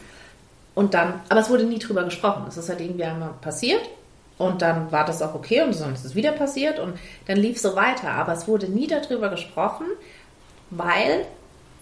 Und 0.77 0.93
dann, 0.93 1.23
aber 1.31 1.41
es 1.41 1.49
wurde 1.49 1.65
nie 1.65 1.79
drüber 1.79 2.05
gesprochen. 2.05 2.45
Es 2.47 2.59
ist 2.59 2.69
halt 2.69 2.83
irgendwie 2.83 3.05
einmal 3.05 3.31
passiert 3.41 3.81
und 4.37 4.61
dann 4.61 4.93
war 4.93 5.07
das 5.07 5.23
auch 5.23 5.35
okay 5.35 5.63
und 5.63 5.81
dann 5.81 5.95
ist 5.95 6.05
es 6.05 6.15
wieder 6.15 6.33
passiert 6.33 6.79
und 6.79 6.99
dann 7.27 7.39
lief 7.39 7.59
so 7.59 7.75
weiter. 7.75 8.11
Aber 8.11 8.35
es 8.35 8.47
wurde 8.47 8.69
nie 8.69 8.87
darüber 8.87 9.31
gesprochen, 9.31 9.87
weil 10.69 11.25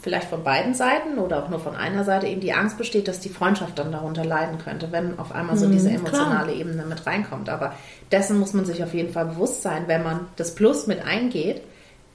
vielleicht 0.00 0.28
von 0.28 0.44
beiden 0.44 0.74
Seiten 0.74 1.18
oder 1.18 1.42
auch 1.42 1.48
nur 1.48 1.58
von 1.58 1.74
einer 1.74 2.04
Seite 2.04 2.28
eben 2.28 2.40
die 2.40 2.52
Angst 2.52 2.78
besteht, 2.78 3.08
dass 3.08 3.18
die 3.18 3.30
Freundschaft 3.30 3.76
dann 3.80 3.90
darunter 3.90 4.24
leiden 4.24 4.58
könnte, 4.58 4.92
wenn 4.92 5.18
auf 5.18 5.32
einmal 5.32 5.56
so 5.56 5.68
diese 5.68 5.90
emotionale 5.90 6.52
Ebene 6.52 6.84
mit 6.84 7.04
reinkommt. 7.04 7.48
Aber 7.48 7.74
dessen 8.12 8.38
muss 8.38 8.52
man 8.52 8.64
sich 8.64 8.84
auf 8.84 8.94
jeden 8.94 9.12
Fall 9.12 9.26
bewusst 9.26 9.62
sein, 9.62 9.84
wenn 9.88 10.04
man 10.04 10.28
das 10.36 10.54
Plus 10.54 10.86
mit 10.86 11.04
eingeht, 11.04 11.62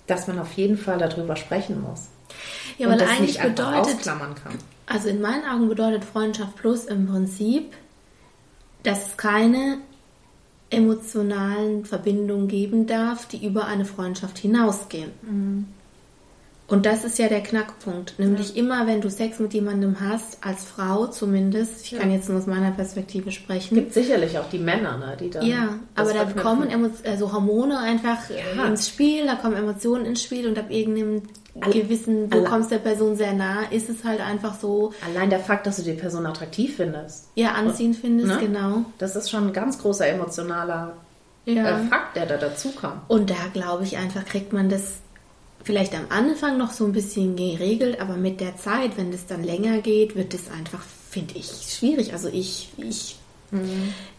dass 0.08 0.28
man 0.28 0.40
auf 0.40 0.54
jeden 0.54 0.78
Fall 0.78 0.98
darüber 0.98 1.36
sprechen 1.36 1.82
muss. 1.82 2.08
Ja, 2.78 2.88
weil 2.88 2.98
das 2.98 3.10
eigentlich 3.10 3.42
bedeutet. 3.42 3.98
Also 4.90 5.08
in 5.08 5.22
meinen 5.22 5.46
Augen 5.46 5.70
bedeutet 5.70 6.04
Freundschaft 6.04 6.56
Plus 6.58 6.86
im 6.86 7.08
Prinzip, 7.08 7.74
dass 8.84 9.08
es 9.08 9.18
keine 9.18 9.78
emotionalen 10.72 11.86
Verbindungen 11.86 12.48
geben 12.48 12.88
darf, 12.88 13.28
die 13.28 13.46
über 13.46 13.66
eine 13.66 13.86
Freundschaft 13.86 14.38
hinausgehen. 14.38 15.12
Mhm. 15.22 15.66
Und 16.68 16.86
das 16.86 17.04
ist 17.04 17.18
ja 17.18 17.28
der 17.28 17.42
Knackpunkt. 17.42 18.20
Nämlich 18.20 18.56
immer, 18.56 18.86
wenn 18.86 19.02
du 19.02 19.10
Sex 19.10 19.40
mit 19.40 19.56
jemandem 19.56 20.00
hast, 20.00 20.38
als 20.46 20.66
Frau 20.66 21.08
zumindest, 21.08 21.84
ich 21.84 21.98
kann 21.98 22.12
jetzt 22.12 22.30
nur 22.30 22.38
aus 22.38 22.46
meiner 22.46 22.70
Perspektive 22.70 23.32
sprechen, 23.32 23.74
gibt 23.74 23.94
sicherlich 23.94 24.38
auch 24.38 24.48
die 24.52 24.60
Männer, 24.60 24.98
ne, 24.98 25.18
die 25.20 25.32
dann. 25.32 25.46
Ja, 25.48 25.80
aber 25.96 26.14
da 26.14 26.26
kommen 26.26 26.70
Emo 26.70 26.90
also 27.04 27.34
Hormone 27.34 27.80
einfach 27.80 28.30
äh, 28.30 28.56
Ja. 28.56 28.68
ins 28.68 28.88
Spiel, 28.88 29.26
da 29.26 29.34
kommen 29.34 29.56
Emotionen 29.56 30.06
ins 30.06 30.22
Spiel 30.22 30.48
und 30.48 30.60
ab 30.60 30.70
irgendeinem 30.70 31.24
gewissen, 31.72 32.28
alle- 32.32 32.44
kommst 32.44 32.72
der 32.72 32.78
Person 32.78 33.16
sehr 33.16 33.34
nah, 33.34 33.64
ist 33.72 33.90
es 33.90 34.04
halt 34.04 34.22
einfach 34.22 34.60
so, 34.60 34.94
Allein 35.06 35.30
der 35.30 35.40
Fakt, 35.40 35.66
dass 35.68 35.78
du 35.78 35.84
die 35.84 35.94
Person 35.94 36.26
attraktiv 36.26 36.76
findest, 36.78 37.28
ja, 37.36 37.52
anziehen 37.54 37.94
findest, 37.94 38.30
Ne? 38.30 38.40
genau. 38.40 38.86
das 38.98 39.16
ist 39.16 39.30
schon 39.30 39.48
ein 39.48 39.54
ganz 39.54 39.78
großer 39.80 40.08
emotionaler 40.08 40.96
Ja. 41.46 41.80
äh, 41.82 41.84
Fakt, 41.88 42.16
der 42.16 42.26
da 42.28 42.38
dazukommt. 42.38 43.02
Und 43.08 43.30
da 43.30 43.36
glaube 43.54 43.84
ich 43.84 43.98
einfach, 43.98 44.26
kriegt 44.26 44.54
man 44.54 44.70
das 44.70 44.84
vielleicht 45.64 45.94
am 45.96 46.06
Anfang 46.10 46.58
noch 46.58 46.72
so 46.72 46.86
ein 46.86 46.94
bisschen 46.94 47.36
geregelt, 47.36 48.00
aber 48.00 48.16
mit 48.16 48.40
der 48.40 48.56
Zeit, 48.58 48.98
wenn 48.98 49.12
das 49.12 49.26
dann 49.26 49.44
länger 49.44 49.80
geht, 49.80 50.16
wird 50.16 50.34
es 50.34 50.50
einfach, 50.52 50.82
finde 51.10 51.34
ich, 51.36 51.48
schwierig. 51.78 52.14
Also 52.14 52.30
ich, 52.30 52.70
ich, 52.78 53.18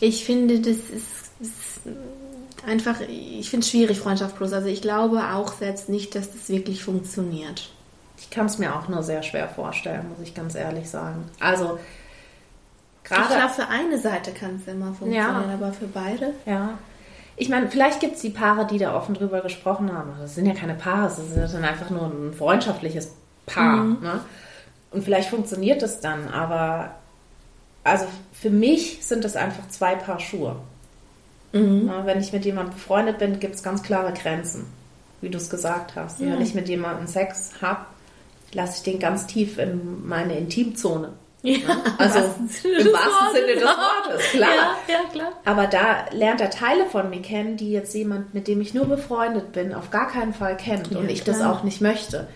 ich 0.00 0.24
finde, 0.24 0.58
das 0.60 0.76
ist, 0.76 1.30
ist 1.40 1.80
einfach, 2.66 3.01
ich 3.01 3.49
finde 3.51 3.64
es 3.64 3.70
schwierig, 3.70 3.99
Freundschaft 3.99 4.37
plus. 4.37 4.53
Also 4.53 4.68
ich 4.68 4.83
glaube 4.83 5.23
auch 5.33 5.53
selbst 5.55 5.88
nicht, 5.88 6.14
dass 6.14 6.31
das 6.33 6.49
wirklich 6.49 6.83
funktioniert. 6.85 7.70
Ich 8.18 8.31
kann 8.31 8.46
es 8.46 8.59
mir 8.59 8.75
auch 8.77 8.88
nur 8.88 9.03
sehr 9.03 9.23
schwer 9.23 9.49
vorstellen, 9.49 10.09
muss 10.11 10.20
ich 10.23 10.35
ganz 10.35 10.55
ehrlich 10.55 10.88
sagen. 10.90 11.25
Also 11.40 11.79
Ich 13.03 13.09
gerade 13.11 13.35
glaube, 13.35 13.53
für 13.55 13.68
eine 13.68 13.99
Seite 13.99 14.33
kann 14.33 14.57
es 14.62 14.70
immer 14.73 14.87
funktionieren, 14.87 15.49
Ja. 15.49 15.55
aber 15.55 15.73
für 15.73 15.87
beide. 15.87 16.35
Ja. 16.46 16.79
Ich 17.37 17.49
meine, 17.49 17.70
vielleicht 17.70 18.01
gibt 18.01 18.16
es 18.16 18.20
die 18.20 18.31
Paare, 18.31 18.66
die 18.66 18.77
da 18.79 18.94
offen 18.94 19.14
drüber 19.14 19.40
gesprochen 19.40 19.90
haben. 19.96 20.12
Das 20.20 20.35
sind 20.35 20.44
ja 20.44 20.53
keine 20.55 20.75
Paare, 20.75 21.05
das 21.05 21.18
ist 21.18 21.55
dann 21.55 21.64
einfach 21.64 21.88
nur 21.88 22.03
ein 22.03 22.35
freundschaftliches 22.35 23.12
Paar. 23.46 23.85
Ne? 23.85 24.20
Und 24.90 25.03
vielleicht 25.05 25.31
funktioniert 25.31 25.81
das 25.81 26.01
dann, 26.01 26.29
aber 26.29 26.90
also 27.83 28.05
für 28.33 28.51
mich 28.51 28.99
sind 29.07 29.25
das 29.25 29.37
einfach 29.37 29.66
zwei 29.70 29.94
Paar 29.94 30.20
Schuhe. 30.20 30.57
Na, 31.52 32.06
wenn 32.06 32.20
ich 32.20 32.32
mit 32.32 32.44
jemandem 32.44 32.74
befreundet 32.74 33.18
bin, 33.18 33.40
gibt 33.40 33.56
es 33.56 33.62
ganz 33.62 33.82
klare 33.82 34.12
Grenzen, 34.12 34.66
wie 35.20 35.30
du 35.30 35.38
es 35.38 35.50
gesagt 35.50 35.96
hast. 35.96 36.20
Ja. 36.20 36.32
wenn 36.32 36.40
ich 36.42 36.54
mit 36.54 36.68
jemandem 36.68 37.06
Sex 37.06 37.52
habe, 37.60 37.86
lasse 38.52 38.76
ich 38.78 38.82
den 38.82 39.00
ganz 39.00 39.26
tief 39.26 39.58
in 39.58 40.06
meine 40.06 40.36
Intimzone. 40.38 41.12
Ja, 41.42 41.56
also 41.96 42.18
im 42.18 42.92
wahrsten 42.92 43.34
Sinne 43.34 43.54
des 43.54 43.64
Wortes, 43.64 44.22
klar. 44.30 44.50
Ja, 44.50 44.94
ja, 44.94 45.10
klar. 45.10 45.32
Aber 45.46 45.66
da 45.66 46.04
lernt 46.12 46.40
er 46.42 46.50
Teile 46.50 46.84
von 46.86 47.08
mir 47.08 47.22
kennen, 47.22 47.56
die 47.56 47.72
jetzt 47.72 47.94
jemand, 47.94 48.34
mit 48.34 48.46
dem 48.46 48.60
ich 48.60 48.74
nur 48.74 48.84
befreundet 48.84 49.52
bin, 49.52 49.72
auf 49.72 49.90
gar 49.90 50.08
keinen 50.10 50.34
Fall 50.34 50.56
kennt 50.58 50.90
Ja, 50.90 50.98
und 50.98 51.10
ich 51.10 51.24
klar. 51.24 51.38
das 51.38 51.46
auch 51.46 51.62
nicht 51.64 51.80
möchte. 51.80 52.28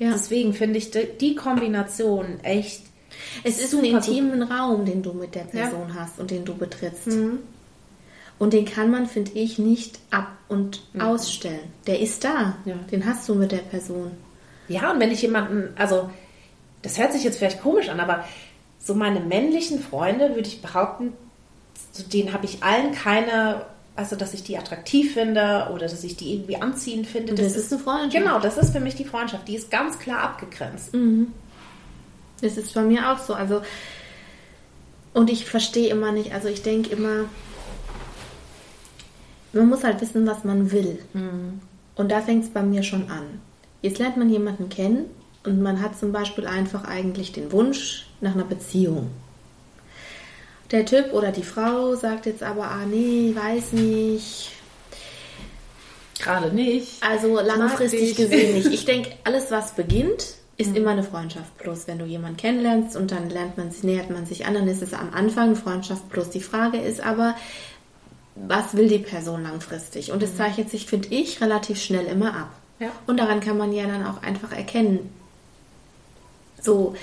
Deswegen 0.00 0.52
finde 0.54 0.78
ich 0.78 0.90
die, 0.90 1.06
die 1.20 1.34
Kombination 1.34 2.40
echt. 2.42 2.82
Es 3.44 3.58
ist 3.58 3.74
ein 3.74 3.84
intimen 3.84 4.42
Raum, 4.42 4.84
den 4.86 5.02
du 5.02 5.12
mit 5.12 5.34
der 5.34 5.44
Person 5.44 5.94
hast 5.98 6.18
und 6.18 6.30
den 6.30 6.44
du 6.44 6.54
betrittst. 6.54 7.08
Und 8.38 8.52
den 8.52 8.64
kann 8.66 8.90
man, 8.90 9.06
finde 9.06 9.32
ich, 9.32 9.58
nicht 9.58 9.98
ab- 10.10 10.36
und 10.48 10.82
ausstellen. 10.98 11.72
Der 11.86 12.00
ist 12.00 12.22
da. 12.24 12.56
Ja. 12.64 12.74
Den 12.90 13.06
hast 13.06 13.28
du 13.28 13.34
mit 13.34 13.52
der 13.52 13.58
Person. 13.58 14.12
Ja, 14.68 14.92
und 14.92 15.00
wenn 15.00 15.10
ich 15.10 15.22
jemanden, 15.22 15.72
also 15.76 16.10
das 16.82 16.98
hört 16.98 17.12
sich 17.12 17.24
jetzt 17.24 17.38
vielleicht 17.38 17.62
komisch 17.62 17.88
an, 17.88 18.00
aber 18.00 18.24
so 18.78 18.94
meine 18.94 19.20
männlichen 19.20 19.80
Freunde, 19.80 20.34
würde 20.34 20.48
ich 20.48 20.62
behaupten, 20.62 21.12
zu 21.92 22.04
denen 22.04 22.32
habe 22.32 22.44
ich 22.44 22.62
allen 22.62 22.92
keine, 22.92 23.62
also 23.96 24.16
dass 24.16 24.34
ich 24.34 24.42
die 24.42 24.58
attraktiv 24.58 25.14
finde 25.14 25.68
oder 25.72 25.88
dass 25.88 26.04
ich 26.04 26.16
die 26.16 26.34
irgendwie 26.34 26.56
anziehend 26.56 27.06
finde. 27.06 27.32
Und 27.32 27.38
das 27.38 27.56
ist 27.56 27.72
eine 27.72 27.82
Freundschaft. 27.82 28.24
Genau, 28.24 28.38
das 28.38 28.58
ist 28.58 28.70
für 28.70 28.80
mich 28.80 28.94
die 28.94 29.04
Freundschaft. 29.04 29.48
Die 29.48 29.56
ist 29.56 29.70
ganz 29.70 29.98
klar 29.98 30.20
abgegrenzt. 30.20 30.94
Das 32.40 32.56
ist 32.56 32.74
bei 32.74 32.82
mir 32.82 33.10
auch 33.10 33.18
so. 33.18 33.34
Also, 33.34 33.62
und 35.14 35.30
ich 35.30 35.46
verstehe 35.46 35.88
immer 35.88 36.12
nicht, 36.12 36.34
also 36.34 36.48
ich 36.48 36.62
denke 36.62 36.94
immer, 36.94 37.24
man 39.52 39.68
muss 39.68 39.84
halt 39.84 40.00
wissen, 40.00 40.26
was 40.26 40.44
man 40.44 40.70
will. 40.72 40.98
Und 41.94 42.10
da 42.12 42.20
fängt 42.20 42.44
es 42.44 42.50
bei 42.50 42.62
mir 42.62 42.82
schon 42.82 43.10
an. 43.10 43.40
Jetzt 43.82 43.98
lernt 43.98 44.16
man 44.16 44.28
jemanden 44.30 44.68
kennen 44.68 45.06
und 45.44 45.62
man 45.62 45.80
hat 45.80 45.98
zum 45.98 46.12
Beispiel 46.12 46.46
einfach 46.46 46.84
eigentlich 46.84 47.32
den 47.32 47.52
Wunsch 47.52 48.06
nach 48.20 48.34
einer 48.34 48.44
Beziehung. 48.44 49.10
Der 50.72 50.84
Typ 50.84 51.12
oder 51.12 51.30
die 51.30 51.44
Frau 51.44 51.94
sagt 51.94 52.26
jetzt 52.26 52.42
aber, 52.42 52.64
ah 52.64 52.84
nee, 52.84 53.32
weiß 53.34 53.72
nicht, 53.72 54.50
Gerade 56.18 56.52
nicht. 56.52 57.02
also 57.02 57.40
langfristig 57.40 58.16
gesehen 58.16 58.54
nicht. 58.54 58.72
Ich 58.72 58.84
denke, 58.84 59.10
alles, 59.24 59.50
was 59.50 59.74
beginnt, 59.74 60.34
ist 60.56 60.74
immer 60.74 60.90
eine 60.90 61.02
Freundschaft 61.02 61.56
plus. 61.58 61.86
Wenn 61.86 61.98
du 61.98 62.04
jemanden 62.06 62.36
kennenlernst 62.36 62.96
und 62.96 63.12
dann 63.12 63.30
lernt 63.30 63.58
man 63.58 63.70
sich, 63.70 63.84
nähert 63.84 64.10
man 64.10 64.26
sich 64.26 64.46
an, 64.46 64.54
dann 64.54 64.66
ist 64.66 64.82
es 64.82 64.94
am 64.94 65.12
Anfang 65.12 65.48
eine 65.48 65.56
Freundschaft 65.56 66.08
plus. 66.08 66.30
Die 66.30 66.40
Frage 66.40 66.78
ist 66.78 67.00
aber, 67.00 67.36
was 68.36 68.76
will 68.76 68.88
die 68.88 68.98
Person 68.98 69.42
langfristig? 69.42 70.12
Und 70.12 70.22
es 70.22 70.36
zeichnet 70.36 70.70
sich, 70.70 70.86
finde 70.86 71.08
ich, 71.08 71.40
relativ 71.40 71.80
schnell 71.80 72.06
immer 72.06 72.34
ab. 72.36 72.50
Ja. 72.78 72.88
Und 73.06 73.18
daran 73.18 73.40
kann 73.40 73.56
man 73.56 73.72
ja 73.72 73.86
dann 73.86 74.04
auch 74.04 74.22
einfach 74.22 74.52
erkennen, 74.52 75.10
so 76.60 76.94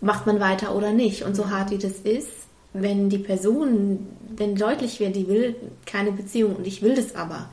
macht 0.00 0.26
man 0.26 0.40
weiter 0.40 0.74
oder 0.74 0.92
nicht. 0.92 1.24
Und 1.24 1.34
so 1.34 1.50
hart 1.50 1.70
wie 1.70 1.78
das 1.78 1.94
ist, 1.94 2.28
wenn 2.72 3.10
die 3.10 3.18
Person, 3.18 4.06
wenn 4.36 4.54
deutlich 4.54 5.00
wird, 5.00 5.16
die 5.16 5.26
will 5.26 5.56
keine 5.86 6.12
Beziehung 6.12 6.56
und 6.56 6.66
ich 6.66 6.82
will 6.82 6.94
das 6.94 7.16
aber, 7.16 7.48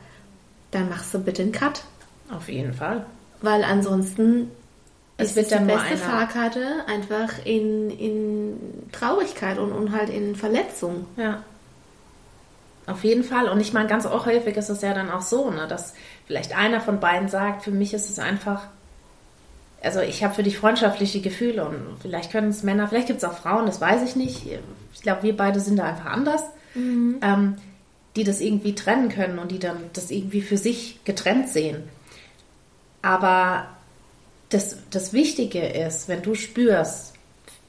dann 0.70 0.88
machst 0.88 1.12
du 1.12 1.18
bitte 1.18 1.42
einen 1.42 1.52
Cut. 1.52 1.82
Auf 2.30 2.48
jeden 2.48 2.72
Fall. 2.72 3.04
Weil 3.40 3.64
ansonsten 3.64 4.50
Es 5.16 5.30
ist 5.30 5.36
wird 5.36 5.46
die 5.46 5.54
dann 5.54 5.66
nur 5.66 5.76
beste 5.76 5.96
Fahrkarte 5.96 6.84
einfach 6.86 7.44
in, 7.44 7.90
in 7.90 8.56
Traurigkeit 8.92 9.58
und, 9.58 9.72
und 9.72 9.92
halt 9.92 10.10
in 10.10 10.36
Verletzung. 10.36 11.06
Ja. 11.16 11.42
Auf 12.88 13.04
jeden 13.04 13.22
Fall. 13.22 13.50
Und 13.50 13.60
ich 13.60 13.74
meine, 13.74 13.86
ganz 13.86 14.06
auch 14.06 14.24
häufig 14.24 14.56
ist 14.56 14.70
es 14.70 14.80
ja 14.80 14.94
dann 14.94 15.10
auch 15.10 15.20
so, 15.20 15.50
ne, 15.50 15.68
dass 15.68 15.92
vielleicht 16.26 16.56
einer 16.56 16.80
von 16.80 17.00
beiden 17.00 17.28
sagt, 17.28 17.62
für 17.62 17.70
mich 17.70 17.92
ist 17.92 18.08
es 18.08 18.18
einfach, 18.18 18.66
also 19.82 20.00
ich 20.00 20.24
habe 20.24 20.34
für 20.34 20.42
dich 20.42 20.56
freundschaftliche 20.56 21.20
Gefühle 21.20 21.66
und 21.66 21.98
vielleicht 22.00 22.32
können 22.32 22.48
es 22.48 22.62
Männer, 22.62 22.88
vielleicht 22.88 23.08
gibt 23.08 23.18
es 23.18 23.28
auch 23.28 23.36
Frauen, 23.36 23.66
das 23.66 23.82
weiß 23.82 24.02
ich 24.08 24.16
nicht. 24.16 24.46
Ich 24.94 25.02
glaube, 25.02 25.22
wir 25.22 25.36
beide 25.36 25.60
sind 25.60 25.76
da 25.76 25.84
einfach 25.84 26.06
anders, 26.06 26.42
ähm, 27.22 27.56
die 28.16 28.24
das 28.24 28.40
irgendwie 28.40 28.74
trennen 28.74 29.10
können 29.10 29.38
und 29.38 29.50
die 29.50 29.58
dann 29.58 29.90
das 29.92 30.10
irgendwie 30.10 30.40
für 30.40 30.56
sich 30.56 31.00
getrennt 31.04 31.50
sehen. 31.50 31.82
Aber 33.02 33.68
das, 34.48 34.78
das 34.90 35.12
Wichtige 35.12 35.60
ist, 35.60 36.08
wenn 36.08 36.22
du 36.22 36.34
spürst, 36.34 37.17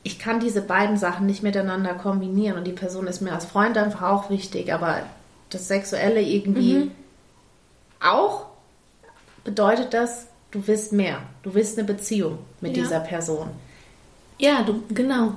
ich 0.04 0.20
kann 0.20 0.40
diese 0.40 0.62
beiden 0.62 0.98
Sachen 0.98 1.26
nicht 1.26 1.44
miteinander 1.44 1.94
kombinieren 1.94 2.58
und 2.58 2.66
die 2.66 2.72
Person 2.72 3.08
ist 3.08 3.22
mir 3.22 3.34
als 3.34 3.46
Freund 3.46 3.78
einfach 3.78 4.04
auch 4.04 4.30
wichtig, 4.30 4.74
aber 4.74 5.02
das 5.50 5.68
Sexuelle 5.68 6.22
irgendwie 6.22 6.92
auch, 8.02 8.46
bedeutet 9.44 9.94
das, 9.94 10.28
du 10.52 10.66
willst 10.68 10.94
mehr. 10.94 11.20
Du 11.44 11.54
willst 11.54 11.78
eine 11.78 11.88
Beziehung 11.88 12.40
mit 12.62 12.78
Ja. 12.78 12.84
dieser 12.84 13.00
Person. 13.02 13.50
Ja, 14.38 14.64
du, 14.64 14.84
genau. 14.90 15.34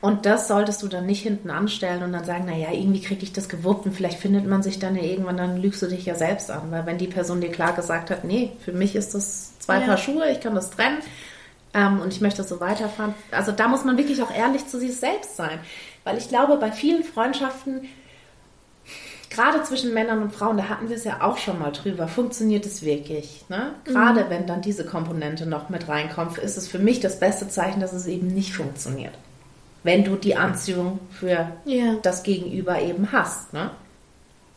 Und 0.00 0.24
das 0.24 0.46
solltest 0.46 0.82
du 0.82 0.88
dann 0.88 1.06
nicht 1.06 1.22
hinten 1.22 1.50
anstellen 1.50 2.02
und 2.02 2.12
dann 2.12 2.24
sagen, 2.24 2.44
naja, 2.44 2.68
irgendwie 2.70 3.00
kriege 3.00 3.24
ich 3.24 3.32
das 3.32 3.48
gewuppt 3.48 3.86
und 3.86 3.92
vielleicht 3.92 4.18
findet 4.18 4.46
man 4.46 4.62
sich 4.62 4.78
dann 4.78 4.94
ja 4.94 5.02
irgendwann, 5.02 5.36
dann 5.38 5.56
lügst 5.60 5.82
du 5.82 5.86
dich 5.86 6.04
ja 6.06 6.14
selbst 6.14 6.50
an. 6.50 6.70
Weil 6.70 6.86
wenn 6.86 6.98
die 6.98 7.08
Person 7.08 7.40
dir 7.40 7.50
klar 7.50 7.72
gesagt 7.74 8.10
hat, 8.10 8.22
nee, 8.22 8.52
für 8.64 8.72
mich 8.72 8.94
ist 8.94 9.14
das 9.14 9.58
zwei 9.58 9.80
Ja. 9.80 9.86
Paar 9.86 9.96
Schuhe, 9.96 10.30
ich 10.30 10.40
kann 10.40 10.54
das 10.54 10.70
trennen 10.70 10.98
ähm, 11.76 12.00
und 12.00 12.12
ich 12.12 12.20
möchte 12.20 12.42
so 12.42 12.58
weiterfahren. 12.58 13.14
Also 13.30 13.52
da 13.52 13.68
muss 13.68 13.84
man 13.84 13.96
wirklich 13.98 14.20
auch 14.22 14.34
ehrlich 14.34 14.66
zu 14.66 14.78
sich 14.80 14.96
selbst 14.96 15.36
sein. 15.36 15.60
Weil 16.04 16.18
ich 16.18 16.28
glaube, 16.28 16.56
bei 16.56 16.72
vielen 16.72 17.04
Freundschaften, 17.04 17.82
gerade 19.30 19.62
zwischen 19.64 19.92
Männern 19.92 20.22
und 20.22 20.32
Frauen, 20.32 20.56
da 20.56 20.68
hatten 20.68 20.88
wir 20.88 20.96
es 20.96 21.04
ja 21.04 21.20
auch 21.20 21.36
schon 21.38 21.58
mal 21.58 21.72
drüber, 21.72 22.08
funktioniert 22.08 22.64
es 22.64 22.82
wirklich. 22.82 23.44
Ne? 23.48 23.72
Gerade 23.84 24.26
wenn 24.30 24.46
dann 24.46 24.62
diese 24.62 24.84
Komponente 24.84 25.46
noch 25.46 25.68
mit 25.68 25.88
reinkommt, 25.88 26.38
ist 26.38 26.56
es 26.56 26.68
für 26.68 26.78
mich 26.78 27.00
das 27.00 27.18
beste 27.20 27.48
Zeichen, 27.48 27.80
dass 27.80 27.92
es 27.92 28.06
eben 28.06 28.28
nicht 28.28 28.54
funktioniert. 28.54 29.12
Wenn 29.82 30.04
du 30.04 30.16
die 30.16 30.36
Anziehung 30.36 30.98
für 31.10 31.52
Ja. 31.64 31.94
das 32.02 32.22
Gegenüber 32.22 32.80
eben 32.80 33.12
hast. 33.12 33.52
Ne? 33.52 33.70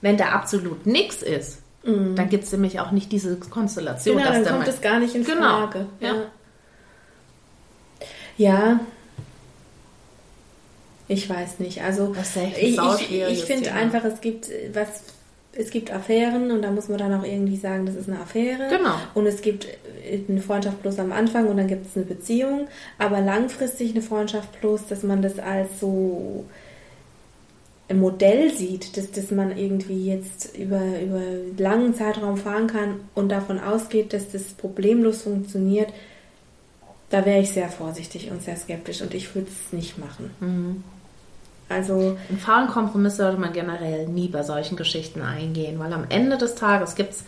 Wenn 0.02 0.18
da 0.18 0.30
absolut 0.30 0.86
nichts 0.86 1.22
ist, 1.22 1.60
dann 1.84 2.30
gibt 2.30 2.44
es 2.44 2.52
nämlich 2.52 2.80
auch 2.80 2.92
nicht 2.92 3.12
diese 3.12 3.38
Konstellation. 3.38 4.18
Genau, 4.18 4.30
dass 4.30 4.44
dann 4.44 4.54
kommt 4.56 4.68
es 4.68 4.82
gar 4.82 5.00
nicht 5.00 5.16
in 5.16 5.24
Genau, 5.24 5.42
Frage. 5.68 5.86
ja. 6.00 6.08
Ja. 6.14 6.14
Ja. 8.40 8.80
Ich 11.08 11.30
weiß 11.30 11.60
nicht. 11.60 11.82
Also 11.82 12.16
ich, 12.56 12.78
ich, 12.78 13.12
ich 13.12 13.44
finde 13.44 13.74
einfach, 13.74 14.04
es 14.06 14.22
gibt 14.22 14.50
was. 14.74 15.04
Es 15.52 15.72
gibt 15.72 15.92
Affären 15.92 16.52
und 16.52 16.62
da 16.62 16.70
muss 16.70 16.90
man 16.90 17.00
dann 17.00 17.14
auch 17.20 17.26
irgendwie 17.26 17.58
sagen, 17.58 17.88
das 17.88 17.96
ist 17.96 18.08
eine 18.08 18.20
Affäre. 18.22 18.70
Genau. 18.70 18.94
Und 19.16 19.26
es 19.26 19.42
gibt 19.42 19.66
äh, 19.66 20.20
eine 20.30 20.42
Freundschaft 20.42 20.80
plus 20.82 21.00
am 21.00 21.12
Anfang 21.12 21.48
und 21.48 21.58
dann 21.58 21.68
gibt 21.68 21.88
es 21.88 21.98
eine 21.98 22.06
Beziehung. 22.06 22.68
Aber 23.00 23.20
langfristig 23.20 23.92
eine 23.92 24.04
Freundschaft 24.04 24.60
plus, 24.60 24.86
dass 24.88 25.02
man 25.02 25.24
das 25.24 25.40
als 25.40 25.80
so 25.80 26.46
ein 27.90 28.00
Modell 28.00 28.54
sieht, 28.54 28.96
dass, 28.96 29.12
dass 29.12 29.32
man 29.32 29.58
irgendwie 29.58 30.06
jetzt 30.06 30.56
über, 30.56 30.82
über 31.02 31.18
einen 31.18 31.58
langen 31.58 31.96
Zeitraum 31.96 32.38
fahren 32.38 32.68
kann 32.68 33.00
und 33.16 33.30
davon 33.30 33.60
ausgeht, 33.60 34.14
dass 34.14 34.32
das 34.32 34.44
problemlos 34.54 35.24
funktioniert, 35.24 35.92
da 37.10 37.26
wäre 37.26 37.40
ich 37.40 37.52
sehr 37.52 37.70
vorsichtig 37.70 38.32
und 38.32 38.42
sehr 38.42 38.56
skeptisch 38.56 39.02
und 39.02 39.14
ich 39.14 39.34
würde 39.34 39.48
es 39.48 39.74
nicht 39.74 39.98
machen. 39.98 40.84
Also, 41.68 42.18
Einen 42.30 42.40
faulen 42.40 42.68
Kompromiss 42.68 43.18
sollte 43.18 43.40
man 43.40 43.54
generell 43.54 44.08
nie 44.08 44.28
bei 44.28 44.44
solchen 44.44 44.76
Geschichten 44.76 45.22
eingehen, 45.22 45.80
weil 45.80 45.94
am 45.94 46.06
Ende 46.10 46.38
des 46.38 46.56
Tages 46.56 46.96
gibt 46.96 47.12
es 47.12 47.24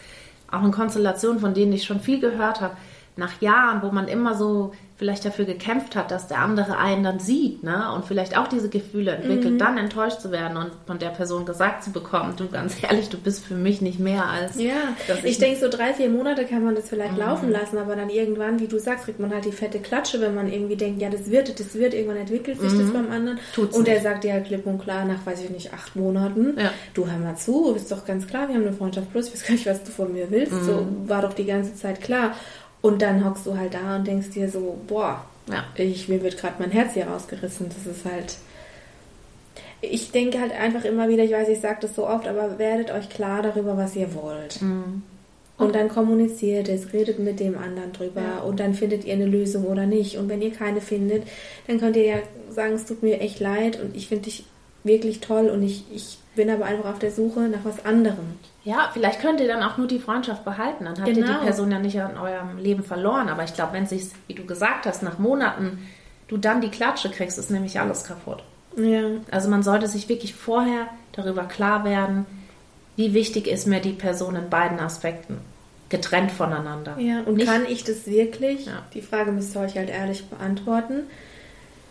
auch 0.50 0.62
eine 0.62 0.72
Konstellation, 0.72 1.40
von 1.40 1.54
denen 1.54 1.74
ich 1.74 1.84
schon 1.84 2.00
viel 2.00 2.20
gehört 2.20 2.62
habe, 2.62 2.76
nach 3.16 3.42
Jahren, 3.42 3.82
wo 3.82 3.92
man 3.92 4.08
immer 4.08 4.36
so 4.36 4.74
vielleicht 5.02 5.26
dafür 5.26 5.46
gekämpft 5.46 5.96
hat, 5.96 6.12
dass 6.12 6.28
der 6.28 6.38
andere 6.38 6.78
einen 6.78 7.04
dann 7.04 7.20
sieht 7.20 7.64
ne? 7.64 7.92
und 7.96 8.06
vielleicht 8.06 8.38
auch 8.38 8.46
diese 8.48 8.70
Gefühle 8.70 9.14
entwickelt, 9.14 9.60
dann 9.60 9.80
enttäuscht 9.80 10.22
zu 10.22 10.32
werden 10.32 10.58
und 10.58 10.70
von 10.86 11.00
der 11.00 11.08
Person 11.10 11.44
gesagt 11.44 11.84
zu 11.84 11.92
bekommen, 11.92 12.36
du 12.38 12.48
ganz 12.48 12.76
ehrlich, 12.84 13.10
du 13.10 13.18
bist 13.18 13.44
für 13.44 13.56
mich 13.56 13.82
nicht 13.82 14.00
mehr 14.00 14.28
als... 14.28 14.62
ja, 14.62 14.76
dass 15.08 15.24
ich 15.24 15.40
denke, 15.40 15.60
so 15.60 15.70
drei, 15.70 15.96
vier 15.96 16.12
Monate 16.12 16.46
kann 16.46 16.64
man 16.64 16.76
das 16.76 16.88
vielleicht 16.88 17.18
laufen 17.18 17.50
lassen, 17.50 17.80
aber 17.80 17.96
dann 17.96 18.12
irgendwann, 18.12 18.60
wie 18.60 18.68
du 18.68 18.78
sagst, 18.78 19.06
kriegt 19.06 19.20
man 19.20 19.34
halt 19.34 19.46
die 19.46 19.52
fette 19.52 19.80
Klatsche, 19.80 20.22
wenn 20.22 20.36
man 20.36 20.54
irgendwie 20.54 20.76
denkt, 20.76 21.02
ja, 21.02 21.10
das 21.10 21.32
wird, 21.32 21.60
das 21.60 21.74
wird, 21.74 21.96
irgendwann 21.96 22.18
entwickelt 22.18 22.62
sich 22.62 22.72
das 22.78 22.92
beim 22.94 23.12
anderen. 23.12 23.40
Tut's 23.56 23.76
und 23.76 23.88
nicht. 23.88 24.04
sagt 24.04 24.24
dir 24.24 24.34
halt 24.34 24.46
klipp 24.46 24.68
und 24.68 24.84
klar 24.84 25.04
nach, 25.06 25.26
weiß 25.26 25.44
ich 25.44 25.50
nicht, 25.50 25.74
acht 25.74 25.96
Monaten, 25.96 26.60
Ja. 26.60 26.70
du 26.94 27.08
hör 27.08 27.18
mal 27.18 27.36
zu, 27.36 27.74
ist 27.74 27.92
doch 27.92 28.06
ganz 28.06 28.28
klar, 28.28 28.50
wir 28.50 28.54
haben 28.54 28.68
eine 28.68 28.74
Freundschaft 28.74 29.12
plus, 29.12 29.30
ich 29.30 29.34
weiß 29.34 29.48
gar 29.48 29.54
nicht, 29.54 29.66
was 29.66 29.84
du 29.84 29.90
von 29.90 30.14
mir 30.14 30.30
willst, 30.30 30.64
so 30.64 30.86
war 31.08 31.24
doch 31.24 31.34
die 31.34 31.46
ganze 31.46 31.74
Zeit 31.74 32.02
klar. 32.02 32.36
Und 32.82 33.02
dann 33.02 33.24
hockst 33.24 33.46
du 33.46 33.58
halt 33.58 33.74
da 33.74 33.96
und 33.98 34.08
denkst 34.08 34.30
dir 34.32 34.50
so, 34.50 34.78
boah, 34.88 35.24
Ja. 35.52 35.66
ich, 35.76 36.08
mir 36.10 36.22
wird 36.24 36.38
gerade 36.38 36.56
mein 36.60 36.72
Herz 36.72 36.94
hier 36.94 37.08
rausgerissen. 37.08 37.68
Das 37.70 37.86
ist 37.86 38.06
halt. 38.06 38.38
Ich 39.82 40.12
denke 40.12 40.40
halt 40.40 40.52
einfach 40.52 40.86
immer 40.86 41.10
wieder, 41.10 41.24
ich 41.24 41.32
weiß, 41.32 41.50
ich 41.50 41.60
sage 41.60 41.80
das 41.82 41.96
so 41.96 42.08
oft, 42.08 42.28
aber 42.28 42.60
werdet 42.60 42.92
euch 42.92 43.10
klar 43.10 43.42
darüber, 43.42 43.78
was 43.78 43.96
ihr 43.96 44.14
wollt. 44.14 44.62
Mhm. 44.62 45.02
Und 45.58 45.76
dann 45.76 45.90
kommuniziert 45.90 46.70
es, 46.70 46.92
redet 46.94 47.20
mit 47.20 47.40
dem 47.40 47.58
anderen 47.58 47.92
drüber 47.94 48.22
Ja. 48.22 48.40
und 48.40 48.60
dann 48.60 48.74
findet 48.74 49.06
ihr 49.06 49.14
eine 49.14 49.26
Lösung 49.28 49.66
oder 49.66 49.86
nicht. 49.86 50.18
Und 50.18 50.28
wenn 50.30 50.42
ihr 50.42 50.52
keine 50.52 50.82
findet, 50.82 51.24
dann 51.68 51.80
könnt 51.80 51.96
ihr 51.96 52.06
ja 52.06 52.16
sagen, 52.50 52.74
es 52.74 52.86
tut 52.86 53.04
mir 53.04 53.20
echt 53.22 53.40
leid 53.40 53.80
und 53.80 53.96
ich 53.96 54.08
finde 54.08 54.24
dich 54.26 54.46
wirklich 54.84 55.20
toll 55.20 55.50
und 55.50 55.62
ich, 55.64 55.84
ich 55.94 56.18
bin 56.36 56.50
aber 56.50 56.66
einfach 56.66 56.92
auf 56.94 57.00
der 57.00 57.12
Suche 57.12 57.42
nach 57.42 57.64
was 57.64 57.84
anderem. 57.86 58.40
Ja, 58.64 58.90
vielleicht 58.94 59.22
könnt 59.22 59.40
ihr 59.42 59.48
dann 59.48 59.64
auch 59.64 59.78
nur 59.78 59.88
die 59.88 60.00
Freundschaft 60.00 60.46
behalten. 60.46 60.86
Dann 60.86 60.98
habt 61.00 61.08
ihr 61.08 61.16
Genau. 61.16 61.40
die 61.40 61.46
Person 61.46 61.72
ja 61.72 61.80
nicht 61.80 61.96
in 61.96 62.18
eurem 62.18 62.58
Leben 62.60 62.84
verloren. 62.84 63.28
Aber 63.30 63.44
ich 63.44 63.54
glaube, 63.56 63.74
wenn 63.74 63.88
sich, 63.88 64.04
wie 64.28 64.36
du 64.36 64.46
gesagt 64.46 64.86
hast, 64.86 65.02
nach 65.02 65.18
Monaten 65.18 65.88
du 66.28 66.38
dann 66.38 66.62
die 66.62 66.70
Klatsche 66.70 67.10
kriegst, 67.10 67.38
ist 67.40 67.50
nämlich 67.52 67.80
alles 67.80 68.04
kaputt. 68.04 68.44
Ja. 68.78 69.02
Also 69.32 69.50
man 69.50 69.64
sollte 69.64 69.88
sich 69.88 70.08
wirklich 70.10 70.34
vorher 70.36 70.88
darüber 71.14 71.44
klar 71.44 71.84
werden, 71.84 72.26
wie 72.96 73.14
wichtig 73.14 73.48
ist 73.48 73.66
mir 73.68 73.80
die 73.82 73.94
Person 73.94 74.36
in 74.36 74.50
beiden 74.50 74.80
Aspekten. 74.80 75.40
Getrennt 75.90 76.32
voneinander. 76.32 76.96
Ja, 77.00 77.22
und 77.26 77.36
Nicht- 77.36 77.48
kann 77.48 77.66
ich 77.68 77.84
das 77.84 78.06
wirklich? 78.08 78.68
Ja. 78.68 78.84
Die 78.94 79.02
Frage 79.02 79.32
müsst 79.34 79.56
ihr 79.56 79.62
euch 79.62 79.76
halt 79.76 79.90
ehrlich 79.90 80.26
beantworten. 80.30 81.04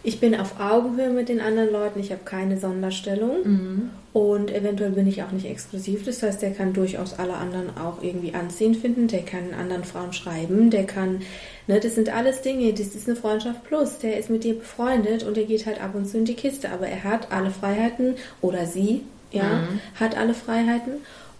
Ich 0.02 0.18
bin 0.18 0.34
auf 0.34 0.58
Augenhöhe 0.58 1.10
mit 1.10 1.28
den 1.28 1.40
anderen 1.40 1.70
Leuten, 1.72 2.00
ich 2.00 2.10
habe 2.10 2.22
keine 2.24 2.58
Sonderstellung 2.58 3.36
Mhm. 3.44 3.90
und 4.14 4.50
eventuell 4.50 4.92
bin 4.92 5.06
ich 5.06 5.22
auch 5.22 5.30
nicht 5.30 5.44
exklusiv. 5.44 6.04
Das 6.06 6.22
heißt, 6.22 6.40
der 6.40 6.52
kann 6.52 6.72
durchaus 6.72 7.18
alle 7.18 7.34
anderen 7.34 7.76
auch 7.76 8.02
irgendwie 8.02 8.32
anziehend 8.32 8.78
finden, 8.78 9.08
der 9.08 9.22
kann 9.22 9.52
anderen 9.58 9.84
Frauen 9.84 10.14
schreiben, 10.14 10.70
der 10.70 10.84
kann, 10.84 11.20
ne, 11.66 11.80
das 11.80 11.96
sind 11.96 12.08
alles 12.08 12.40
Dinge, 12.40 12.72
das 12.72 12.94
ist 12.94 13.08
eine 13.08 13.16
Freundschaft 13.16 13.62
plus. 13.64 13.98
Der 13.98 14.18
ist 14.18 14.30
mit 14.30 14.42
dir 14.44 14.54
befreundet 14.54 15.22
und 15.22 15.36
der 15.36 15.44
geht 15.44 15.66
halt 15.66 15.82
ab 15.82 15.94
und 15.94 16.06
zu 16.08 16.16
in 16.16 16.24
die 16.24 16.34
Kiste, 16.34 16.70
aber 16.70 16.86
er 16.88 17.04
hat 17.04 17.30
alle 17.30 17.50
Freiheiten 17.50 18.14
oder 18.40 18.64
sie, 18.66 19.02
ja, 19.32 19.44
Mhm. 19.58 19.80
hat 20.00 20.16
alle 20.16 20.32
Freiheiten 20.32 20.92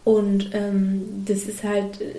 und 0.05 0.51
ähm, 0.53 1.25
das 1.27 1.45
ist 1.45 1.65
halt 1.65 2.01
äh, 2.03 2.15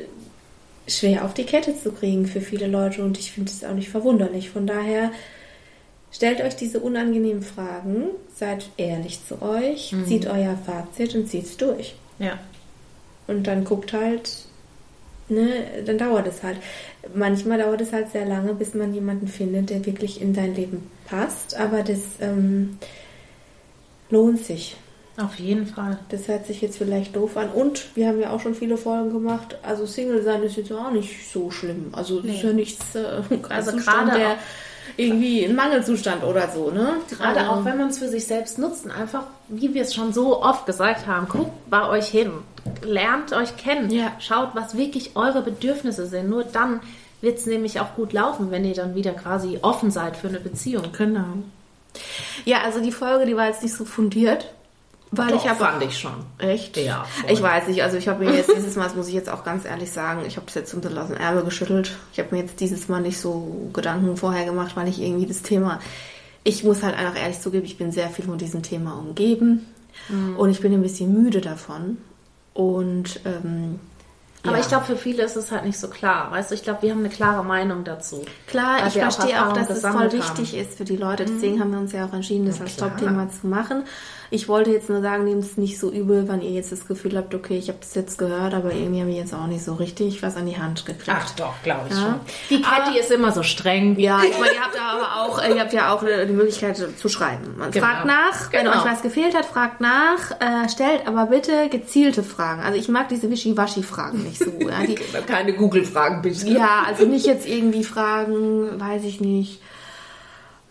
schwer 0.90 1.24
auf 1.24 1.36
die 1.36 1.44
Kette 1.46 1.76
zu 1.80 1.92
kriegen 1.92 2.26
für 2.26 2.42
viele 2.42 2.66
Leute 2.66 3.04
und 3.04 3.20
ich 3.20 3.32
finde 3.32 3.52
es 3.52 3.64
auch 3.64 3.76
nicht 3.76 3.90
verwunderlich. 3.90 4.50
Von 4.50 4.66
daher 4.66 5.12
stellt 6.12 6.42
euch 6.42 6.56
diese 6.56 6.80
unangenehmen 6.80 7.42
Fragen, 7.44 8.06
seid 8.36 8.70
ehrlich 8.78 9.20
zu 9.28 9.42
euch, 9.42 9.94
zieht 10.08 10.26
euer 10.28 10.58
Fazit 10.66 11.16
und 11.16 11.28
zieht's 11.28 11.58
durch. 11.58 11.96
Ja. 12.20 12.38
Und 13.28 13.48
dann 13.48 13.64
guckt 13.64 13.94
halt, 13.94 14.30
ne, 15.30 15.48
dann 15.86 15.98
dauert 15.98 16.28
es 16.28 16.44
halt. 16.44 16.58
Manchmal 17.16 17.60
dauert 17.60 17.82
es 17.82 17.94
halt 17.94 18.12
sehr 18.12 18.26
lange, 18.26 18.54
bis 18.54 18.74
man 18.74 18.94
jemanden 18.94 19.28
findet, 19.28 19.70
der 19.70 19.86
wirklich 19.86 20.22
in 20.22 20.34
dein 20.34 20.54
Leben 20.56 20.90
passt, 21.06 21.56
aber 21.56 21.84
das 21.84 22.00
ähm, 22.20 22.78
lohnt 24.10 24.44
sich. 24.46 24.76
Auf 25.18 25.36
jeden 25.36 25.68
Fall. 25.68 26.00
Das 26.10 26.28
hört 26.30 26.48
sich 26.48 26.62
jetzt 26.62 26.78
vielleicht 26.78 27.16
doof 27.16 27.36
an. 27.38 27.50
Und 27.50 27.96
wir 27.96 28.08
haben 28.08 28.20
ja 28.20 28.32
auch 28.32 28.40
schon 28.40 28.56
viele 28.56 28.78
Folgen 28.78 29.12
gemacht. 29.12 29.58
Also 29.62 29.86
Single 29.86 30.24
sein 30.24 30.42
ist 30.42 30.56
jetzt 30.56 30.72
auch 30.72 30.90
nicht 30.92 31.30
so 31.32 31.52
schlimm. 31.52 31.90
Also 31.92 32.22
das 32.22 32.32
ist 32.32 32.44
Nee. 32.44 32.48
ja 32.48 32.54
nichts, 32.54 32.96
äh, 32.96 33.22
Also 33.50 33.76
gerade 33.76 34.18
der 34.18 34.38
irgendwie 34.98 35.44
ein 35.46 35.56
Mangelzustand 35.56 36.24
oder 36.24 36.50
so, 36.50 36.72
ne? 36.72 36.94
Gerade 37.10 37.42
also, 37.42 37.52
auch 37.52 37.66
wenn 37.66 37.78
man 37.78 37.90
es 37.90 38.00
für 38.00 38.08
sich 38.08 38.26
selbst 38.26 38.58
nutzt, 38.60 38.86
und 38.86 38.92
einfach, 38.92 39.24
wie 39.48 39.74
wir 39.74 39.82
es 39.84 39.94
schon 39.94 40.14
so 40.14 40.42
oft 40.42 40.66
gesagt 40.66 41.08
haben, 41.08 41.28
guckt 41.28 41.52
bei 41.70 41.88
euch 41.88 42.08
hin, 42.08 42.32
lernt 42.84 43.34
euch 43.34 43.58
kennen, 43.58 43.90
Ja. 43.90 44.12
schaut, 44.20 44.50
was 44.54 44.78
wirklich 44.78 45.16
eure 45.16 45.42
Bedürfnisse 45.42 46.06
sind. 46.08 46.30
Nur 46.30 46.44
dann 46.44 46.80
wird 47.22 47.38
es 47.38 47.46
nämlich 47.46 47.80
auch 47.80 47.96
gut 47.96 48.14
laufen, 48.14 48.52
wenn 48.52 48.66
ihr 48.66 48.74
dann 48.74 48.96
wieder 48.96 49.12
quasi 49.14 49.60
offen 49.62 49.92
seid 49.92 50.18
für 50.18 50.28
eine 50.28 50.40
Beziehung. 50.40 50.86
Genau. 50.98 51.26
Ja, 52.46 52.62
also 52.64 52.80
die 52.82 52.92
Folge, 52.92 53.26
die 53.26 53.36
war 53.36 53.48
jetzt 53.48 53.64
nicht 53.64 53.76
so 53.76 53.86
fundiert. 53.86 54.52
Weil 55.12 55.36
ich 55.36 55.48
habe 55.48 55.60
fand 55.60 55.84
ich 55.84 55.98
schon. 56.00 56.14
Echt? 56.38 56.78
Ja, 56.78 57.04
voll. 57.04 57.32
Ich 57.32 57.42
weiß 57.42 57.68
nicht, 57.68 57.84
also 57.84 57.98
ich 57.98 58.08
habe 58.08 58.24
mir 58.24 58.34
jetzt 58.34 58.50
dieses 58.56 58.76
Mal, 58.78 58.86
das 58.86 58.96
muss 58.96 59.08
ich 59.10 59.14
jetzt 59.14 59.30
auch 59.30 59.44
ganz 59.44 59.66
ehrlich 59.66 59.92
sagen, 59.92 60.24
ich 60.26 60.38
habe 60.38 60.48
es 60.48 60.54
jetzt 60.54 60.74
ein 60.74 60.80
bisschen 60.82 60.98
aus 60.98 61.08
dem 61.08 61.18
Ärmel 61.18 61.44
geschüttelt. 61.44 61.98
Ich 62.14 62.20
habe 62.20 62.34
mir 62.34 62.42
jetzt 62.42 62.60
dieses 62.62 62.88
Mal 62.88 63.02
nicht 63.02 63.20
so 63.20 63.70
Gedanken 63.74 64.16
vorher 64.16 64.46
gemacht, 64.46 64.72
weil 64.76 64.88
ich 64.88 65.02
irgendwie 65.02 65.26
das 65.26 65.42
Thema, 65.42 65.80
ich 66.44 66.64
muss 66.64 66.82
halt 66.82 66.98
einfach 66.98 67.20
ehrlich 67.22 67.42
zugeben, 67.42 67.66
ich 67.66 67.78
bin 67.78 67.92
sehr 67.92 68.10
viel 68.10 68.26
von 68.26 68.38
diesem 68.38 68.64
Thema 68.64 68.94
umgeben 68.98 69.66
Mhm. 70.08 70.38
und 70.38 70.50
ich 70.50 70.62
bin 70.62 70.74
ein 70.74 70.82
bisschen 70.82 71.14
müde 71.22 71.42
davon. 71.42 71.98
Und 72.54 73.20
ähm, 73.26 73.80
Aber 74.44 74.54
ja. 74.56 74.62
ich 74.62 74.68
glaube, 74.68 74.86
für 74.86 74.96
viele 74.98 75.24
ist 75.24 75.36
es 75.36 75.52
halt 75.52 75.66
nicht 75.66 75.78
so 75.78 75.90
klar. 75.90 76.32
Weißt 76.32 76.50
du, 76.52 76.56
ich 76.56 76.64
glaube, 76.64 76.82
wir 76.84 76.92
haben 76.92 77.00
eine 77.00 77.10
klare 77.10 77.44
Meinung 77.44 77.84
dazu. 77.84 78.24
Klar, 78.48 78.78
ich 78.88 78.98
auch 78.98 79.12
verstehe 79.12 79.26
auch, 79.42 79.56
Erfahrung 79.56 79.56
dass 79.56 79.70
es 79.70 79.82
voll 79.82 80.12
wichtig 80.14 80.50
haben. 80.52 80.58
Mhm. 80.58 80.62
ist 80.62 80.78
für 80.78 80.86
die 80.86 80.96
Leute. 80.98 81.26
Deswegen 81.26 81.60
haben 81.60 81.72
wir 81.72 81.80
uns 81.80 81.92
ja 81.92 82.06
auch 82.06 82.14
entschieden, 82.14 82.46
das 82.46 82.58
Na 82.60 82.66
als. 82.66 82.78
Top-Thema 82.78 83.30
zu 83.30 83.48
machen. 83.48 83.84
Ich 84.34 84.48
wollte 84.48 84.72
jetzt 84.72 84.90
nur 84.90 85.02
sagen, 85.02 85.26
nehmt 85.26 85.44
es 85.44 85.58
nicht 85.58 85.78
so 85.78 85.92
übel, 85.92 86.26
wenn 86.30 86.42
ihr 86.42 86.52
jetzt 86.52 86.72
das 86.72 86.88
Gefühl 86.88 87.18
habt, 87.18 87.36
okay, 87.36 87.58
ich 87.58 87.68
habe 87.68 87.80
das 87.82 87.94
jetzt 87.96 88.18
gehört, 88.18 88.54
aber 88.54 88.72
irgendwie 88.72 89.02
habe 89.02 89.12
ich 89.12 89.18
jetzt 89.18 89.34
auch 89.34 89.46
nicht 89.46 89.62
so 89.64 89.74
richtig 89.74 90.24
was 90.24 90.38
an 90.38 90.46
die 90.46 90.58
Hand 90.58 90.86
gekriegt. 90.86 91.34
doch, 91.38 91.54
glaube 91.64 91.88
ich 91.90 91.96
Ja. 91.96 92.02
schon. 92.02 92.16
Die 92.50 92.62
Catty 92.62 92.98
ist 92.98 93.12
immer 93.12 93.34
so 93.34 93.44
streng. 93.44 94.00
Ja, 94.00 94.22
ich 94.24 94.40
meine, 94.40 94.54
ihr 94.54 94.62
habt 94.62 94.74
ja 94.76 94.90
aber 94.90 95.22
auch, 95.22 95.44
ihr 95.46 95.60
habt 95.60 95.74
ja 95.74 95.94
auch 95.94 96.02
die 96.04 96.32
Möglichkeit 96.32 96.78
zu 96.98 97.10
schreiben. 97.10 97.56
Man 97.58 97.72
Genau. 97.72 97.86
fragt 97.86 98.06
nach, 98.06 98.52
wenn 98.54 98.64
Genau. 98.66 98.78
euch 98.80 98.86
was 98.86 99.02
gefehlt 99.02 99.36
hat, 99.36 99.46
fragt 99.46 99.82
nach, 99.82 100.32
äh, 100.40 100.70
stellt 100.70 101.06
aber 101.08 101.26
bitte 101.26 101.68
gezielte 101.70 102.24
Fragen. 102.24 102.62
Also 102.64 102.80
ich 102.80 102.88
mag 102.88 103.10
diese 103.10 103.30
Wischiwaschi-Fragen 103.30 104.24
nicht 104.24 104.40
so. 104.42 104.50
Ja, 104.60 104.86
die, 104.88 104.96
Keine 105.28 105.52
Google-Fragen, 105.54 106.22
bitte. 106.22 106.48
ja, 106.48 106.84
also 106.88 107.06
nicht 107.06 107.26
jetzt 107.26 107.46
irgendwie 107.48 107.84
fragen, 107.84 108.80
weiß 108.80 109.04
ich 109.04 109.20
nicht, 109.20 109.62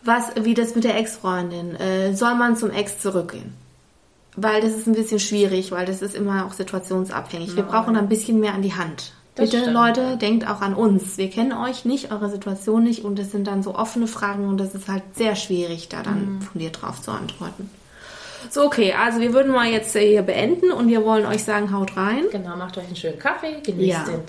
was, 0.05 0.25
wie 0.41 0.55
das 0.55 0.75
mit 0.75 0.85
der 0.85 0.97
Ex-Freundin, 0.99 1.77
äh, 1.77 2.15
soll 2.15 2.35
man 2.35 2.57
zum 2.57 2.71
Ex 2.71 2.99
zurückgehen? 3.01 3.53
Weil 4.37 4.61
das 4.63 4.73
ist 4.73 4.87
ein 4.87 4.95
bisschen 4.95 5.19
schwierig, 5.19 5.73
weil 5.73 5.87
das 5.87 6.03
ist 6.03 6.15
immer 6.15 6.47
auch 6.47 6.53
situationsabhängig. 6.53 7.57
Wir 7.57 7.65
brauchen 7.65 7.97
ein 7.97 8.09
bisschen 8.09 8.41
mehr 8.41 8.55
an 8.55 8.63
die 8.63 8.75
Hand. 8.75 9.13
Das 9.35 9.51
Bitte, 9.51 9.63
stimmt. 9.63 9.75
Leute, 9.75 10.17
denkt 10.17 10.47
auch 10.49 10.61
an 10.61 10.75
uns. 10.75 11.19
Wir 11.19 11.31
kennen 11.31 11.53
euch 11.53 11.85
nicht, 11.85 12.13
eure 12.13 12.31
Situation 12.31 12.83
nicht 12.85 13.05
und 13.05 13.19
das 13.19 13.31
sind 13.33 13.47
dann 13.47 13.63
so 13.63 13.75
offene 13.75 14.07
Fragen 14.07 14.49
und 14.49 14.59
das 14.59 14.75
ist 14.75 14.89
halt 14.89 15.03
sehr 15.15 15.35
schwierig, 15.37 15.89
da 15.89 16.03
dann 16.03 16.37
Mhm. 16.37 16.43
von 16.43 16.59
dir 16.61 16.71
drauf 16.71 17.01
zu 17.03 17.11
antworten. 17.11 17.71
So, 18.51 18.65
okay, 18.65 18.95
also 18.95 19.21
wir 19.21 19.33
würden 19.35 19.53
mal 19.53 19.69
jetzt 19.69 19.95
hier 19.97 20.23
beenden 20.23 20.71
und 20.73 20.89
wir 20.89 21.05
wollen 21.05 21.27
euch 21.27 21.45
sagen, 21.45 21.73
haut 21.77 21.97
rein. 21.97 22.25
Genau, 22.33 22.57
macht 22.57 22.79
euch 22.79 22.87
einen 22.87 22.97
schönen 22.97 23.19
Kaffee, 23.19 23.61
genießt 23.63 23.89
Ja. 23.89 24.05
den 24.05 24.21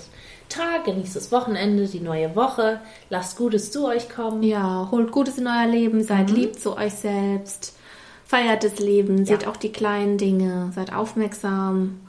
Tag, 0.52 0.84
genießt 0.84 1.16
das 1.16 1.32
Wochenende, 1.32 1.86
die 1.86 2.00
neue 2.00 2.36
Woche, 2.36 2.80
lasst 3.10 3.36
Gutes 3.36 3.70
zu 3.70 3.86
euch 3.86 4.08
kommen. 4.08 4.42
Ja, 4.42 4.88
holt 4.90 5.10
Gutes 5.12 5.38
in 5.38 5.46
euer 5.46 5.66
Leben, 5.66 6.02
seid 6.04 6.30
lieb 6.30 6.58
zu 6.58 6.76
euch 6.76 6.94
selbst, 6.94 7.74
feiert 8.24 8.62
das 8.64 8.78
Leben, 8.78 9.24
seht 9.24 9.46
auch 9.46 9.56
die 9.56 9.72
kleinen 9.72 10.18
Dinge, 10.18 10.70
seid 10.74 10.92
aufmerksam. 10.92 12.00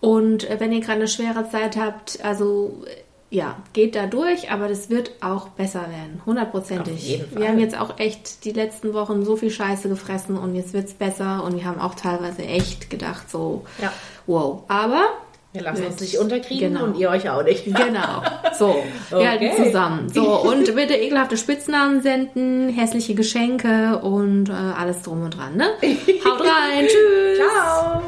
Und 0.00 0.48
äh, 0.50 0.58
wenn 0.58 0.72
ihr 0.72 0.80
gerade 0.80 0.98
eine 1.00 1.08
schwere 1.08 1.48
Zeit 1.50 1.76
habt, 1.76 2.24
also 2.24 2.82
äh, 2.86 3.36
ja, 3.36 3.56
geht 3.72 3.94
da 3.94 4.06
durch, 4.06 4.50
aber 4.50 4.68
das 4.68 4.90
wird 4.90 5.12
auch 5.22 5.48
besser 5.48 5.82
werden, 5.88 6.20
hundertprozentig. 6.26 7.22
Wir 7.34 7.48
haben 7.48 7.58
jetzt 7.58 7.78
auch 7.80 7.98
echt 7.98 8.44
die 8.44 8.50
letzten 8.52 8.92
Wochen 8.92 9.24
so 9.24 9.36
viel 9.36 9.50
Scheiße 9.50 9.88
gefressen 9.88 10.36
und 10.36 10.54
jetzt 10.54 10.74
wird's 10.74 10.92
besser 10.92 11.42
und 11.44 11.54
wir 11.56 11.64
haben 11.64 11.80
auch 11.80 11.94
teilweise 11.94 12.42
echt 12.42 12.90
gedacht 12.90 13.30
so, 13.30 13.64
Ja. 13.80 13.90
wow. 14.26 14.64
Aber 14.68 15.04
Wir 15.54 15.62
lassen 15.62 15.82
Mit- 15.82 15.90
uns 15.92 16.00
nicht 16.00 16.18
unterkriegen 16.18 16.72
genau. 16.72 16.84
und 16.86 16.96
ihr 16.98 17.10
euch 17.10 17.28
auch 17.28 17.42
nicht. 17.42 17.64
Genau. 17.66 18.22
So, 18.58 18.82
wir 19.10 19.30
halten 19.30 19.50
Okay. 19.52 19.64
zusammen. 19.64 20.08
So, 20.08 20.40
und 20.40 20.74
bitte 20.74 20.94
ekelhafte 20.94 21.36
Spitznamen 21.36 22.00
senden, 22.00 22.70
hässliche 22.70 23.14
Geschenke 23.14 23.98
und 23.98 24.48
äh, 24.48 24.52
alles 24.52 25.02
drum 25.02 25.22
und 25.22 25.36
dran, 25.36 25.56
ne? 25.56 25.66
Haut 26.24 26.40
rein, 26.40 26.86
tschüss. 26.86 27.38
Ciao. 27.38 28.02